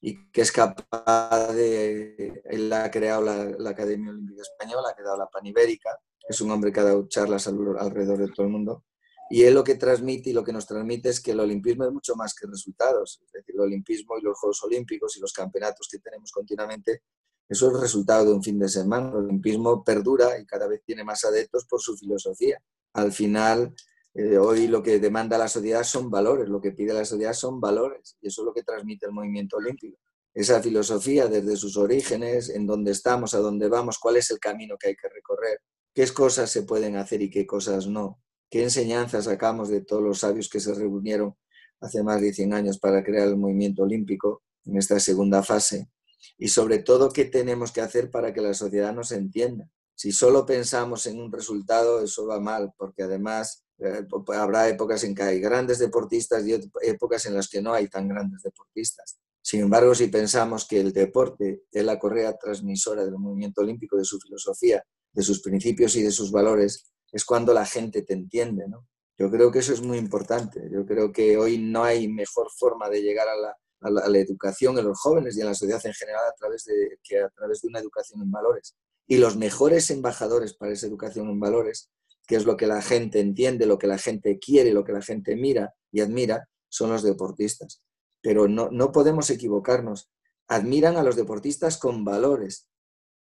y 0.00 0.30
que 0.30 0.40
es 0.40 0.50
capaz 0.50 1.52
de... 1.52 2.42
Él 2.44 2.72
ha 2.72 2.90
creado 2.90 3.22
la, 3.22 3.70
Academia 3.70 4.10
Olímpica 4.10 4.42
Española, 4.42 4.88
ha 4.90 4.94
creado 4.94 5.16
la 5.16 5.28
Panibérica, 5.28 5.96
es 6.28 6.40
un 6.40 6.50
hombre 6.50 6.72
que 6.72 6.80
ha 6.80 6.84
dado 6.84 7.06
charlas 7.08 7.46
alrededor 7.46 8.18
de 8.18 8.28
todo 8.28 8.46
el 8.46 8.52
mundo. 8.52 8.84
Y 9.30 9.44
él 9.44 9.54
lo 9.54 9.64
que 9.64 9.76
transmite 9.76 10.30
y 10.30 10.32
lo 10.32 10.44
que 10.44 10.52
nos 10.52 10.66
transmite 10.66 11.08
es 11.08 11.20
que 11.20 11.30
el 11.30 11.40
olimpismo 11.40 11.84
es 11.84 11.92
mucho 11.92 12.14
más 12.16 12.34
que 12.34 12.46
resultados. 12.46 13.20
Es 13.24 13.32
decir, 13.32 13.54
el 13.54 13.60
olimpismo 13.60 14.18
y 14.18 14.22
los 14.22 14.38
Juegos 14.38 14.62
Olímpicos 14.64 15.16
y 15.16 15.20
los 15.20 15.32
campeonatos 15.32 15.88
que 15.90 15.98
tenemos 15.98 16.30
continuamente, 16.32 17.02
eso 17.48 17.68
es 17.68 17.74
el 17.74 17.80
resultado 17.80 18.26
de 18.26 18.32
un 18.32 18.42
fin 18.42 18.58
de 18.58 18.68
semana. 18.68 19.08
El 19.10 19.16
olimpismo 19.16 19.82
perdura 19.84 20.38
y 20.38 20.46
cada 20.46 20.66
vez 20.66 20.82
tiene 20.84 21.04
más 21.04 21.24
adeptos 21.24 21.66
por 21.66 21.80
su 21.80 21.96
filosofía. 21.96 22.58
Al 22.94 23.12
final, 23.12 23.74
eh, 24.14 24.36
hoy 24.36 24.68
lo 24.68 24.82
que 24.82 24.98
demanda 24.98 25.38
la 25.38 25.48
sociedad 25.48 25.84
son 25.84 26.10
valores, 26.10 26.48
lo 26.48 26.60
que 26.60 26.72
pide 26.72 26.92
la 26.92 27.04
sociedad 27.04 27.32
son 27.32 27.60
valores, 27.60 28.16
y 28.20 28.28
eso 28.28 28.42
es 28.42 28.46
lo 28.46 28.52
que 28.52 28.62
transmite 28.62 29.06
el 29.06 29.12
movimiento 29.12 29.56
olímpico. 29.56 29.98
Esa 30.34 30.62
filosofía 30.62 31.26
desde 31.28 31.56
sus 31.56 31.76
orígenes, 31.76 32.50
en 32.50 32.66
dónde 32.66 32.90
estamos, 32.90 33.34
a 33.34 33.38
dónde 33.38 33.68
vamos, 33.68 33.98
cuál 33.98 34.16
es 34.16 34.30
el 34.30 34.38
camino 34.38 34.76
que 34.78 34.88
hay 34.88 34.96
que 34.96 35.08
recorrer, 35.08 35.60
qué 35.94 36.06
cosas 36.08 36.50
se 36.50 36.62
pueden 36.62 36.96
hacer 36.96 37.22
y 37.22 37.30
qué 37.30 37.46
cosas 37.46 37.86
no, 37.86 38.21
qué 38.52 38.62
enseñanzas 38.62 39.24
sacamos 39.24 39.70
de 39.70 39.80
todos 39.80 40.02
los 40.02 40.18
sabios 40.18 40.50
que 40.50 40.60
se 40.60 40.74
reunieron 40.74 41.34
hace 41.80 42.02
más 42.02 42.20
de 42.20 42.34
100 42.34 42.52
años 42.52 42.78
para 42.78 43.02
crear 43.02 43.26
el 43.26 43.38
movimiento 43.38 43.82
olímpico 43.82 44.42
en 44.66 44.76
esta 44.76 45.00
segunda 45.00 45.42
fase, 45.42 45.90
y 46.36 46.48
sobre 46.48 46.78
todo 46.78 47.10
qué 47.10 47.24
tenemos 47.24 47.72
que 47.72 47.80
hacer 47.80 48.10
para 48.10 48.34
que 48.34 48.42
la 48.42 48.52
sociedad 48.52 48.94
nos 48.94 49.10
entienda. 49.10 49.70
Si 49.94 50.12
solo 50.12 50.44
pensamos 50.44 51.06
en 51.06 51.18
un 51.18 51.32
resultado, 51.32 52.04
eso 52.04 52.26
va 52.26 52.40
mal, 52.40 52.74
porque 52.76 53.04
además 53.04 53.64
eh, 53.78 54.06
habrá 54.34 54.68
épocas 54.68 55.02
en 55.04 55.14
que 55.14 55.22
hay 55.22 55.40
grandes 55.40 55.78
deportistas 55.78 56.46
y 56.46 56.54
épocas 56.82 57.24
en 57.24 57.34
las 57.34 57.48
que 57.48 57.62
no 57.62 57.72
hay 57.72 57.88
tan 57.88 58.06
grandes 58.06 58.42
deportistas. 58.42 59.18
Sin 59.40 59.62
embargo, 59.62 59.94
si 59.94 60.08
pensamos 60.08 60.68
que 60.68 60.78
el 60.78 60.92
deporte 60.92 61.62
es 61.72 61.84
la 61.84 61.98
correa 61.98 62.36
transmisora 62.36 63.02
del 63.02 63.18
movimiento 63.18 63.62
olímpico, 63.62 63.96
de 63.96 64.04
su 64.04 64.20
filosofía, 64.20 64.84
de 65.10 65.22
sus 65.22 65.40
principios 65.40 65.96
y 65.96 66.02
de 66.02 66.12
sus 66.12 66.30
valores, 66.30 66.92
es 67.12 67.24
cuando 67.24 67.52
la 67.52 67.66
gente 67.66 68.02
te 68.02 68.14
entiende. 68.14 68.66
¿no? 68.66 68.88
Yo 69.18 69.30
creo 69.30 69.52
que 69.52 69.60
eso 69.60 69.72
es 69.72 69.82
muy 69.82 69.98
importante. 69.98 70.68
Yo 70.72 70.84
creo 70.86 71.12
que 71.12 71.36
hoy 71.36 71.58
no 71.58 71.84
hay 71.84 72.08
mejor 72.08 72.48
forma 72.50 72.88
de 72.88 73.02
llegar 73.02 73.28
a 73.28 73.36
la, 73.36 74.18
educación 74.18 74.78
en 74.78 74.86
los 74.86 74.98
jóvenes 74.98 75.36
y 75.36 75.40
en 75.40 75.46
la 75.46 75.54
sociedad 75.54 75.84
en 75.84 75.92
general 75.92 76.22
a 76.28 76.34
través 76.34 76.64
de, 76.64 76.98
que 77.02 77.20
a 77.20 77.28
través 77.28 77.60
de 77.62 77.68
una 77.68 77.80
educación 77.80 78.22
en 78.22 78.30
valores. 78.30 78.76
Y 79.06 79.18
los 79.18 79.36
mejores 79.36 79.90
embajadores 79.90 80.54
para 80.54 80.72
esa 80.72 80.86
educación 80.86 81.28
en 81.28 81.40
valores 81.40 81.90
que 82.26 82.36
es 82.36 82.44
lo 82.44 82.56
que 82.56 82.66
la 82.66 82.80
gente 82.80 83.20
entiende, 83.20 83.66
lo 83.66 83.78
que 83.78 83.86
la 83.86 83.98
gente 83.98 84.38
quiere, 84.38 84.72
lo 84.72 84.84
que 84.84 84.92
la 84.92 85.02
gente 85.02 85.36
mira 85.36 85.74
y 85.90 86.00
admira, 86.00 86.48
son 86.68 86.90
los 86.90 87.02
deportistas. 87.02 87.82
Pero 88.20 88.48
no, 88.48 88.70
no 88.70 88.92
podemos 88.92 89.28
equivocarnos. 89.30 90.10
Admiran 90.48 90.96
a 90.96 91.02
los 91.02 91.16
deportistas 91.16 91.76
con 91.76 92.04
valores. 92.04 92.68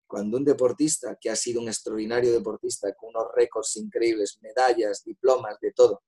Cuando 0.07 0.37
un 0.37 0.45
deportista, 0.45 1.17
que 1.19 1.29
ha 1.29 1.35
sido 1.35 1.61
un 1.61 1.67
extraordinario 1.67 2.31
deportista, 2.31 2.93
con 2.93 3.09
unos 3.09 3.27
récords 3.35 3.75
increíbles, 3.77 4.39
medallas, 4.41 5.03
diplomas, 5.03 5.57
de 5.59 5.71
todo, 5.71 6.03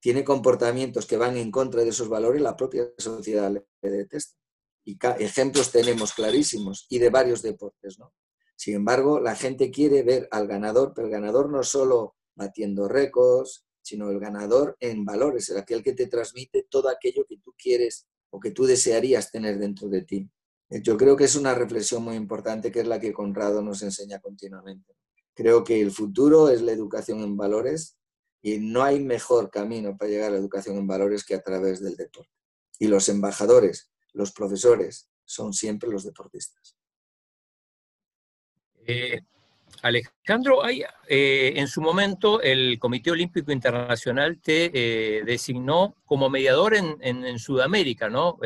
tiene 0.00 0.24
comportamientos 0.24 1.06
que 1.06 1.16
van 1.16 1.36
en 1.36 1.50
contra 1.50 1.82
de 1.82 1.90
esos 1.90 2.08
valores, 2.08 2.42
la 2.42 2.56
propia 2.56 2.90
sociedad 2.98 3.52
le 3.52 3.90
detesta. 3.90 4.36
Y 4.84 4.98
ejemplos 5.20 5.70
tenemos 5.70 6.12
clarísimos 6.12 6.86
y 6.88 6.98
de 6.98 7.08
varios 7.08 7.40
deportes, 7.40 7.98
¿no? 7.98 8.12
Sin 8.56 8.74
embargo, 8.74 9.20
la 9.20 9.34
gente 9.34 9.70
quiere 9.70 10.02
ver 10.02 10.28
al 10.30 10.46
ganador, 10.46 10.92
pero 10.94 11.06
el 11.06 11.12
ganador 11.12 11.50
no 11.50 11.62
solo 11.62 12.16
batiendo 12.34 12.88
récords, 12.88 13.64
sino 13.80 14.10
el 14.10 14.20
ganador 14.20 14.76
en 14.80 15.04
valores, 15.04 15.48
el 15.50 15.58
aquel 15.58 15.82
que 15.82 15.92
te 15.92 16.06
transmite 16.06 16.66
todo 16.68 16.88
aquello 16.88 17.24
que 17.28 17.38
tú 17.38 17.54
quieres 17.56 18.06
o 18.30 18.40
que 18.40 18.52
tú 18.52 18.64
desearías 18.64 19.30
tener 19.30 19.58
dentro 19.58 19.88
de 19.88 20.02
ti. 20.02 20.30
Yo 20.80 20.96
creo 20.96 21.16
que 21.16 21.24
es 21.24 21.36
una 21.36 21.54
reflexión 21.54 22.02
muy 22.02 22.16
importante 22.16 22.72
que 22.72 22.80
es 22.80 22.86
la 22.86 22.98
que 22.98 23.12
Conrado 23.12 23.60
nos 23.62 23.82
enseña 23.82 24.20
continuamente. 24.20 24.94
Creo 25.34 25.64
que 25.64 25.80
el 25.80 25.90
futuro 25.90 26.48
es 26.48 26.62
la 26.62 26.72
educación 26.72 27.20
en 27.20 27.36
valores 27.36 27.98
Y 28.44 28.58
no 28.58 28.82
hay 28.82 28.98
mejor 28.98 29.50
camino 29.50 29.96
para 29.96 30.10
llegar 30.10 30.28
a 30.28 30.32
la 30.32 30.38
educación 30.38 30.76
en 30.76 30.86
valores 30.86 31.24
que 31.24 31.34
a 31.34 31.42
través 31.42 31.80
del 31.80 31.96
deporte. 31.96 32.32
Y 32.78 32.88
los 32.88 33.08
embajadores, 33.08 33.90
los 34.14 34.32
profesores, 34.32 35.08
son 35.24 35.52
siempre 35.52 35.88
los 35.90 36.04
deportistas. 36.04 36.76
Eh, 38.84 39.20
Alejandro, 39.82 40.64
hay, 40.64 40.82
eh, 41.06 41.52
en 41.54 41.68
su 41.68 41.80
momento 41.80 42.40
el 42.40 42.80
Comité 42.80 43.12
Olímpico 43.12 43.52
Internacional 43.52 44.40
te 44.40 44.70
eh, 44.74 45.22
designó 45.24 45.94
como 46.04 46.28
mediador 46.28 46.74
en, 46.74 47.38
Sudamérica, 47.38 48.08
¿no? 48.08 48.38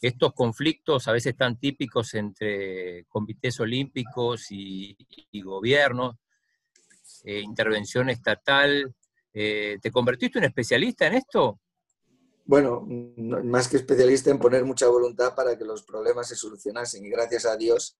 Estos 0.00 0.32
conflictos 0.32 1.08
a 1.08 1.12
veces 1.12 1.36
tan 1.36 1.58
típicos 1.58 2.14
entre 2.14 3.04
comités 3.08 3.58
olímpicos 3.60 4.46
y, 4.50 4.96
gobiernos, 5.42 6.16
intervención 7.24 8.10
estatal. 8.10 8.94
¿Te 9.32 9.90
convertiste 9.92 10.38
en 10.38 10.44
especialista 10.44 11.06
en 11.06 11.14
esto? 11.14 11.60
Bueno, 12.46 12.86
más 12.86 13.68
que 13.68 13.78
especialista 13.78 14.30
en 14.30 14.38
poner 14.38 14.64
mucha 14.64 14.86
voluntad 14.88 15.34
para 15.34 15.56
que 15.56 15.64
los 15.64 15.82
problemas 15.82 16.28
se 16.28 16.36
solucionasen 16.36 17.04
y 17.04 17.08
gracias 17.08 17.46
a 17.46 17.56
Dios 17.56 17.98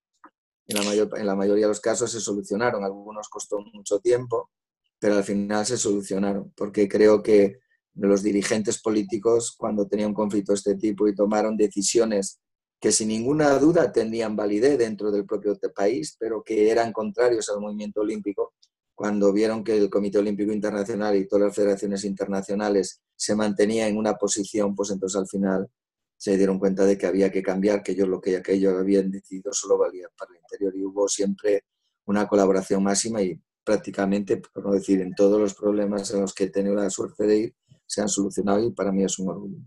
en 0.67 0.77
la, 0.77 0.83
mayor, 0.83 1.11
en 1.19 1.27
la 1.27 1.35
mayoría 1.35 1.65
de 1.65 1.71
los 1.71 1.81
casos 1.81 2.13
se 2.13 2.21
solucionaron. 2.21 2.85
Algunos 2.85 3.29
costó 3.29 3.59
mucho 3.73 4.01
tiempo, 4.01 4.51
pero 4.99 5.17
al 5.17 5.25
final 5.25 5.65
se 5.65 5.79
solucionaron, 5.79 6.53
porque 6.57 6.89
creo 6.89 7.23
que 7.23 7.61
los 7.95 8.23
dirigentes 8.23 8.81
políticos, 8.81 9.55
cuando 9.57 9.87
tenían 9.87 10.09
un 10.11 10.15
conflicto 10.15 10.53
de 10.53 10.57
este 10.57 10.75
tipo 10.77 11.07
y 11.07 11.15
tomaron 11.15 11.57
decisiones 11.57 12.41
que 12.81 12.93
sin 12.93 13.09
ninguna 13.09 13.59
duda 13.59 13.93
tenían 13.93 14.37
validez 14.37 14.77
dentro 14.79 15.11
del 15.11 15.25
propio 15.25 15.59
país, 15.75 16.17
pero 16.19 16.43
que 16.43 16.71
eran 16.71 16.93
contrarios 16.93 17.49
al 17.49 17.61
movimiento 17.61 18.01
olímpico, 18.01 18.53
cuando 18.95 19.33
vieron 19.33 19.65
que 19.65 19.77
el 19.77 19.91
Comité 19.91 20.19
Olímpico 20.19 20.53
Internacional 20.53 21.17
y 21.17 21.27
todas 21.27 21.47
las 21.47 21.57
federaciones 21.57 22.05
internacionales 22.05 23.01
se 23.17 23.35
mantenían 23.35 23.89
en 23.89 23.97
una 23.97 24.15
posición, 24.15 24.75
pues 24.75 24.91
entonces 24.91 25.19
al 25.19 25.27
final 25.27 25.69
se 26.17 26.37
dieron 26.37 26.59
cuenta 26.59 26.85
de 26.85 26.97
que 26.97 27.07
había 27.07 27.31
que 27.31 27.43
cambiar, 27.43 27.83
que 27.83 27.93
ellos 27.93 28.09
lo 28.09 28.21
que 28.21 28.43
ellos 28.49 28.75
habían 28.79 29.11
decidido 29.11 29.53
solo 29.53 29.79
valía 29.79 30.09
para 30.17 30.33
el 30.33 30.39
interior 30.39 30.77
y 30.77 30.85
hubo 30.85 31.09
siempre 31.09 31.65
una 32.07 32.29
colaboración 32.29 32.83
máxima 32.83 33.23
y 33.23 33.41
prácticamente, 33.65 34.37
por 34.37 34.65
no 34.65 34.73
decir 34.73 35.01
en 35.01 35.15
todos 35.15 35.41
los 35.41 35.55
problemas 35.55 36.13
en 36.13 36.21
los 36.21 36.35
que 36.35 36.45
he 36.45 36.51
tenido 36.51 36.75
la 36.75 36.91
suerte 36.91 37.27
de 37.27 37.39
ir, 37.39 37.55
se 37.95 38.03
han 38.03 38.09
solucionado 38.09 38.63
y 38.65 38.73
para 38.73 38.93
mí 38.93 39.05
es 39.05 39.19
un 39.19 39.29
orgullo. 39.29 39.59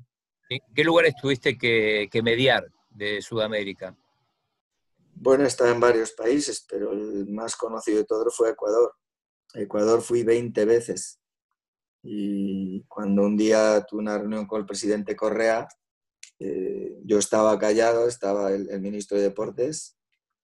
¿En 0.49 0.59
qué 0.73 0.83
lugares 0.83 1.15
tuviste 1.21 1.57
que, 1.57 2.09
mediar 2.23 2.65
de 2.89 3.21
Sudamérica? 3.21 3.95
Bueno, 5.13 5.43
he 5.43 5.47
estado 5.47 5.71
en 5.71 5.79
varios 5.79 6.11
países, 6.11 6.65
pero 6.69 6.91
el 6.91 7.27
más 7.27 7.55
conocido 7.55 7.97
de 7.97 8.05
todos 8.05 8.35
fue 8.35 8.51
Ecuador. 8.51 8.93
Ecuador 9.53 10.01
fui 10.01 10.23
20 10.23 10.65
veces. 10.65 11.19
Y 12.03 12.83
cuando 12.87 13.23
un 13.23 13.35
día 13.35 13.83
tuve 13.89 14.01
una 14.01 14.17
reunión 14.17 14.45
con 14.45 14.61
el 14.61 14.65
presidente 14.65 15.15
Correa, 15.15 15.67
eh, 16.39 16.99
yo 17.03 17.17
estaba 17.17 17.57
callado, 17.57 18.07
estaba 18.07 18.51
el, 18.51 18.79
ministro 18.79 19.17
de 19.17 19.23
Deportes, 19.23 19.97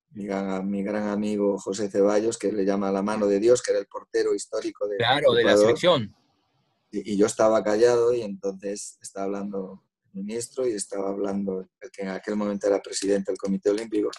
mi 0.09 0.25
gran, 0.25 0.69
mi 0.69 0.83
gran, 0.83 1.07
amigo 1.07 1.57
José 1.59 1.89
Ceballos, 1.89 2.37
que 2.37 2.51
le 2.51 2.65
llama 2.65 2.91
la 2.91 3.03
mano 3.03 3.27
de 3.27 3.39
Dios, 3.39 3.61
que 3.61 3.71
era 3.71 3.79
el 3.79 3.87
portero 3.87 4.33
histórico 4.33 4.87
de, 4.87 4.97
claro, 4.97 5.33
de 5.33 5.43
la 5.43 5.55
selección. 5.55 6.15
Y, 6.93 7.17
yo 7.17 7.25
estaba 7.25 7.63
callado 7.63 8.13
y 8.13 8.21
entonces 8.21 8.99
estaba 9.01 9.25
hablando 9.25 9.83
el 10.13 10.21
ministro 10.21 10.67
y 10.67 10.73
estaba 10.73 11.09
hablando 11.09 11.67
el 11.81 11.91
que 11.91 12.03
en 12.03 12.09
aquel 12.09 12.35
momento 12.35 12.67
era 12.67 12.81
presidente 12.81 13.31
del 13.31 13.39
Comité 13.39 13.71
Olímpico. 13.71 14.11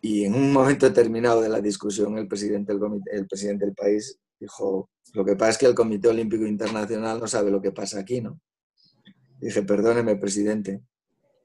Y 0.00 0.24
en 0.24 0.34
un 0.34 0.52
momento 0.52 0.86
determinado 0.86 1.40
de 1.40 1.48
la 1.48 1.60
discusión, 1.60 2.18
el 2.18 2.26
presidente 2.26 2.72
del, 2.72 2.80
comité, 2.80 3.10
el 3.12 3.28
presidente 3.28 3.64
del 3.64 3.74
país 3.74 4.18
dijo, 4.40 4.90
lo 5.14 5.24
que 5.24 5.36
pasa 5.36 5.52
es 5.52 5.58
que 5.58 5.66
el 5.66 5.74
Comité 5.76 6.08
Olímpico 6.08 6.44
Internacional 6.46 7.20
no 7.20 7.28
sabe 7.28 7.52
lo 7.52 7.62
que 7.62 7.70
pasa 7.70 8.00
aquí, 8.00 8.20
¿no? 8.20 8.40
Dije, 9.40 9.62
perdóneme, 9.62 10.16
presidente, 10.16 10.82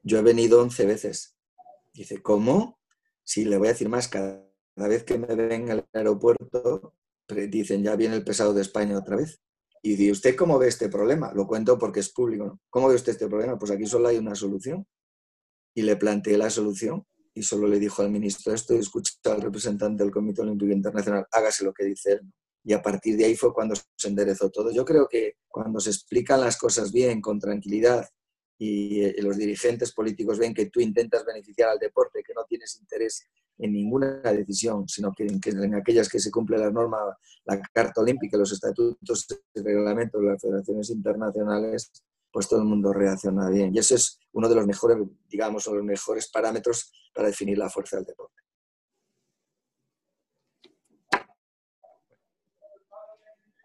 yo 0.01 0.17
he 0.17 0.23
venido 0.23 0.61
11 0.61 0.85
veces. 0.87 1.35
Dice, 1.93 2.23
¿cómo? 2.23 2.79
Sí, 3.23 3.45
le 3.45 3.57
voy 3.57 3.67
a 3.67 3.71
decir 3.71 3.87
más, 3.87 4.07
cada, 4.07 4.43
vez 4.75 5.03
que 5.03 5.19
me 5.19 5.33
ven 5.35 5.69
al 5.69 5.85
aeropuerto, 5.93 6.95
dicen, 7.49 7.83
ya 7.83 7.95
viene 7.95 8.15
el 8.15 8.23
pesado 8.23 8.55
de 8.55 8.63
España 8.63 8.97
otra 8.97 9.17
vez. 9.17 9.39
Y 9.83 9.95
dice, 9.95 10.11
¿usted 10.11 10.35
cómo 10.35 10.57
ve 10.57 10.69
este 10.69 10.89
problema? 10.89 11.33
Lo 11.33 11.45
cuento 11.45 11.77
porque 11.77 11.99
es 11.99 12.09
público. 12.09 12.59
¿Cómo 12.69 12.87
ve 12.87 12.95
usted 12.95 13.11
este 13.11 13.27
problema? 13.27 13.59
Pues 13.59 13.71
aquí 13.71 13.85
solo 13.85 14.07
hay 14.07 14.17
una 14.17 14.33
solución. 14.33 14.87
Y 15.75 15.81
le 15.81 15.95
planteé 15.97 16.37
la 16.37 16.49
solución 16.49 17.05
y 17.33 17.43
solo 17.43 17.67
le 17.67 17.79
dijo 17.79 18.01
al 18.01 18.11
ministro 18.11 18.53
esto 18.53 18.73
y 18.73 18.77
escucha 18.77 19.13
al 19.25 19.41
representante 19.41 20.03
del 20.03 20.11
Comité 20.11 20.41
Olímpico 20.41 20.71
Internacional, 20.71 21.25
hágase 21.31 21.65
lo 21.65 21.73
que 21.73 21.85
dice 21.85 22.13
él 22.13 22.21
y 22.63 22.73
a 22.73 22.81
partir 22.81 23.17
de 23.17 23.25
ahí 23.25 23.35
fue 23.35 23.53
cuando 23.53 23.75
se 23.75 24.07
enderezó 24.07 24.49
todo. 24.49 24.71
Yo 24.71 24.85
creo 24.85 25.07
que 25.07 25.35
cuando 25.47 25.79
se 25.79 25.89
explican 25.89 26.39
las 26.39 26.57
cosas 26.57 26.91
bien, 26.91 27.21
con 27.21 27.39
tranquilidad, 27.39 28.07
y 28.65 29.03
eh, 29.03 29.15
los 29.21 29.37
dirigentes 29.37 29.91
políticos 29.91 30.39
ven 30.39 30.53
que 30.53 30.67
tú 30.67 30.79
intentas 30.79 31.25
beneficiar 31.25 31.69
al 31.69 31.79
deporte, 31.79 32.23
que 32.23 32.33
no 32.33 32.45
tienes 32.45 32.79
interés 32.79 33.27
en 33.57 33.73
ninguna 33.73 34.21
decisión, 34.21 34.87
sino 34.87 35.13
que 35.13 35.27
en, 35.27 35.75
aquellas 35.75 36.07
que 36.07 36.17
se 36.17 36.31
cumple 36.31 36.57
la 36.57 36.71
norma, 36.71 36.97
la 37.43 37.61
Carta 37.73 37.99
Olímpica, 37.99 38.37
los 38.37 38.53
estatutos 38.53 39.27
y 39.53 39.61
reglamentos 39.61 40.21
de 40.21 40.27
las 40.27 40.41
federaciones 40.41 40.89
internacionales, 40.91 41.91
pues 42.31 42.47
todo 42.47 42.61
el 42.61 42.65
mundo 42.65 42.93
reacciona 42.93 43.49
bien. 43.49 43.75
Y 43.75 43.79
ese 43.79 43.95
es 43.95 44.17
uno 44.31 44.47
de 44.47 44.55
los 44.55 44.65
mejores, 44.65 44.97
digamos, 45.27 45.67
los 45.67 45.83
mejores 45.83 46.29
parámetros 46.31 46.89
para 47.13 47.27
definir 47.27 47.57
la 47.57 47.69
fuerza 47.69 47.97
del 47.97 48.05
deporte. 48.05 48.41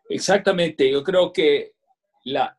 Exactamente, 0.08 0.90
yo 0.90 1.04
creo 1.04 1.32
que 1.32 1.74
la, 2.24 2.56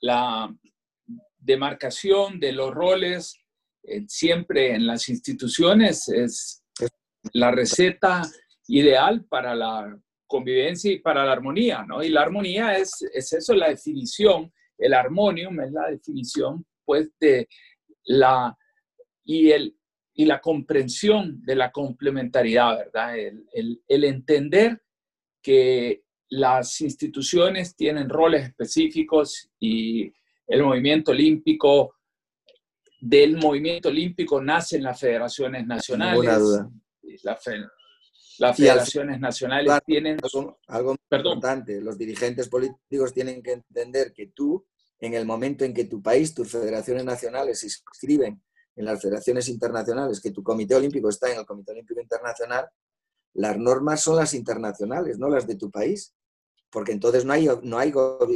demarcación 1.40 2.40
de 2.40 2.52
los 2.52 2.74
roles 2.74 3.40
eh, 3.84 4.04
siempre 4.08 4.74
en 4.74 4.86
las 4.86 5.10
instituciones 5.10 6.08
es 6.10 6.64
la 7.34 7.52
receta 7.52 8.22
ideal 8.68 9.26
para 9.26 9.56
la 9.56 10.00
convivencia 10.28 10.92
y 10.92 11.00
para 11.00 11.26
la 11.26 11.32
armonía, 11.32 11.84
¿no? 11.88 12.04
Y 12.04 12.10
la 12.10 12.22
armonía 12.22 12.78
es, 12.78 12.92
es 13.14 13.34
eso, 13.34 13.56
la 13.56 13.70
definición, 13.70 14.54
el 14.78 14.94
armonium 14.94 15.60
es 15.62 15.72
la 15.72 15.88
definición, 15.90 16.66
pues, 16.86 17.10
de 17.20 17.48
la, 18.06 18.56
y, 19.24 19.52
el, 19.52 19.76
y 20.14 20.26
la 20.26 20.40
comprensión 20.40 21.44
de 21.44 21.56
la 21.56 21.72
complementariedad, 21.72 22.78
¿verdad? 22.78 23.18
el, 23.18 23.82
el 23.88 24.04
entender 24.04 24.82
que 25.42 26.04
las 26.30 26.80
instituciones 26.82 27.76
tienen 27.76 28.08
roles 28.08 28.44
específicos 28.44 29.50
y 29.60 30.14
el 30.50 30.64
movimiento 30.64 31.12
olímpico, 31.12 31.96
del 33.00 33.38
movimiento 33.38 33.90
olímpico 33.90 34.42
nacen 34.42 34.84
las 34.84 35.00
federaciones 35.00 35.66
nacionales. 35.66 36.40
duda. 36.40 36.70
las 38.40 38.58
federaciones 38.58 39.20
nacionales 39.20 39.80
tienen... 39.86 40.18
Algo, 40.68 40.92
importante, 40.92 41.80
los 41.80 41.98
dirigentes 41.98 42.50
políticos 42.50 43.14
tienen 43.14 43.44
que 43.44 43.54
entender 43.54 44.12
que 44.12 44.28
tú, 44.28 44.66
en 45.00 45.14
el 45.14 45.26
momento 45.26 45.64
en 45.64 45.74
que 45.74 45.86
tu 45.86 46.02
país, 46.02 46.34
tus 46.34 46.52
federaciones 46.52 47.06
nacionales 47.06 47.60
se 47.60 47.68
inscriben 47.68 48.42
en 48.76 48.86
las 48.86 49.00
federaciones 49.02 49.48
internacionales, 49.50 50.20
que 50.20 50.32
tu 50.32 50.42
comité 50.42 50.74
olímpico 50.74 51.10
está 51.10 51.32
en 51.32 51.40
el 51.40 51.46
Comité 51.46 51.74
Olímpico 51.74 52.02
Internacional, 52.02 52.68
las 53.34 53.58
normas 53.58 54.02
son 54.02 54.16
las 54.16 54.34
internacionales, 54.34 55.20
no 55.20 55.30
las 55.30 55.46
de 55.46 55.56
tu 55.56 55.70
país 55.70 56.16
porque 56.70 56.92
entonces 56.92 57.26
no 57.26 57.34
hay, 57.34 57.48
no 57.64 57.80
hay, 57.80 57.92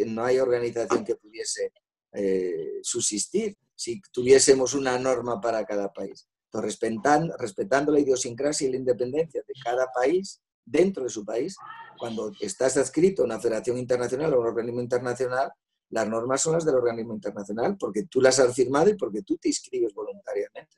no 0.08 0.24
hay 0.24 0.40
organización 0.40 1.06
que 1.06 1.16
pudiese 1.16 1.72
eh, 2.14 2.80
subsistir 2.82 3.58
si 3.76 4.02
tuviésemos 4.12 4.74
una 4.74 4.98
norma 4.98 5.42
para 5.42 5.66
cada 5.66 5.92
país. 5.92 6.28
Respetando, 6.52 7.36
respetando 7.38 7.92
la 7.92 8.00
idiosincrasia 8.00 8.68
y 8.68 8.72
la 8.72 8.78
independencia 8.78 9.42
de 9.48 9.54
cada 9.64 9.88
país, 9.92 10.40
dentro 10.66 11.04
de 11.04 11.10
su 11.10 11.26
país, 11.26 11.56
cuando 11.98 12.32
estás 12.40 12.78
adscrito 12.78 13.22
a 13.22 13.26
una 13.26 13.40
federación 13.40 13.78
internacional 13.78 14.34
o 14.34 14.38
a 14.38 14.40
un 14.40 14.48
organismo 14.48 14.82
internacional, 14.82 15.52
las 15.90 16.08
normas 16.08 16.42
son 16.42 16.54
las 16.54 16.66
del 16.66 16.76
organismo 16.76 17.14
internacional 17.14 17.78
porque 17.78 18.04
tú 18.04 18.22
las 18.22 18.40
has 18.40 18.56
firmado 18.56 18.90
y 18.90 18.96
porque 18.96 19.22
tú 19.22 19.38
te 19.38 19.50
inscribes 19.50 19.94
voluntariamente. 19.94 20.76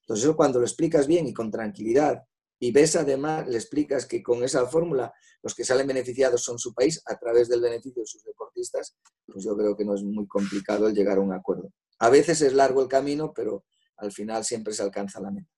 Entonces, 0.00 0.24
eso 0.24 0.36
cuando 0.36 0.58
lo 0.58 0.66
explicas 0.66 1.06
bien 1.06 1.26
y 1.26 1.34
con 1.34 1.50
tranquilidad 1.50 2.22
y 2.62 2.72
ves 2.72 2.94
además, 2.94 3.48
le 3.48 3.56
explicas 3.56 4.04
que 4.06 4.22
con 4.22 4.44
esa 4.44 4.66
fórmula 4.66 5.12
los 5.42 5.54
que 5.54 5.64
salen 5.64 5.86
beneficiados 5.86 6.42
son 6.42 6.58
su 6.58 6.74
país 6.74 7.02
a 7.06 7.18
través 7.18 7.48
del 7.48 7.62
beneficio 7.62 8.02
de 8.02 8.06
sus 8.06 8.22
deportistas, 8.22 8.96
pues 9.26 9.44
yo 9.44 9.56
creo 9.56 9.74
que 9.74 9.84
no 9.84 9.94
es 9.94 10.02
muy 10.02 10.28
complicado 10.28 10.86
el 10.86 10.94
llegar 10.94 11.16
a 11.16 11.22
un 11.22 11.32
acuerdo. 11.32 11.72
A 11.98 12.10
veces 12.10 12.42
es 12.42 12.52
largo 12.52 12.82
el 12.82 12.88
camino, 12.88 13.32
pero 13.34 13.64
al 13.96 14.12
final 14.12 14.44
siempre 14.44 14.74
se 14.74 14.82
alcanza 14.82 15.20
la 15.20 15.30
meta. 15.30 15.48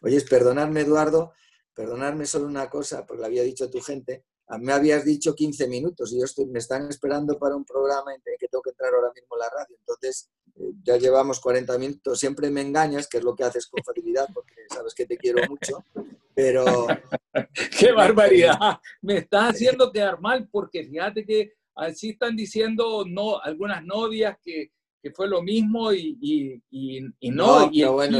Oye, 0.00 0.18
perdonadme 0.22 0.80
Eduardo, 0.80 1.32
perdonadme 1.74 2.24
solo 2.24 2.46
una 2.46 2.70
cosa, 2.70 3.04
porque 3.04 3.20
le 3.20 3.26
había 3.26 3.42
dicho 3.42 3.64
a 3.64 3.70
tu 3.70 3.80
gente, 3.80 4.24
me 4.60 4.72
habías 4.72 5.04
dicho 5.04 5.34
15 5.34 5.68
minutos 5.68 6.12
y 6.12 6.18
yo 6.18 6.24
estoy, 6.24 6.46
me 6.46 6.58
están 6.58 6.88
esperando 6.88 7.38
para 7.38 7.54
un 7.54 7.64
programa 7.66 8.14
en 8.14 8.20
que 8.38 8.48
tengo 8.48 8.62
que 8.62 8.70
entrar 8.70 8.94
ahora 8.94 9.12
mismo 9.14 9.36
a 9.36 9.38
la 9.38 9.50
radio. 9.50 9.76
Entonces, 9.78 10.30
ya 10.82 10.96
llevamos 10.96 11.40
40 11.40 11.78
minutos. 11.78 12.18
Siempre 12.18 12.50
me 12.50 12.60
engañas, 12.60 13.08
que 13.08 13.18
es 13.18 13.24
lo 13.24 13.34
que 13.34 13.44
haces 13.44 13.66
con 13.66 13.82
facilidad, 13.84 14.26
porque 14.32 14.54
sabes 14.72 14.94
que 14.94 15.06
te 15.06 15.16
quiero 15.16 15.46
mucho. 15.48 15.84
Pero. 16.34 16.86
¡Qué 17.78 17.92
barbaridad! 17.92 18.78
Me 19.00 19.18
estás 19.18 19.54
haciendo 19.54 19.92
quedar 19.92 20.20
mal, 20.20 20.48
porque 20.50 20.84
fíjate 20.84 21.24
que 21.24 21.52
así 21.74 22.10
están 22.10 22.36
diciendo 22.36 23.04
no, 23.06 23.40
algunas 23.40 23.84
novias 23.84 24.36
que, 24.42 24.70
que 25.02 25.10
fue 25.10 25.28
lo 25.28 25.42
mismo 25.42 25.92
y, 25.92 26.18
y, 26.20 27.00
y, 27.20 27.30
no. 27.30 27.68
y, 27.72 27.80
pero 27.80 27.92
bueno, 27.92 28.18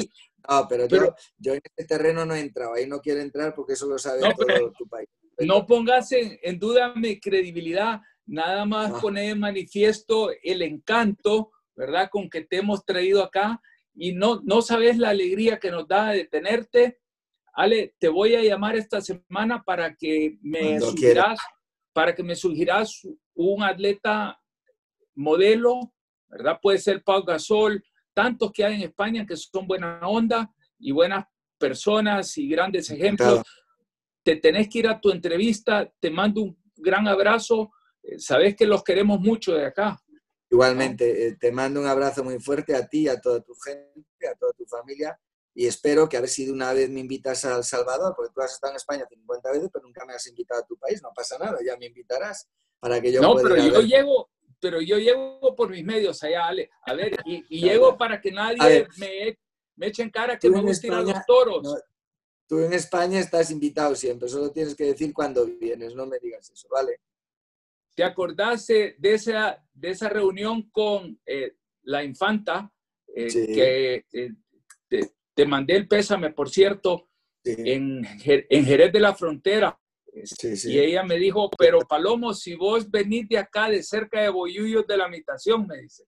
no, 0.48 0.66
pero, 0.68 0.88
yo, 0.88 1.14
yo, 1.38 1.54
en 1.54 1.60
este 1.62 1.84
terreno 1.84 2.24
no 2.24 2.34
he 2.34 2.40
entrado, 2.40 2.74
ahí 2.74 2.86
no 2.86 3.00
quiero 3.00 3.20
entrar 3.20 3.54
porque 3.54 3.74
eso 3.74 3.86
lo 3.86 3.98
sabe 3.98 4.22
todo 4.34 4.72
tu 4.76 4.86
país. 4.88 5.08
No 5.38 5.66
pongas 5.66 6.10
en, 6.12 6.58
duda 6.58 6.94
mi 6.94 7.18
credibilidad, 7.18 8.00
nada 8.26 8.64
más 8.64 9.00
poner 9.00 9.30
en 9.30 9.40
manifiesto 9.40 10.30
el 10.42 10.62
encanto, 10.62 11.52
¿verdad? 11.76 12.08
Con 12.10 12.28
que 12.28 12.42
te 12.42 12.58
hemos 12.58 12.84
traído 12.84 13.22
acá 13.22 13.60
y 13.94 14.12
no, 14.12 14.40
no 14.44 14.62
sabes 14.62 14.98
la 14.98 15.10
alegría 15.10 15.58
que 15.58 15.70
nos 15.70 15.86
da 15.86 16.10
de 16.10 16.24
tenerte. 16.24 16.98
Ale, 17.54 17.94
te 17.98 18.08
voy 18.08 18.34
a 18.34 18.42
llamar 18.42 18.76
esta 18.76 19.00
semana 19.00 19.62
para 19.62 19.94
que 19.94 20.38
me 20.40 20.80
sugieras, 20.80 21.38
para 21.92 22.14
que 22.14 22.22
me 22.22 22.34
sugieras 22.34 23.02
un 23.34 23.62
atleta 23.62 24.40
modelo, 25.14 25.92
¿verdad? 26.28 26.58
Puede 26.62 26.78
ser 26.78 27.02
Pau 27.02 27.22
Gasol, 27.22 27.84
tantos 28.14 28.52
que 28.52 28.64
hay 28.64 28.76
en 28.76 28.82
España 28.82 29.26
que 29.26 29.36
son 29.36 29.66
buena 29.66 30.00
onda 30.02 30.50
y 30.78 30.92
buenas 30.92 31.26
personas 31.58 32.36
y 32.38 32.48
grandes 32.48 32.90
ejemplos. 32.90 33.42
Te 34.22 34.36
tenés 34.36 34.68
que 34.68 34.80
ir 34.80 34.88
a 34.88 35.00
tu 35.00 35.10
entrevista, 35.10 35.90
te 36.00 36.10
mando 36.10 36.42
un 36.42 36.58
gran 36.76 37.06
abrazo, 37.06 37.70
eh, 38.02 38.18
sabes 38.18 38.56
que 38.56 38.66
los 38.66 38.82
queremos 38.82 39.20
mucho 39.20 39.54
de 39.54 39.66
acá. 39.66 40.01
Igualmente, 40.52 41.28
eh, 41.28 41.36
te 41.40 41.50
mando 41.50 41.80
un 41.80 41.86
abrazo 41.86 42.22
muy 42.22 42.38
fuerte 42.38 42.76
a 42.76 42.86
ti, 42.86 43.08
a 43.08 43.20
toda 43.20 43.40
tu 43.40 43.54
gente, 43.54 44.28
a 44.28 44.34
toda 44.34 44.52
tu 44.52 44.66
familia 44.66 45.18
y 45.54 45.66
espero 45.66 46.08
que 46.08 46.16
a 46.16 46.20
ver 46.20 46.28
si 46.28 46.46
de 46.46 46.52
una 46.52 46.72
vez 46.72 46.88
me 46.88 47.00
invitas 47.00 47.44
a 47.44 47.56
El 47.56 47.64
Salvador, 47.64 48.14
porque 48.16 48.32
tú 48.34 48.40
has 48.40 48.52
estado 48.52 48.72
en 48.72 48.76
España 48.76 49.06
50 49.08 49.52
veces, 49.52 49.70
pero 49.72 49.84
nunca 49.84 50.04
me 50.06 50.14
has 50.14 50.26
invitado 50.26 50.62
a 50.62 50.66
tu 50.66 50.76
país, 50.76 51.02
no 51.02 51.10
pasa 51.14 51.38
nada, 51.38 51.58
ya 51.64 51.76
me 51.76 51.86
invitarás 51.86 52.48
para 52.80 53.00
que 53.00 53.12
yo 53.12 53.20
No, 53.20 53.34
pero 53.34 53.56
yo 53.56 53.80
llego, 53.80 54.30
pero 54.60 54.80
yo 54.80 54.98
llego 54.98 55.54
por 55.54 55.68
mis 55.68 55.84
medios 55.84 56.22
allá, 56.22 56.46
Ale. 56.46 56.70
A 56.86 56.94
ver, 56.94 57.16
y, 57.24 57.60
llego 57.60 57.98
para 57.98 58.20
que 58.20 58.32
nadie 58.32 58.88
me, 58.96 59.38
me 59.76 59.86
eche 59.88 60.02
en 60.02 60.10
cara 60.10 60.38
que 60.38 60.48
me 60.48 60.62
gusta 60.62 60.98
a 60.98 61.02
los 61.02 61.26
toros. 61.26 61.82
tú 62.46 62.60
en 62.60 62.72
España 62.72 63.20
estás 63.20 63.50
invitado 63.50 63.94
siempre, 63.94 64.28
solo 64.28 64.50
tienes 64.50 64.74
que 64.74 64.84
decir 64.84 65.12
cuándo 65.12 65.44
vienes, 65.46 65.94
no 65.94 66.06
me 66.06 66.18
digas 66.18 66.48
eso, 66.50 66.66
¿vale? 66.70 67.00
¿Te 67.94 68.04
acordaste 68.04 68.96
de 68.98 69.14
esa, 69.14 69.62
de 69.72 69.90
esa 69.90 70.08
reunión 70.08 70.70
con 70.70 71.20
eh, 71.26 71.56
la 71.82 72.02
infanta? 72.02 72.72
Eh, 73.14 73.28
que 73.28 74.04
eh, 74.12 74.30
te, 75.34 75.46
mandé 75.46 75.76
el 75.76 75.88
pésame, 75.88 76.30
por 76.30 76.48
cierto, 76.48 77.10
en, 77.44 78.02
en 78.24 78.64
Jerez 78.64 78.92
de 78.92 79.00
la 79.00 79.14
Frontera. 79.14 79.78
Y 80.64 80.78
ella 80.78 81.02
me 81.02 81.16
dijo, 81.16 81.50
pero 81.56 81.80
Palomo, 81.80 82.34
si 82.34 82.54
vos 82.54 82.90
venís 82.90 83.28
de 83.28 83.38
acá, 83.38 83.68
de 83.68 83.82
cerca 83.82 84.20
de 84.20 84.28
Boyuyos 84.28 84.86
de 84.86 84.96
la 84.96 85.06
Habitación, 85.06 85.66
me 85.66 85.80
dice. 85.80 86.04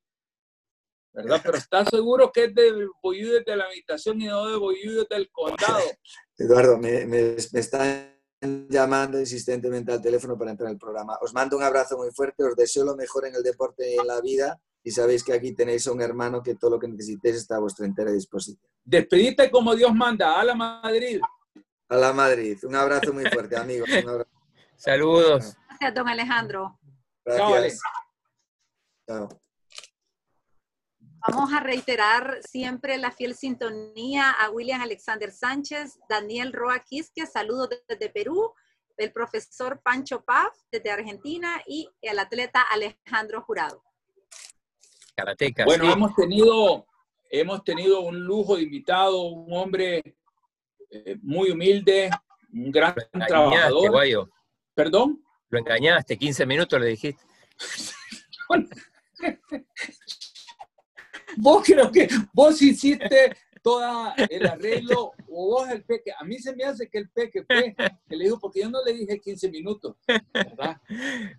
¿Verdad? 1.13 1.41
Pero 1.45 1.57
¿estás 1.57 1.89
seguro 1.89 2.31
que 2.33 2.45
es 2.45 2.55
de 2.55 2.89
Boyuyos 3.03 3.45
de 3.45 3.57
la 3.57 3.65
Habitación 3.65 4.21
y 4.21 4.27
no 4.27 4.47
de 4.47 4.57
Boyuyos 4.57 5.09
del 5.09 5.31
Condado? 5.31 5.81
Eduardo, 6.39 6.77
me, 6.77 7.07
me, 7.07 7.37
me 7.53 7.61
están 7.61 8.14
llamando 8.45 9.19
insistentemente 9.19 9.93
al 9.93 10.03
teléfono 10.03 10.37
para 10.39 10.51
entrar 10.51 10.71
al 10.71 10.79
programa. 10.79 11.17
Os 11.21 11.33
mando 11.35 11.57
un 11.57 11.63
abrazo 11.63 11.97
muy 11.97 12.11
fuerte, 12.11 12.45
os 12.45 12.57
deseo 12.57 12.85
lo 12.85 12.97
mejor 12.97 13.27
en 13.27 13.35
el 13.35 13.43
deporte 13.43 13.95
y 13.95 13.99
en 13.99 14.07
la 14.07 14.21
vida 14.21 14.61
y 14.83 14.91
sabéis 14.91 15.25
que 15.25 15.33
aquí 15.33 15.55
tenéis 15.55 15.87
a 15.87 15.93
un 15.93 16.03
hermano 16.03 16.43
que 16.43 16.55
todo 16.57 16.73
lo 16.73 16.79
que 16.79 16.87
necesitéis 16.87 17.37
está 17.37 17.57
a 17.57 17.61
vuestra 17.61 17.87
entera 17.87 18.13
disposición. 18.13 18.61
Despedite 18.85 19.51
como 19.51 19.75
Dios 19.75 19.95
manda. 19.95 20.39
A 20.39 20.45
la 20.45 20.55
Madrid. 20.55 21.21
A 21.89 21.97
la 21.97 22.13
Madrid. 22.13 22.59
Un 22.65 22.77
abrazo 22.77 23.13
muy 23.15 23.25
fuerte, 23.25 23.57
amigos. 23.57 23.89
Saludos. 24.77 25.57
Gracias, 25.69 25.95
don 25.95 26.09
Alejandro. 26.09 26.79
Gracias. 27.25 27.81
Chao. 29.09 29.29
Vamos 31.27 31.55
a 31.55 31.61
reiterar 31.61 32.39
siempre 32.43 32.99
la 32.99 33.11
fiel 33.11 33.35
sintonía 33.35 34.31
a 34.31 34.51
William 34.51 34.83
Alexander 34.83 35.33
Sánchez, 35.33 35.99
Daniel 36.07 36.53
Roa 36.53 36.81
Quisque, 36.81 37.27
saludos 37.27 37.71
desde 37.89 38.11
Perú, 38.11 38.53
el 38.99 39.11
profesor 39.11 39.81
Pancho 39.83 40.23
Paz 40.23 40.67
desde 40.71 40.91
Argentina 40.91 41.63
y 41.67 41.89
el 42.03 42.19
atleta 42.19 42.61
Alejandro 42.71 43.41
Jurado. 43.41 43.83
bueno, 45.65 45.91
hemos 45.91 46.15
tenido 46.15 46.87
hemos 47.31 47.65
tenido 47.65 48.01
un 48.03 48.21
lujo 48.21 48.57
de 48.57 48.63
invitado, 48.63 49.23
un 49.23 49.53
hombre 49.55 50.17
eh, 50.91 51.17
muy 51.23 51.51
humilde, 51.51 52.11
un 52.53 52.71
gran 52.71 52.95
trabajador. 53.27 53.91
Guayo. 53.91 54.31
¿Perdón? 54.75 55.25
Lo 55.49 55.59
engañaste, 55.59 56.19
15 56.19 56.45
minutos 56.45 56.79
le 56.79 56.87
dijiste. 56.89 57.25
vos 61.37 61.63
creo 61.65 61.91
que 61.91 62.09
vos 62.33 62.61
hiciste 62.61 63.37
todo 63.65 64.13
el 64.29 64.47
arreglo, 64.47 65.13
o 65.31 65.47
vos 65.49 65.71
el 65.71 65.83
peque. 65.85 66.13
A 66.13 66.23
mí 66.23 66.39
se 66.39 66.55
me 66.55 66.65
hace 66.65 66.87
que 66.87 66.99
el 66.99 67.09
peque 67.09 67.45
fue, 67.45 67.75
que 68.07 68.17
le 68.17 68.25
dijo, 68.25 68.39
porque 68.39 68.61
yo 68.61 68.69
no 68.69 68.85
le 68.85 68.93
dije 68.93 69.19
15 69.19 69.51
minutos, 69.51 69.97
¿verdad? 70.33 70.77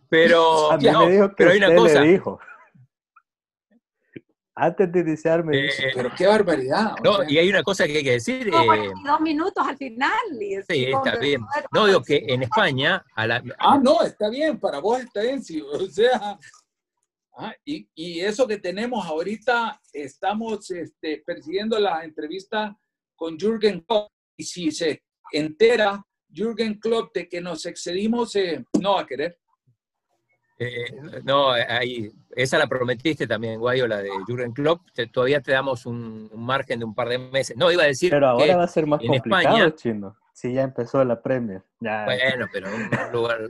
Pero, 0.09 0.69
pero 1.37 1.51
hay 1.51 1.57
una 1.57 1.75
cosa. 1.75 2.01
dijo. 2.01 2.39
Antes 4.57 4.91
de 4.91 4.99
iniciarme. 5.01 5.67
Eh, 5.67 5.71
pero 5.93 6.09
qué 6.17 6.25
barbaridad. 6.25 6.95
No, 7.03 7.23
y 7.27 7.37
hay 7.37 7.49
una 7.49 7.61
cosa 7.61 7.85
que 7.85 7.97
hay 7.97 8.03
que 8.03 8.11
decir. 8.11 8.47
Eh, 8.47 8.91
dos 9.05 9.21
minutos 9.21 9.67
al 9.67 9.77
final. 9.77 10.17
sí, 10.67 10.85
está 10.85 11.17
bien. 11.17 11.41
No, 11.71 11.85
digo 11.85 12.01
que 12.01 12.23
en 12.27 12.41
España. 12.41 13.03
A 13.15 13.27
la... 13.27 13.43
Ah, 13.59 13.77
no, 13.77 14.01
está 14.01 14.29
bien, 14.29 14.57
para 14.57 14.79
vos 14.79 15.01
está 15.01 15.21
bien, 15.21 15.43
sí, 15.43 15.61
o 15.61 15.85
sea. 15.87 16.39
Ah, 17.37 17.53
y, 17.65 17.89
y, 17.95 18.21
eso 18.21 18.47
que 18.47 18.57
tenemos 18.59 19.05
ahorita, 19.05 19.81
estamos 19.91 20.71
este, 20.71 21.21
persiguiendo 21.25 21.77
la 21.79 22.03
entrevista 22.03 22.77
con 23.15 23.37
Jürgen 23.37 23.81
Klopp. 23.81 24.09
Y 24.37 24.43
si 24.43 24.71
se 24.71 25.03
entera 25.31 26.05
Jürgen 26.33 26.79
Klopp 26.79 27.13
de 27.13 27.27
que 27.27 27.41
nos 27.41 27.65
excedimos, 27.65 28.35
eh, 28.35 28.63
no 28.79 28.95
va 28.95 29.01
a 29.01 29.07
querer. 29.07 29.37
Eh, 30.57 30.85
no, 31.23 31.51
ahí, 31.51 32.09
esa 32.31 32.57
la 32.57 32.67
prometiste 32.67 33.27
también, 33.27 33.59
Guayo, 33.59 33.87
la 33.87 34.01
de 34.01 34.09
Jurgen 34.25 34.53
Klopp. 34.53 34.81
todavía 35.11 35.41
te 35.41 35.51
damos 35.51 35.85
un, 35.85 36.29
margen 36.33 36.79
de 36.79 36.85
un 36.85 36.95
par 36.95 37.09
de 37.09 37.17
meses. 37.17 37.57
No, 37.57 37.71
iba 37.71 37.83
a 37.83 37.87
decir. 37.87 38.11
Pero 38.11 38.27
ahora 38.27 38.55
va 38.55 38.63
a 38.63 38.67
ser 38.67 38.87
más 38.87 39.01
complicado, 39.05 39.69
chino. 39.71 40.15
Si 40.33 40.53
ya 40.53 40.63
empezó 40.63 41.03
la 41.03 41.21
Premier. 41.21 41.63
Bueno, 41.79 42.47
pero 42.51 42.69
un 42.73 43.11
lugar, 43.11 43.49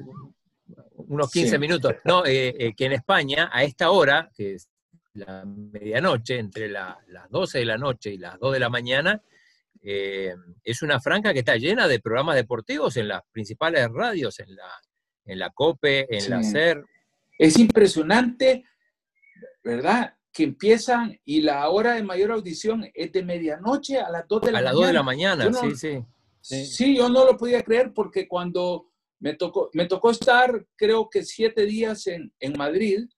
unos 1.07 1.31
15 1.31 1.59
minutos. 1.59 1.93
No, 2.05 2.25
eh, 2.25 2.55
eh, 2.57 2.73
que 2.75 2.85
en 2.85 2.93
España, 2.93 3.49
a 3.51 3.63
esta 3.63 3.91
hora, 3.91 4.31
que 4.35 4.55
es 4.55 4.69
la 5.13 5.45
medianoche, 5.45 6.37
entre 6.39 6.67
las 6.69 6.97
12 7.29 7.59
de 7.59 7.65
la 7.65 7.77
noche 7.77 8.11
y 8.11 8.17
las 8.17 8.39
2 8.39 8.53
de 8.53 8.59
la 8.59 8.69
mañana, 8.69 9.21
es 9.81 10.81
una 10.81 10.99
franja 10.99 11.31
que 11.31 11.39
está 11.39 11.57
llena 11.57 11.87
de 11.87 11.99
programas 11.99 12.35
deportivos 12.35 12.97
en 12.97 13.07
las 13.07 13.21
principales 13.31 13.87
radios, 13.91 14.39
en 14.39 14.55
la, 14.55 14.67
en 15.25 15.37
la 15.37 15.51
COPE, 15.51 16.07
en 16.09 16.29
la 16.31 16.41
SER, 16.41 16.83
es 17.37 17.57
impresionante, 17.59 18.63
¿verdad? 19.63 20.15
Que 20.31 20.43
empiezan 20.43 21.19
y 21.25 21.41
la 21.41 21.69
hora 21.69 21.93
de 21.93 22.03
mayor 22.03 22.31
audición 22.31 22.89
es 22.93 23.11
de 23.11 23.23
medianoche 23.23 23.99
a 23.99 24.09
las 24.09 24.27
2 24.27 24.41
de 24.41 24.51
la 24.51 24.59
mañana. 24.59 24.69
A 24.69 24.73
las 24.73 24.73
2 24.73 24.87
de 24.87 24.93
la 24.93 25.03
mañana, 25.03 25.53
sí, 25.53 26.03
sí, 26.41 26.65
sí. 26.65 26.95
yo 26.95 27.09
no 27.09 27.25
lo 27.25 27.37
podía 27.37 27.61
creer 27.61 27.93
porque 27.93 28.27
cuando 28.27 28.91
me 29.25 29.33
tocó, 29.33 29.71
me 29.73 29.87
tocó 29.87 30.11
estar, 30.11 30.67
creo 30.75 31.09
que 31.09 31.23
siete 31.23 31.65
días 31.65 32.05
en, 32.05 32.31
en 32.39 32.53
Madrid 32.55 33.09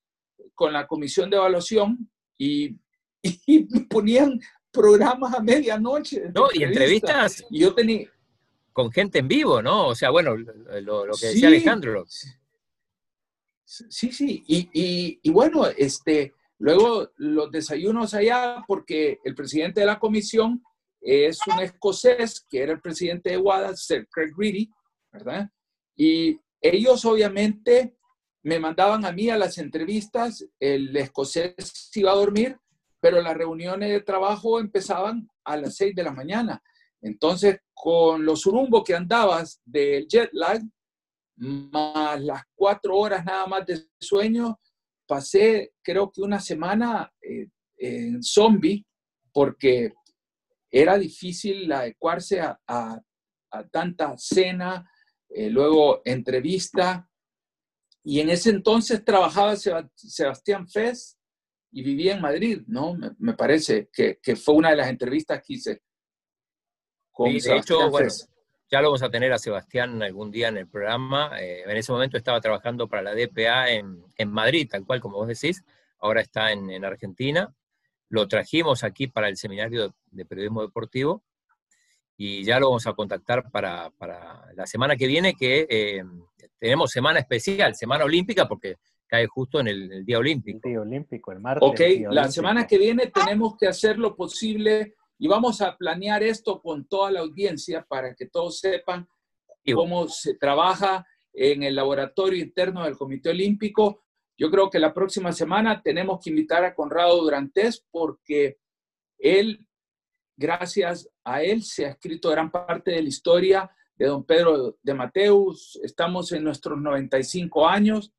con 0.55 0.72
la 0.72 0.88
comisión 0.88 1.30
de 1.30 1.36
evaluación 1.36 2.10
y, 2.38 2.78
y 3.22 3.84
ponían 3.89 4.39
programas 4.72 5.34
a 5.34 5.41
medianoche. 5.41 6.32
No, 6.34 6.47
y 6.53 6.64
entrevistas. 6.64 7.43
Y 7.49 7.60
yo 7.60 7.76
tenía. 7.76 8.10
Con 8.72 8.89
gente 8.89 9.20
en 9.20 9.28
vivo, 9.28 9.62
¿no? 9.62 9.88
O 9.88 9.95
sea, 9.95 10.10
bueno, 10.10 10.38
lo, 10.38 11.05
lo 11.05 11.14
que 11.18 11.28
decía 11.28 11.49
Alejandro. 11.49 12.05
Sí, 13.66 14.14
sí, 14.14 14.45
y, 14.47 15.20
y, 15.22 15.30
bueno, 15.30 15.68
este, 15.68 16.34
luego 16.58 17.12
los 17.18 17.51
desayunos 17.51 18.14
allá, 18.14 18.64
porque 18.66 19.20
el 19.26 19.36
presidente 19.36 19.82
de 19.82 19.88
la 19.88 19.99
comisión 19.99 20.64
es 21.01 21.38
un 21.47 21.60
escocés, 21.60 22.45
que 22.49 22.62
era 22.62 22.72
el 22.72 22.80
presidente 22.80 23.32
de 23.32 23.38
WADA, 23.38 23.76
Sir 23.76 24.08
Craig 24.10 24.32
Reedy, 24.38 24.72
¿verdad? 25.12 25.51
Y 25.98 26.39
ellos 26.62 27.04
obviamente 27.04 27.98
me 28.43 28.60
mandaban 28.60 29.04
a 29.04 29.12
mí 29.12 29.30
a 29.30 29.38
las 29.38 29.58
entrevistas, 29.58 30.45
el 30.60 30.95
escocés 30.95 31.91
iba 31.95 32.12
a 32.12 32.16
dormir, 32.16 32.58
pero 33.02 33.22
las 33.22 33.36
reuniones 33.36 33.89
de 33.89 34.02
trabajo 34.02 34.60
empezaban 34.60 35.30
a 35.43 35.58
las 35.58 35.76
seis 35.76 35.93
de 35.93 36.04
la 36.04 36.14
mañana. 36.14 36.64
Entonces, 37.02 37.60
con 37.74 38.24
los 38.26 38.41
surumbos 38.41 38.84
que 38.84 38.95
andabas 38.95 39.62
del 39.66 40.08
jet 40.08 40.30
lag, 40.32 40.62
más 41.36 42.22
las 42.22 42.43
cuatro 42.56 42.95
horas 42.98 43.24
nada 43.26 43.45
más 43.45 43.66
de 43.66 43.86
sueño, 44.00 44.60
pasé 45.06 45.74
creo 45.84 46.12
que 46.12 46.22
una 46.22 46.39
semana 46.39 47.12
eh, 47.22 47.48
en 47.78 48.24
zombie 48.24 48.86
porque 49.32 49.93
era 50.70 50.98
difícil 50.98 51.72
adecuarse 51.72 52.41
a, 52.41 52.60
a, 52.68 53.00
tanta 53.72 54.14
cena, 54.18 54.89
eh, 55.30 55.49
luego 55.49 56.01
entrevista 56.05 57.09
y 58.03 58.21
en 58.21 58.30
ese 58.30 58.51
entonces 58.51 59.03
trabajaba 59.03 59.55
Sebastián 59.55 60.67
Fez 60.67 61.17
y 61.71 61.84
vivía 61.84 62.15
en 62.15 62.21
Madrid, 62.21 62.61
¿no? 62.67 62.95
Me, 63.19 63.34
parece 63.34 63.89
que, 63.91 64.17
fue 64.36 64.55
una 64.55 64.69
de 64.69 64.78
las 64.78 64.88
entrevistas 64.88 65.41
que 65.45 65.53
hice 65.53 65.82
con 67.11 67.34
de 67.34 67.57
hecho, 67.57 67.89
bueno, 67.89 68.09
ya 68.69 68.82
lo 68.82 68.89
vamos 68.89 69.03
a 69.03 69.09
tener 69.09 69.32
a 69.32 69.38
Sebastián 69.38 70.01
algún 70.03 70.30
día 70.30 70.49
en 70.49 70.57
el 70.57 70.67
programa. 70.67 71.32
Eh, 71.39 71.63
en 71.65 71.78
ese 71.78 71.91
momento 71.91 72.17
estaba 72.17 72.41
trabajando 72.41 72.88
para 72.88 73.01
la 73.01 73.15
DPA 73.15 73.71
en, 73.71 74.30
Madrid, 74.30 74.67
tal 74.69 74.86
cual 74.86 74.99
como 74.99 75.17
vos 75.17 75.28
decís. 75.28 75.63
Ahora 75.99 76.21
está 76.21 76.51
en, 76.51 76.84
Argentina. 76.84 77.53
Lo 78.09 78.28
trajimos 78.28 78.84
aquí 78.84 79.07
para 79.07 79.30
el 79.30 79.38
seminario 79.38 79.95
de 80.11 80.25
periodismo 80.25 80.61
deportivo 80.61 81.23
y 82.18 82.43
ya 82.43 82.59
lo 82.59 82.70
vamos 82.70 82.88
a 82.88 82.93
contactar 82.93 83.49
para, 83.51 83.91
la 84.55 84.65
semana 84.65 84.95
que 84.95 85.05
viene, 85.05 85.36
que 85.36 85.68
eh, 85.70 86.03
tenemos 86.59 86.89
semana 86.89 87.20
especial, 87.20 87.76
semana 87.76 88.05
olímpica, 88.05 88.47
porque 88.47 88.78
cae 89.05 89.28
justo 89.28 89.59
en 89.59 89.68
el, 89.68 90.05
Día 90.05 90.18
Olímpico. 90.18 90.59
El 90.63 90.72
Día 90.72 90.82
Olímpico, 90.82 91.32
el 91.32 91.39
martes. 91.39 91.70
Ok, 91.70 91.80
la 92.11 92.30
semana 92.32 92.65
que 92.65 92.80
viene 92.80 93.07
tenemos 93.07 93.55
que 93.55 93.68
hacer 93.68 93.99
lo 93.99 94.15
posible 94.15 94.95
y 95.20 95.28
vamos 95.28 95.61
a 95.61 95.78
planear 95.78 96.24
esto 96.24 96.59
con 96.59 96.88
toda 96.88 97.11
la 97.11 97.22
audiencia 97.22 97.86
para 97.88 98.15
que 98.15 98.28
todos 98.28 98.59
sepan 98.59 99.07
cómo 99.74 100.07
se 100.07 100.36
trabaja 100.36 101.05
en 101.34 101.63
el 101.63 101.76
laboratorio 101.76 102.41
interno 102.43 102.84
del 102.84 102.97
Comité 102.97 103.30
Olímpico. 103.30 104.03
Yo 104.38 104.49
creo 104.49 104.70
que 104.70 104.80
la 104.80 104.93
próxima 104.93 105.32
semana 105.32 105.82
tenemos 105.82 106.20
que 106.24 106.30
invitar 106.32 106.63
a 106.63 106.74
Conrado 106.74 107.22
Durantes 107.22 107.86
porque 107.91 108.57
él 109.20 109.68
gracias 110.38 111.09
a 111.25 111.41
él 111.41 111.63
se 111.63 111.85
ha 111.85 111.89
escrito 111.89 112.29
gran 112.29 112.51
parte 112.51 112.91
de 112.91 113.01
la 113.01 113.09
historia 113.09 113.71
de 113.95 114.05
don 114.05 114.23
Pedro 114.23 114.77
de 114.81 114.93
Mateus. 114.93 115.79
Estamos 115.83 116.31
en 116.31 116.43
nuestros 116.43 116.79
95 116.79 117.67
años. 117.67 118.13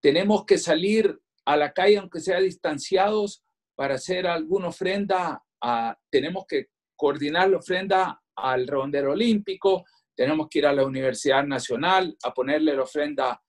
Tenemos 0.00 0.44
que 0.44 0.58
salir 0.58 1.18
a 1.46 1.56
la 1.56 1.72
calle, 1.72 1.98
aunque 1.98 2.20
sea 2.20 2.38
distanciados, 2.38 3.42
para 3.74 3.94
hacer 3.94 4.26
alguna 4.26 4.68
ofrenda. 4.68 5.42
tenemos 6.10 6.44
que 6.46 6.68
coordinar 6.94 7.48
la 7.48 7.56
ofrenda 7.56 8.22
al 8.36 8.66
redondero 8.66 9.12
olímpico. 9.12 9.84
Tenemos 10.14 10.48
que 10.48 10.58
ir 10.60 10.66
a 10.66 10.72
la 10.72 10.84
Universidad 10.84 11.44
Nacional 11.44 12.16
a 12.22 12.32
ponerle 12.32 12.76
la 12.76 12.82
ofrenda 12.82 13.42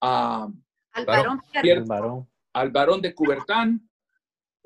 a, 0.00 0.48
al, 0.92 1.06
varón, 1.06 2.28
al 2.52 2.70
varón 2.70 3.00
de 3.00 3.14
Cubertán. 3.14 3.88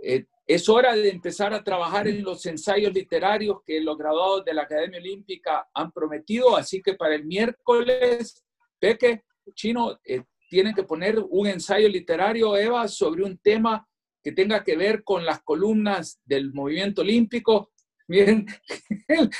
Eh, 0.03 0.27
es 0.47 0.69
hora 0.69 0.95
de 0.95 1.09
empezar 1.09 1.53
a 1.53 1.65
trabajar 1.65 2.07
en 2.07 2.23
los 2.23 2.47
ensayos 2.47 2.93
literarios 2.93 3.59
que 3.65 3.81
los 3.81 3.99
graduados 3.99 4.45
de 4.45 4.55
la 4.55 4.63
Academia 4.63 5.01
Olímpica 5.01 5.69
han 5.75 5.91
prometido, 5.91 6.57
así 6.57 6.81
que 6.81 6.95
para 6.95 7.17
el 7.17 7.25
miércoles, 7.25 8.45
Peque, 8.79 9.25
Chino, 9.55 9.99
eh, 10.05 10.23
tienen 10.49 10.75
que 10.75 10.85
poner 10.85 11.19
un 11.19 11.49
ensayo 11.49 11.89
literario, 11.89 12.57
Eva, 12.57 12.87
sobre 12.87 13.25
un 13.25 13.39
tema 13.39 13.89
que 14.23 14.31
tenga 14.31 14.63
que 14.63 14.77
ver 14.77 15.03
con 15.03 15.25
las 15.25 15.43
columnas 15.43 16.21
del 16.25 16.53
movimiento 16.53 17.03
olímpico. 17.03 17.73
Miren, 18.09 18.47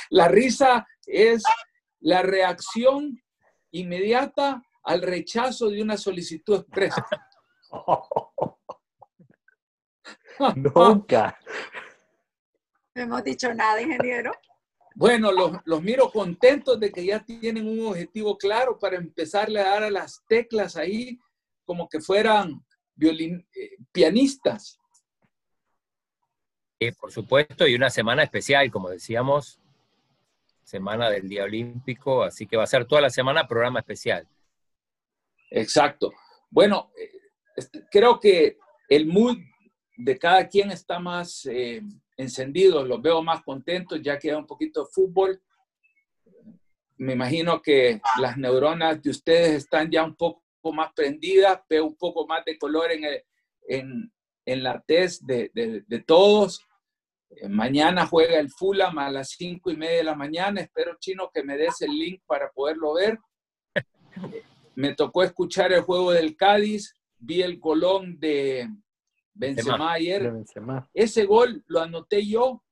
la 0.09 0.27
risa 0.27 0.85
es 1.05 1.43
la 2.01 2.21
reacción 2.21 3.21
inmediata 3.71 4.61
al 4.83 5.01
rechazo 5.01 5.69
de 5.69 5.81
una 5.81 5.95
solicitud 5.95 6.59
expresa. 6.59 7.05
Nunca. 10.55 11.39
No 12.95 13.03
hemos 13.03 13.23
dicho 13.23 13.53
nada, 13.53 13.81
ingeniero. 13.81 14.31
Bueno, 14.95 15.31
los, 15.31 15.81
miro 15.83 16.09
contentos 16.11 16.79
de 16.79 16.91
que 16.91 17.05
ya 17.05 17.23
tienen 17.23 17.67
un 17.67 17.87
objetivo 17.87 18.35
claro 18.35 18.79
para 18.79 18.97
empezarle 18.97 19.59
a 19.59 19.69
dar 19.69 19.83
a 19.83 19.91
las 19.91 20.23
teclas 20.27 20.75
ahí 20.75 21.19
como 21.65 21.87
que 21.87 22.01
fueran 22.01 22.65
violin, 22.95 23.45
eh, 23.53 23.77
pianistas. 23.91 24.79
y 26.79 26.91
por 26.91 27.11
supuesto, 27.11 27.67
y 27.67 27.75
una 27.75 27.91
semana 27.91 28.23
especial, 28.23 28.71
como 28.71 28.89
decíamos, 28.89 29.59
semana 30.63 31.09
del 31.09 31.29
Día 31.29 31.43
Olímpico, 31.43 32.23
así 32.23 32.47
que 32.47 32.57
va 32.57 32.63
a 32.63 32.67
ser 32.67 32.85
toda 32.85 33.01
la 33.01 33.09
semana 33.11 33.47
programa 33.47 33.79
especial. 33.79 34.27
Exacto. 35.51 36.11
Bueno, 36.49 36.91
eh, 36.99 37.11
este, 37.55 37.85
creo 37.91 38.19
que 38.19 38.57
el 38.89 39.05
mood 39.05 39.37
de 39.97 40.17
cada 40.17 40.47
quien 40.47 40.71
está 40.71 40.99
más 40.99 41.45
eh, 41.47 41.81
encendido, 42.15 42.85
los 42.85 43.01
veo 43.01 43.23
más 43.23 43.43
contentos, 43.43 43.99
ya 44.01 44.19
queda 44.19 44.37
un 44.37 44.45
poquito 44.45 44.83
de 44.83 44.91
fútbol. 44.91 45.41
Me 46.97 47.13
imagino 47.13 47.61
que 47.61 47.99
las 48.21 48.37
neuronas 48.37 49.01
de 49.01 49.09
ustedes 49.09 49.63
están 49.63 49.89
ya 49.89 50.03
un 50.03 50.15
poco 50.15 50.43
más 50.73 50.91
prendidas, 50.93 51.61
veo 51.67 51.85
un 51.85 51.95
poco 51.95 52.27
más 52.27 52.45
de 52.45 52.57
color 52.57 52.91
en, 52.91 53.03
en, 53.67 54.11
en 54.45 54.63
la 54.63 54.81
test 54.81 55.23
de, 55.23 55.51
de, 55.53 55.99
todos. 56.01 56.61
Eh, 57.29 57.49
mañana 57.49 58.05
juega 58.05 58.39
el 58.39 58.49
Fulham 58.51 58.97
a 58.99 59.11
las 59.11 59.29
cinco 59.29 59.71
y 59.71 59.77
media 59.77 59.97
de 59.97 60.03
la 60.03 60.15
mañana. 60.15 60.61
Espero, 60.61 60.97
Chino, 60.99 61.29
que 61.33 61.43
me 61.43 61.57
des 61.57 61.81
el 61.81 61.91
link 61.91 62.21
para 62.25 62.51
poderlo 62.51 62.93
ver. 62.93 63.17
Me 64.75 64.93
tocó 64.93 65.23
escuchar 65.23 65.73
el 65.73 65.81
juego 65.81 66.11
del 66.11 66.35
Cádiz, 66.35 66.93
vi 67.17 67.41
el 67.41 67.59
Colón 67.59 68.19
de, 68.19 68.69
Benzema 69.37 69.93
ayer. 69.93 70.33
Ese 70.93 71.25
gol 71.25 71.63
lo 71.67 71.81
anoté 71.81 72.25
yo. 72.25 72.63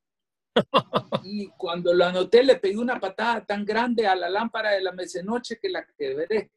y 1.23 1.47
cuando 1.57 1.93
lo 1.93 2.05
anoté 2.05 2.43
le 2.43 2.55
pegué 2.55 2.77
una 2.77 2.99
patada 2.99 3.45
tan 3.45 3.65
grande 3.65 4.07
a 4.07 4.15
la 4.15 4.29
lámpara 4.29 4.71
de 4.71 4.81
la 4.81 4.93
mesenoche 4.93 5.59
que 5.61 5.69
la 5.69 5.85
quebré. 5.85 6.51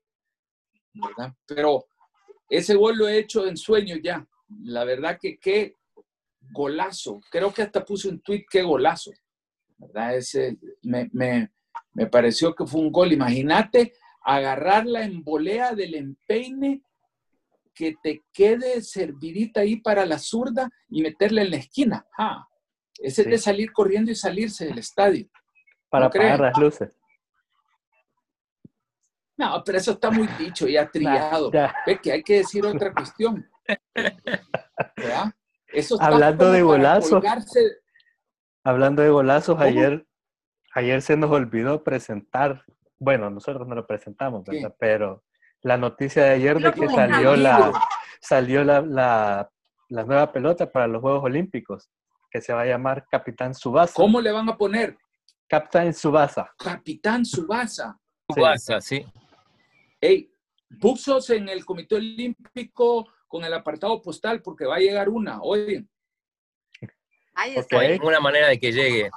¿verdad? 0.94 1.34
Pero 1.46 1.86
ese 2.48 2.74
gol 2.74 2.96
lo 2.96 3.08
he 3.08 3.18
hecho 3.18 3.46
en 3.46 3.56
sueño 3.56 3.96
ya. 3.96 4.26
La 4.62 4.84
verdad 4.84 5.18
que 5.20 5.38
qué 5.38 5.74
golazo. 6.52 7.20
Creo 7.30 7.52
que 7.52 7.62
hasta 7.62 7.84
puse 7.84 8.08
un 8.08 8.20
tweet, 8.20 8.46
qué 8.48 8.62
golazo. 8.62 9.12
¿verdad? 9.76 10.16
Ese, 10.16 10.56
me, 10.82 11.10
me, 11.12 11.50
me 11.92 12.06
pareció 12.06 12.54
que 12.54 12.66
fue 12.66 12.80
un 12.80 12.92
gol. 12.92 13.12
Imagínate 13.12 13.94
agarrar 14.22 14.86
la 14.86 15.04
embolea 15.04 15.74
del 15.74 15.94
empeine 15.94 16.82
que 17.78 17.94
te 18.02 18.24
quede 18.32 18.82
servidita 18.82 19.60
ahí 19.60 19.76
para 19.76 20.04
la 20.04 20.18
zurda 20.18 20.68
y 20.88 21.00
meterla 21.00 21.42
en 21.42 21.50
la 21.52 21.58
esquina. 21.58 22.04
Ah, 22.18 22.44
ese 22.98 23.22
es 23.22 23.28
de 23.28 23.38
salir 23.38 23.72
corriendo 23.72 24.10
y 24.10 24.16
salirse 24.16 24.66
del 24.66 24.78
estadio. 24.78 25.28
Para 25.88 26.06
apagar 26.06 26.40
las 26.40 26.58
luces. 26.58 26.98
No, 29.36 29.62
pero 29.64 29.78
eso 29.78 29.92
está 29.92 30.10
muy 30.10 30.26
dicho, 30.38 30.66
ya 30.68 30.90
trillado. 30.90 31.52
Ve 31.86 32.00
que 32.02 32.10
hay 32.10 32.24
que 32.24 32.38
decir 32.38 32.66
otra 32.66 32.92
cuestión. 32.92 33.48
hablando 36.00 36.50
de 36.50 36.62
golazos. 36.62 37.22
Hablando 38.64 39.02
de 39.02 39.10
golazos, 39.10 39.60
ayer, 39.60 40.04
ayer 40.74 41.00
se 41.00 41.16
nos 41.16 41.30
olvidó 41.30 41.84
presentar. 41.84 42.64
Bueno, 42.98 43.30
nosotros 43.30 43.68
no 43.68 43.76
lo 43.76 43.86
presentamos, 43.86 44.44
¿verdad? 44.44 44.74
Pero 44.80 45.22
la 45.62 45.76
noticia 45.76 46.24
de 46.24 46.30
ayer 46.30 46.58
de 46.58 46.72
que 46.72 46.88
salió 46.88 47.36
la 47.36 47.72
salió 48.20 48.64
la, 48.64 48.80
la, 48.80 49.50
nueva 50.04 50.32
pelota 50.32 50.70
para 50.70 50.86
los 50.86 51.00
Juegos 51.00 51.24
Olímpicos, 51.24 51.88
que 52.30 52.40
se 52.40 52.52
va 52.52 52.62
a 52.62 52.66
llamar 52.66 53.06
Capitán 53.10 53.54
Subasa. 53.54 53.94
¿Cómo 53.94 54.20
le 54.20 54.32
van 54.32 54.48
a 54.48 54.56
poner? 54.56 54.96
Capitán 55.46 55.92
Subasa. 55.94 56.52
Capitán 56.58 57.24
Subasa. 57.24 57.98
Subasa, 58.28 58.80
sí. 58.80 59.06
Hey, 60.00 60.30
buzos 60.68 61.30
en 61.30 61.48
el 61.48 61.64
Comité 61.64 61.96
Olímpico 61.96 63.08
con 63.26 63.44
el 63.44 63.54
apartado 63.54 64.00
postal, 64.02 64.42
porque 64.42 64.66
va 64.66 64.76
a 64.76 64.80
llegar 64.80 65.08
una, 65.08 65.40
hoy. 65.42 65.86
Ahí 67.34 67.56
está. 67.56 67.78
Hay 67.78 67.98
una 68.02 68.20
manera 68.20 68.48
de 68.48 68.58
que 68.58 68.72
llegue. 68.72 69.10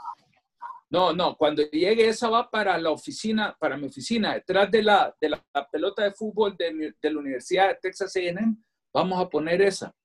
No, 0.92 1.14
no, 1.14 1.38
cuando 1.38 1.64
llegue 1.72 2.10
esa 2.10 2.30
va 2.30 2.52
para 2.52 2.78
la 2.78 2.92
oficina, 2.92 3.56
para 3.58 3.78
mi 3.78 3.88
oficina, 3.88 4.34
detrás 4.34 4.70
de 4.70 4.84
la, 4.84 5.16
de 5.22 5.30
la, 5.30 5.42
pelota 5.72 6.04
de 6.04 6.12
fútbol 6.12 6.58
de, 6.58 6.94
la 7.02 7.18
Universidad 7.18 7.70
de 7.70 7.76
Texas 7.76 8.14
A&M, 8.18 8.58
vamos 8.94 9.24
a 9.24 9.30
poner 9.30 9.62
esa. 9.62 9.96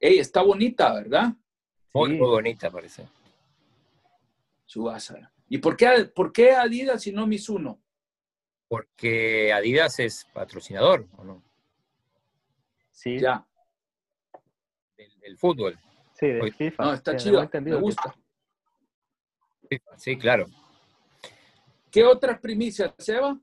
Ey, 0.00 0.18
está 0.18 0.40
bonita, 0.40 0.94
¿verdad? 0.94 1.34
Muy, 1.92 2.16
muy 2.16 2.26
bonita 2.26 2.70
parece. 2.70 3.06
Subasa. 4.64 5.30
¿Y 5.50 5.58
por 5.58 5.76
qué, 5.76 6.10
por 6.14 6.32
qué 6.32 6.52
Adidas 6.52 7.06
y 7.06 7.12
no 7.12 7.26
Mizuno? 7.26 7.82
Porque 8.66 9.52
Adidas 9.52 10.00
es 10.00 10.24
patrocinador, 10.32 11.06
¿o 11.18 11.24
no? 11.24 11.42
Sí. 12.92 13.18
Ya. 13.18 13.46
Del, 14.96 15.36
fútbol. 15.36 15.78
Sí, 16.14 16.28
del 16.28 16.54
FIFA. 16.54 16.82
No, 16.82 16.94
está 16.94 17.14
chido, 17.14 17.46
me 17.60 17.74
gusta. 17.74 18.14
Sí, 19.96 20.16
claro. 20.16 20.46
¿Qué 21.90 22.04
otras 22.04 22.40
primicias, 22.40 22.92
Seba? 22.98 23.38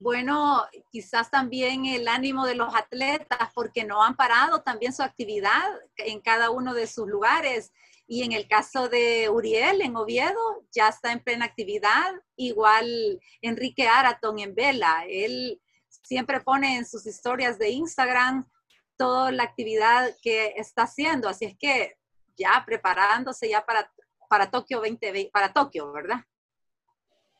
Bueno, 0.00 0.64
quizás 0.90 1.30
también 1.30 1.84
el 1.84 2.08
ánimo 2.08 2.46
de 2.46 2.54
los 2.54 2.74
atletas, 2.74 3.50
porque 3.54 3.84
no 3.84 4.02
han 4.02 4.16
parado 4.16 4.62
también 4.62 4.94
su 4.94 5.02
actividad 5.02 5.68
en 5.98 6.20
cada 6.20 6.50
uno 6.50 6.72
de 6.72 6.86
sus 6.86 7.06
lugares. 7.06 7.72
Y 8.06 8.22
en 8.22 8.32
el 8.32 8.48
caso 8.48 8.88
de 8.88 9.28
Uriel, 9.28 9.82
en 9.82 9.96
Oviedo, 9.96 10.64
ya 10.72 10.88
está 10.88 11.12
en 11.12 11.20
plena 11.20 11.44
actividad. 11.44 12.14
Igual 12.34 13.20
Enrique 13.42 13.86
Araton 13.86 14.38
en 14.38 14.54
Vela. 14.54 15.04
Él 15.06 15.60
siempre 16.02 16.40
pone 16.40 16.76
en 16.76 16.86
sus 16.86 17.06
historias 17.06 17.58
de 17.58 17.68
Instagram 17.70 18.48
toda 18.96 19.30
la 19.32 19.42
actividad 19.44 20.10
que 20.22 20.54
está 20.56 20.82
haciendo. 20.84 21.28
Así 21.28 21.44
es 21.44 21.56
que 21.58 21.98
ya 22.36 22.64
preparándose 22.66 23.48
ya 23.48 23.64
para, 23.64 23.92
para 24.30 24.48
Tokio 24.48 24.78
2020, 24.78 25.30
para 25.32 25.52
Tokio, 25.52 25.90
¿verdad? 25.90 26.24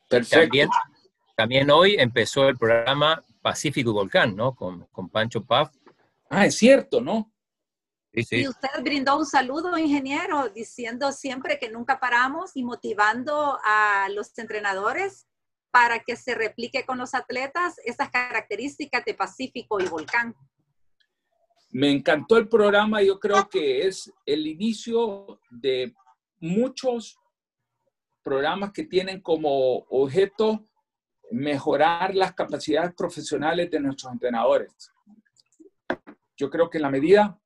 Perfecto. 0.09 0.69
También, 1.37 1.71
hoy 1.71 1.95
empezó 1.97 2.49
el 2.49 2.57
programa 2.57 3.23
Pacífico 3.41 3.91
y 3.91 3.93
Volcán, 3.93 4.35
¿no? 4.35 4.53
Con, 4.53 4.85
con 4.91 5.09
Pancho 5.09 5.43
Paz. 5.43 5.71
Ah, 6.29 6.45
es 6.45 6.55
cierto, 6.55 6.99
¿no? 6.99 7.31
Y 8.13 8.45
usted 8.45 8.69
brindó 8.83 9.17
un 9.17 9.25
saludo, 9.25 9.77
ingeniero, 9.77 10.49
diciendo 10.49 11.13
siempre 11.13 11.57
que 11.57 11.69
nunca 11.69 11.97
paramos 12.01 12.51
y 12.55 12.63
motivando 12.63 13.57
a 13.63 14.09
los 14.09 14.37
entrenadores 14.37 15.27
para 15.71 15.99
que 15.99 16.17
se 16.17 16.35
replique 16.35 16.85
con 16.85 16.97
los 16.97 17.15
atletas 17.15 17.75
esas 17.85 18.09
características 18.09 19.05
de 19.05 19.13
Pacífico 19.13 19.79
y 19.79 19.87
Volcán. 19.87 20.35
Me 21.69 21.89
encantó 21.89 22.35
el 22.35 22.49
programa, 22.49 23.01
yo 23.01 23.17
creo 23.17 23.47
que 23.47 23.87
es 23.87 24.11
el 24.25 24.45
inicio 24.45 25.39
de 25.49 25.93
muchos 26.41 27.17
programas 28.23 28.71
que 28.73 28.85
tienen 28.85 29.21
como 29.21 29.77
objeto 29.89 30.67
mejorar 31.31 32.13
las 32.13 32.33
capacidades 32.33 32.93
profesionales 32.93 33.71
de 33.71 33.79
nuestros 33.79 34.11
entrenadores. 34.11 34.91
Yo 36.35 36.49
creo 36.49 36.69
que 36.69 36.77
en 36.77 36.81
la 36.83 36.89
medida 36.89 37.39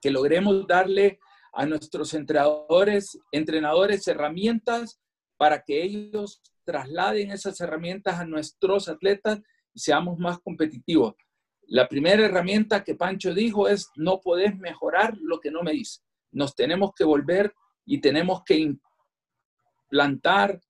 que 0.00 0.10
logremos 0.10 0.66
darle 0.66 1.20
a 1.52 1.66
nuestros 1.66 2.14
entrenadores, 2.14 3.18
entrenadores 3.30 4.08
herramientas 4.08 5.00
para 5.36 5.62
que 5.62 5.82
ellos 5.82 6.40
trasladen 6.64 7.30
esas 7.30 7.60
herramientas 7.60 8.18
a 8.18 8.24
nuestros 8.24 8.88
atletas 8.88 9.40
y 9.74 9.80
seamos 9.80 10.18
más 10.18 10.38
competitivos. 10.40 11.14
La 11.66 11.88
primera 11.88 12.24
herramienta 12.24 12.84
que 12.84 12.94
Pancho 12.94 13.34
dijo 13.34 13.68
es, 13.68 13.88
no 13.96 14.20
podés 14.20 14.56
mejorar 14.58 15.16
lo 15.20 15.40
que 15.40 15.50
no 15.50 15.62
me 15.62 15.72
dice. 15.72 16.00
Nos 16.32 16.54
tenemos 16.54 16.92
que 16.96 17.04
volver 17.04 17.54
y 17.84 18.00
tenemos 18.00 18.42
que 18.44 18.78
implantar 19.90 20.60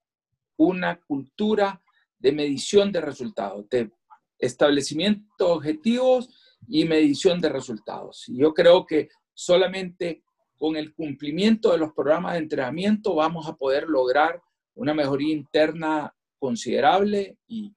una 0.57 0.99
cultura 1.01 1.81
de 2.19 2.31
medición 2.31 2.91
de 2.91 3.01
resultados, 3.01 3.67
de 3.69 3.91
establecimiento 4.39 5.45
de 5.45 5.51
objetivos 5.51 6.29
y 6.67 6.85
medición 6.85 7.41
de 7.41 7.49
resultados. 7.49 8.27
Y 8.29 8.37
yo 8.37 8.53
creo 8.53 8.85
que 8.85 9.09
solamente 9.33 10.23
con 10.57 10.75
el 10.75 10.93
cumplimiento 10.93 11.71
de 11.71 11.77
los 11.77 11.93
programas 11.93 12.33
de 12.33 12.39
entrenamiento 12.39 13.15
vamos 13.15 13.47
a 13.47 13.55
poder 13.55 13.87
lograr 13.89 14.41
una 14.75 14.93
mejoría 14.93 15.33
interna 15.33 16.13
considerable 16.39 17.37
y 17.47 17.73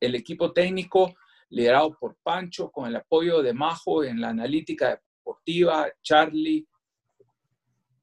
el 0.00 0.14
equipo 0.14 0.52
técnico 0.52 1.14
liderado 1.48 1.96
por 1.98 2.16
Pancho 2.22 2.70
con 2.70 2.88
el 2.88 2.96
apoyo 2.96 3.42
de 3.42 3.52
Majo 3.52 4.04
en 4.04 4.20
la 4.20 4.30
analítica 4.30 5.00
deportiva, 5.18 5.88
Charlie, 6.02 6.66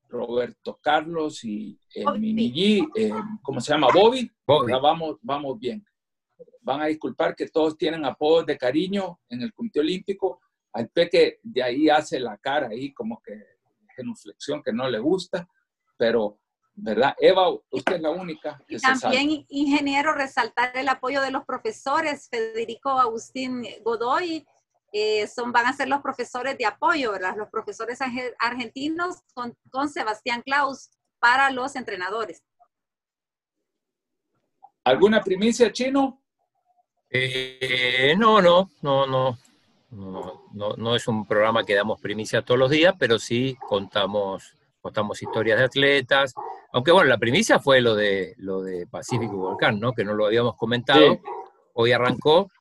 Roberto 0.10 0.80
Carlos 0.82 1.44
y 1.44 1.80
el 1.94 2.20
Mini 2.20 2.82
eh, 2.96 3.12
¿cómo 3.42 3.62
se 3.62 3.72
llama? 3.72 3.88
Bobby. 3.94 4.30
Vamos, 4.46 5.18
vamos 5.22 5.60
bien. 5.60 5.86
Van 6.62 6.82
a 6.82 6.86
disculpar 6.88 7.36
que 7.36 7.48
todos 7.48 7.78
tienen 7.78 8.04
apodos 8.06 8.46
de 8.46 8.58
cariño 8.58 9.20
en 9.30 9.44
el 9.44 9.54
Comité 9.54 9.80
Olímpico, 9.80 10.42
al 10.74 10.90
Peque 10.90 11.40
de 11.44 11.64
ahí 11.64 11.90
hace 11.90 12.20
la 12.20 12.38
cara 12.38 12.70
ahí 12.70 12.92
como 12.94 13.22
que 13.22 13.60
genuflexión 13.96 14.64
que 14.64 14.72
no 14.72 14.90
le 14.90 15.00
gusta, 15.00 15.48
pero, 15.98 16.40
¿verdad? 16.74 17.16
Eva, 17.20 17.50
usted 17.72 17.96
es 17.96 18.02
la 18.02 18.12
única 18.12 18.62
que 18.68 18.80
También, 18.80 19.46
ingeniero, 19.50 20.14
resaltar 20.14 20.76
el 20.76 20.88
apoyo 20.88 21.22
de 21.22 21.32
los 21.32 21.44
profesores, 21.44 22.30
Federico 22.30 22.92
Agustín 22.92 23.66
Godoy, 23.84 24.46
eh, 24.92 25.28
son, 25.28 25.52
van 25.52 25.68
a 25.68 25.74
ser 25.74 25.88
los 25.88 26.02
profesores 26.02 26.58
de 26.58 26.66
apoyo, 26.66 27.12
¿verdad? 27.12 27.36
Los 27.38 27.50
profesores 27.50 28.00
argentinos 28.40 29.18
con, 29.34 29.56
con 29.70 29.90
Sebastián 29.90 30.42
Klaus 30.42 30.90
para 31.20 31.52
los 31.52 31.76
entrenadores. 31.76 32.44
¿Alguna 34.84 35.22
primicia, 35.22 35.72
Chino? 35.72 36.22
Eh, 37.10 38.16
no, 38.18 38.42
no, 38.42 38.72
no, 38.82 39.06
no. 39.06 39.38
No, 39.92 40.76
no, 40.78 40.96
es 40.96 41.08
un 41.08 41.26
programa 41.26 41.64
que 41.64 41.74
damos 41.74 42.00
primicia 42.00 42.44
todos 42.44 42.60
los 42.60 42.70
días, 42.70 42.94
pero 43.00 43.18
sí 43.18 43.58
contamos, 43.68 44.54
contamos 44.82 45.20
historias 45.20 45.58
de 45.58 45.66
atletas. 45.66 46.36
Aunque 46.72 46.92
bueno, 46.92 47.10
la 47.10 47.18
primicia 47.18 47.60
fue 47.60 47.82
lo 47.82 47.96
de, 47.96 48.36
lo 48.38 48.62
de 48.62 48.86
Pacífico 48.86 49.36
Volcán, 49.36 49.80
¿no? 49.80 49.94
Que 49.94 50.04
no 50.04 50.14
lo 50.14 50.28
habíamos 50.28 50.56
comentado. 50.58 51.20
Hoy 51.74 51.92
arrancó, 51.92 52.52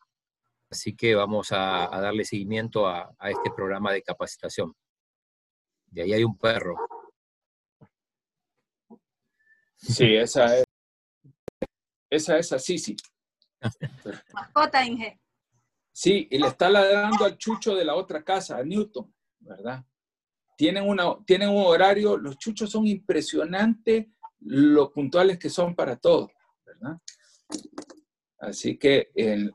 así 0.70 0.94
que 0.94 1.14
vamos 1.14 1.48
a, 1.52 1.88
darle 2.00 2.24
seguimiento 2.24 2.86
a, 2.86 3.14
este 3.22 3.50
programa 3.54 3.92
de 3.92 4.02
capacitación. 4.02 4.74
De 5.86 6.02
ahí 6.02 6.12
hay 6.12 6.24
un 6.24 6.36
perro. 6.36 6.76
Sí, 9.76 10.14
esa 10.16 10.58
es. 10.58 10.64
Esa 12.10 12.38
es 12.38 12.52
así, 12.52 12.78
sí. 12.78 12.96
Mascota, 14.32 14.84
Inge. 14.84 15.20
Sí, 15.92 16.28
y 16.30 16.38
le 16.38 16.46
está 16.46 16.70
ladrando 16.70 17.24
al 17.24 17.36
chucho 17.36 17.74
de 17.74 17.84
la 17.84 17.94
otra 17.94 18.22
casa, 18.22 18.56
a 18.56 18.62
Newton, 18.62 19.12
¿verdad? 19.40 19.84
Tienen, 20.56 20.88
una, 20.88 21.16
tienen 21.24 21.48
un 21.50 21.64
horario, 21.66 22.16
los 22.16 22.38
chuchos 22.38 22.70
son 22.70 22.86
impresionantes 22.86 24.06
lo 24.40 24.92
puntuales 24.92 25.38
que 25.38 25.50
son 25.50 25.74
para 25.74 25.96
todo, 25.96 26.30
¿verdad? 26.64 26.98
Así 28.38 28.78
que 28.78 29.10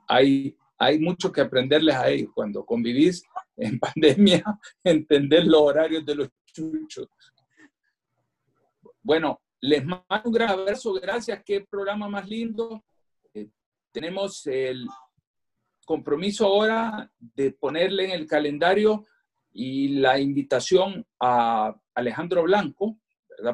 hay, 0.08 0.58
hay 0.86 1.00
mucho 1.00 1.32
que 1.32 1.42
aprenderles 1.42 1.96
a 1.96 2.10
ellos. 2.10 2.32
Cuando 2.34 2.66
convivís 2.66 3.24
en 3.58 3.80
pandemia, 3.96 4.44
entender 4.84 5.46
los 5.46 5.62
horarios 5.62 6.06
de 6.06 6.16
los 6.16 6.30
chuchos. 6.46 7.08
Bueno, 9.02 9.42
les 9.62 9.84
mando 9.86 10.22
un 10.26 10.32
gran 10.32 10.50
abrazo, 10.50 10.94
gracias, 10.94 11.42
qué 11.46 11.62
programa 11.62 12.08
más 12.08 12.28
lindo. 12.28 12.84
Eh, 13.34 13.50
tenemos 13.92 14.46
el, 14.48 14.88
compromiso 15.86 16.46
ahora 16.46 17.12
de 17.20 17.52
ponerle 17.52 18.06
en 18.06 18.12
el 18.12 18.28
calendario 18.28 19.06
y 19.52 19.90
la 20.00 20.20
invitación 20.20 21.06
a 21.20 21.76
Alejandro 21.94 22.44
Blanco. 22.44 22.98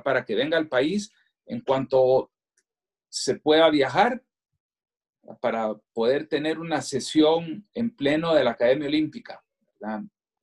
Para 0.04 0.26
que 0.26 0.36
venga 0.36 0.58
al 0.58 0.68
país 0.68 1.12
en 1.46 1.62
cuanto 1.62 2.32
se 3.08 3.36
pueda 3.40 3.70
viajar 3.70 4.22
para 5.36 5.74
poder 5.94 6.28
tener 6.28 6.60
una 6.60 6.82
sesión 6.82 7.68
en 7.74 7.96
pleno 7.96 8.34
de 8.34 8.44
la 8.44 8.52
Academia 8.52 8.88
Olímpica. 8.88 9.44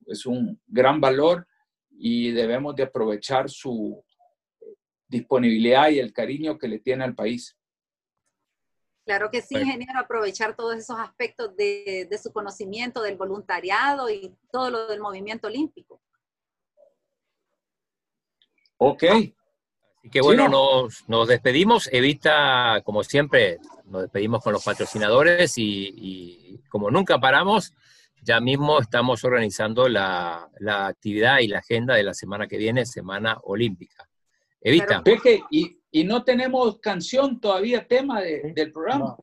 Es 0.05 0.25
un 0.25 0.59
gran 0.67 1.01
valor 1.01 1.47
y 1.89 2.31
debemos 2.31 2.75
de 2.75 2.83
aprovechar 2.83 3.49
su 3.49 4.03
disponibilidad 5.07 5.89
y 5.89 5.99
el 5.99 6.13
cariño 6.13 6.57
que 6.57 6.67
le 6.67 6.79
tiene 6.79 7.03
al 7.03 7.15
país. 7.15 7.57
Claro 9.05 9.31
que 9.31 9.41
sí, 9.41 9.55
ingeniero, 9.55 9.99
aprovechar 9.99 10.55
todos 10.55 10.75
esos 10.75 10.99
aspectos 10.99 11.55
de, 11.55 12.09
su 12.21 12.33
conocimiento 12.33 13.01
del 13.01 13.15
voluntariado 13.15 14.09
y 14.09 14.35
todo 14.51 14.69
lo 14.69 14.87
del 14.87 14.99
movimiento 14.99 15.47
olímpico. 15.47 16.01
Ok. 18.77 19.03
Así 19.99 20.09
que 20.09 20.21
bueno, 20.21 20.47
nos, 20.47 21.07
nos, 21.07 21.27
despedimos. 21.27 21.89
Evita, 21.91 22.81
como 22.83 23.03
siempre, 23.03 23.59
nos 23.85 24.03
despedimos 24.03 24.43
con 24.43 24.53
los 24.53 24.63
patrocinadores 24.63 25.53
y, 25.57 26.59
como 26.69 26.91
nunca 26.91 27.19
paramos, 27.19 27.73
ya 28.21 28.39
mismo 28.39 28.79
estamos 28.79 29.23
organizando 29.23 29.87
la, 29.87 30.49
actividad 30.65 31.39
y 31.39 31.47
la 31.47 31.59
agenda 31.59 31.95
de 31.95 32.03
la 32.03 32.13
semana 32.13 32.47
que 32.47 32.57
viene, 32.57 32.85
Semana 32.85 33.37
Olímpica. 33.43 34.07
Evita. 34.61 35.03
Peque, 35.03 35.41
y, 35.49 35.77
y 35.91 36.03
no 36.03 36.23
tenemos 36.23 36.79
canción 36.79 37.39
todavía 37.39 37.87
tema 37.87 38.21
del 38.21 38.71
programa. 38.71 39.17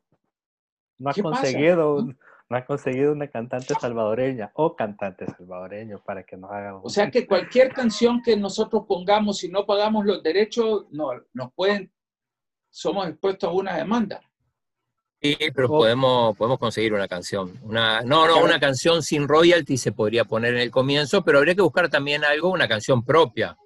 No, 0.99 1.11
ha 1.11 1.14
conseguido, 1.14 2.09
no 2.49 2.57
ha 2.57 2.64
conseguido 2.64 3.12
una 3.12 3.28
cantante 3.28 3.74
salvadoreña 3.80 4.51
o 4.55 4.76
cantante 4.76 5.26
salvadoreño 5.26 6.03
para 6.05 6.24
que 6.24 6.36
nos 6.36 6.51
haga. 6.51 6.76
O 6.76 6.90
sea 6.90 7.11
que 7.11 7.26
cualquier 7.26 7.72
canción 7.72 8.22
que 8.22 8.36
nosotros 8.36 8.84
pongamos, 8.86 9.38
si 9.38 9.49
no 9.49 9.64
pagamos 9.64 10.05
los 10.05 10.22
derechos, 10.22 10.86
no, 10.90 11.11
nos 11.32 11.53
pueden, 11.55 11.92
somos 12.70 13.09
expuestos 13.09 13.49
a 13.49 13.53
una 13.53 13.76
demanda. 13.76 14.20
Sí, 15.22 15.38
pero 15.55 15.68
podemos, 15.68 16.36
podemos 16.36 16.59
conseguir 16.59 16.92
una 16.92 17.09
canción. 17.09 17.59
Una, 17.62 18.03
no, 18.03 18.26
no, 18.26 18.45
una 18.45 18.61
canción 18.61 19.03
sin 19.03 19.26
royalty 19.26 19.78
se 19.78 19.92
podría 19.92 20.26
poner 20.26 20.53
en 20.53 20.61
el 20.61 20.70
comienzo, 20.70 21.24
pero 21.24 21.38
habría 21.38 21.55
que 21.55 21.62
buscar 21.62 21.88
también 21.88 22.24
algo, 22.24 22.51
una 22.51 22.68
canción 22.68 23.03
propia. 23.03 23.57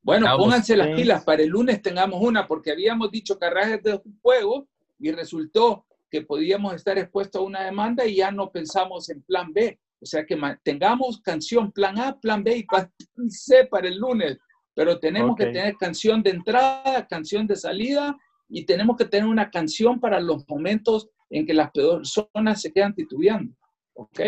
Bueno, 0.00 0.26
pónganse 0.38 0.76
las 0.76 0.94
pilas, 0.94 1.24
para 1.24 1.42
el 1.42 1.48
lunes 1.48 1.82
tengamos 1.82 2.22
una, 2.22 2.46
porque 2.46 2.70
habíamos 2.70 3.10
dicho 3.10 3.38
carrajes 3.38 3.82
de 3.82 4.00
juego 4.22 4.68
y 4.98 5.10
resultó 5.10 5.84
que 6.10 6.22
podíamos 6.22 6.74
estar 6.74 6.98
expuestos 6.98 7.40
a 7.40 7.44
una 7.44 7.64
demanda 7.64 8.04
y 8.06 8.16
ya 8.16 8.30
no 8.30 8.50
pensamos 8.50 9.08
en 9.08 9.22
plan 9.22 9.52
B. 9.52 9.78
O 10.02 10.06
sea 10.06 10.24
que 10.24 10.38
tengamos 10.62 11.20
canción 11.20 11.70
plan 11.72 11.98
A, 11.98 12.18
plan 12.18 12.42
B 12.42 12.56
y 12.56 12.66
plan 12.66 12.90
C 13.28 13.66
para 13.66 13.88
el 13.88 13.98
lunes, 13.98 14.38
pero 14.74 14.98
tenemos 14.98 15.36
que 15.36 15.46
tener 15.46 15.76
canción 15.76 16.22
de 16.22 16.30
entrada, 16.30 17.06
canción 17.06 17.46
de 17.46 17.56
salida 17.56 18.16
y 18.48 18.64
tenemos 18.64 18.96
que 18.96 19.04
tener 19.04 19.28
una 19.28 19.50
canción 19.50 20.00
para 20.00 20.18
los 20.20 20.48
momentos 20.48 21.08
en 21.28 21.46
que 21.46 21.54
las 21.54 21.70
personas 21.70 22.60
se 22.60 22.72
quedan 22.72 22.94
titubeando. 22.94 23.54
¿Ok? 23.94 24.20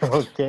Ok. 0.12 0.40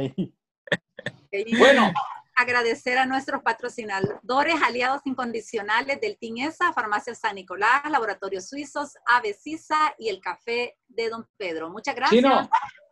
Bueno. 1.58 1.94
Agradecer 2.42 2.98
a 2.98 3.06
nuestros 3.06 3.44
patrocinadores, 3.44 4.56
aliados 4.66 5.02
incondicionales 5.06 6.02
del 6.02 6.18
Team 6.18 6.38
ESA, 6.38 6.74
Farmacia 6.74 7.14
San 7.14 7.36
Nicolás, 7.36 7.84
Laboratorios 7.88 8.50
Suizos, 8.50 8.98
Avecisa 9.06 9.94
y 10.00 10.10
el 10.10 10.20
Café 10.20 10.76
de 10.88 11.10
Don 11.10 11.28
Pedro. 11.38 11.70
Muchas 11.70 11.94
gracias. 11.94 12.20
Chino, 12.20 12.50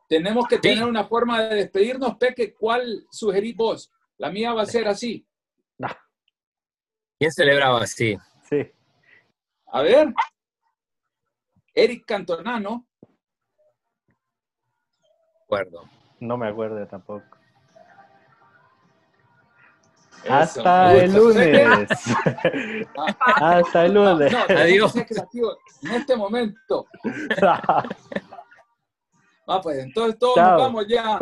tenemos 0.07 0.47
que 0.47 0.59
tener 0.59 0.83
una 0.85 1.03
forma 1.03 1.41
de 1.41 1.55
despedirnos. 1.55 2.15
Peque, 2.17 2.53
¿cuál 2.53 3.07
sugerís 3.09 3.55
vos? 3.55 3.91
La 4.19 4.29
mía 4.29 4.53
va 4.53 4.61
a 4.61 4.67
ser 4.67 4.87
así. 4.87 5.27
¿Quién 7.17 7.31
celebraba 7.31 7.81
así? 7.81 8.15
Sí. 8.47 8.71
A 9.65 9.81
ver. 9.81 10.13
Eric 11.73 12.05
Cantonano. 12.05 12.87
Acuerdo. 15.43 15.89
No 16.19 16.37
me 16.37 16.47
acuerdo 16.47 16.85
tampoco. 16.85 17.38
Eso, 20.24 20.34
Hasta 20.34 20.95
el 20.95 21.13
lunes. 21.13 21.89
Hasta 23.36 23.86
el 23.86 23.93
lunes. 23.93 24.32
No, 24.32 24.39
Adiós. 24.55 24.95
en 24.95 25.91
este 25.91 26.15
momento. 26.15 26.86
Ah, 29.51 29.59
pues 29.61 29.80
entonces 29.80 30.20
todos 30.20 30.36
Chao. 30.36 30.51
nos 30.51 30.61
vamos 30.61 30.88
ya. 30.88 31.17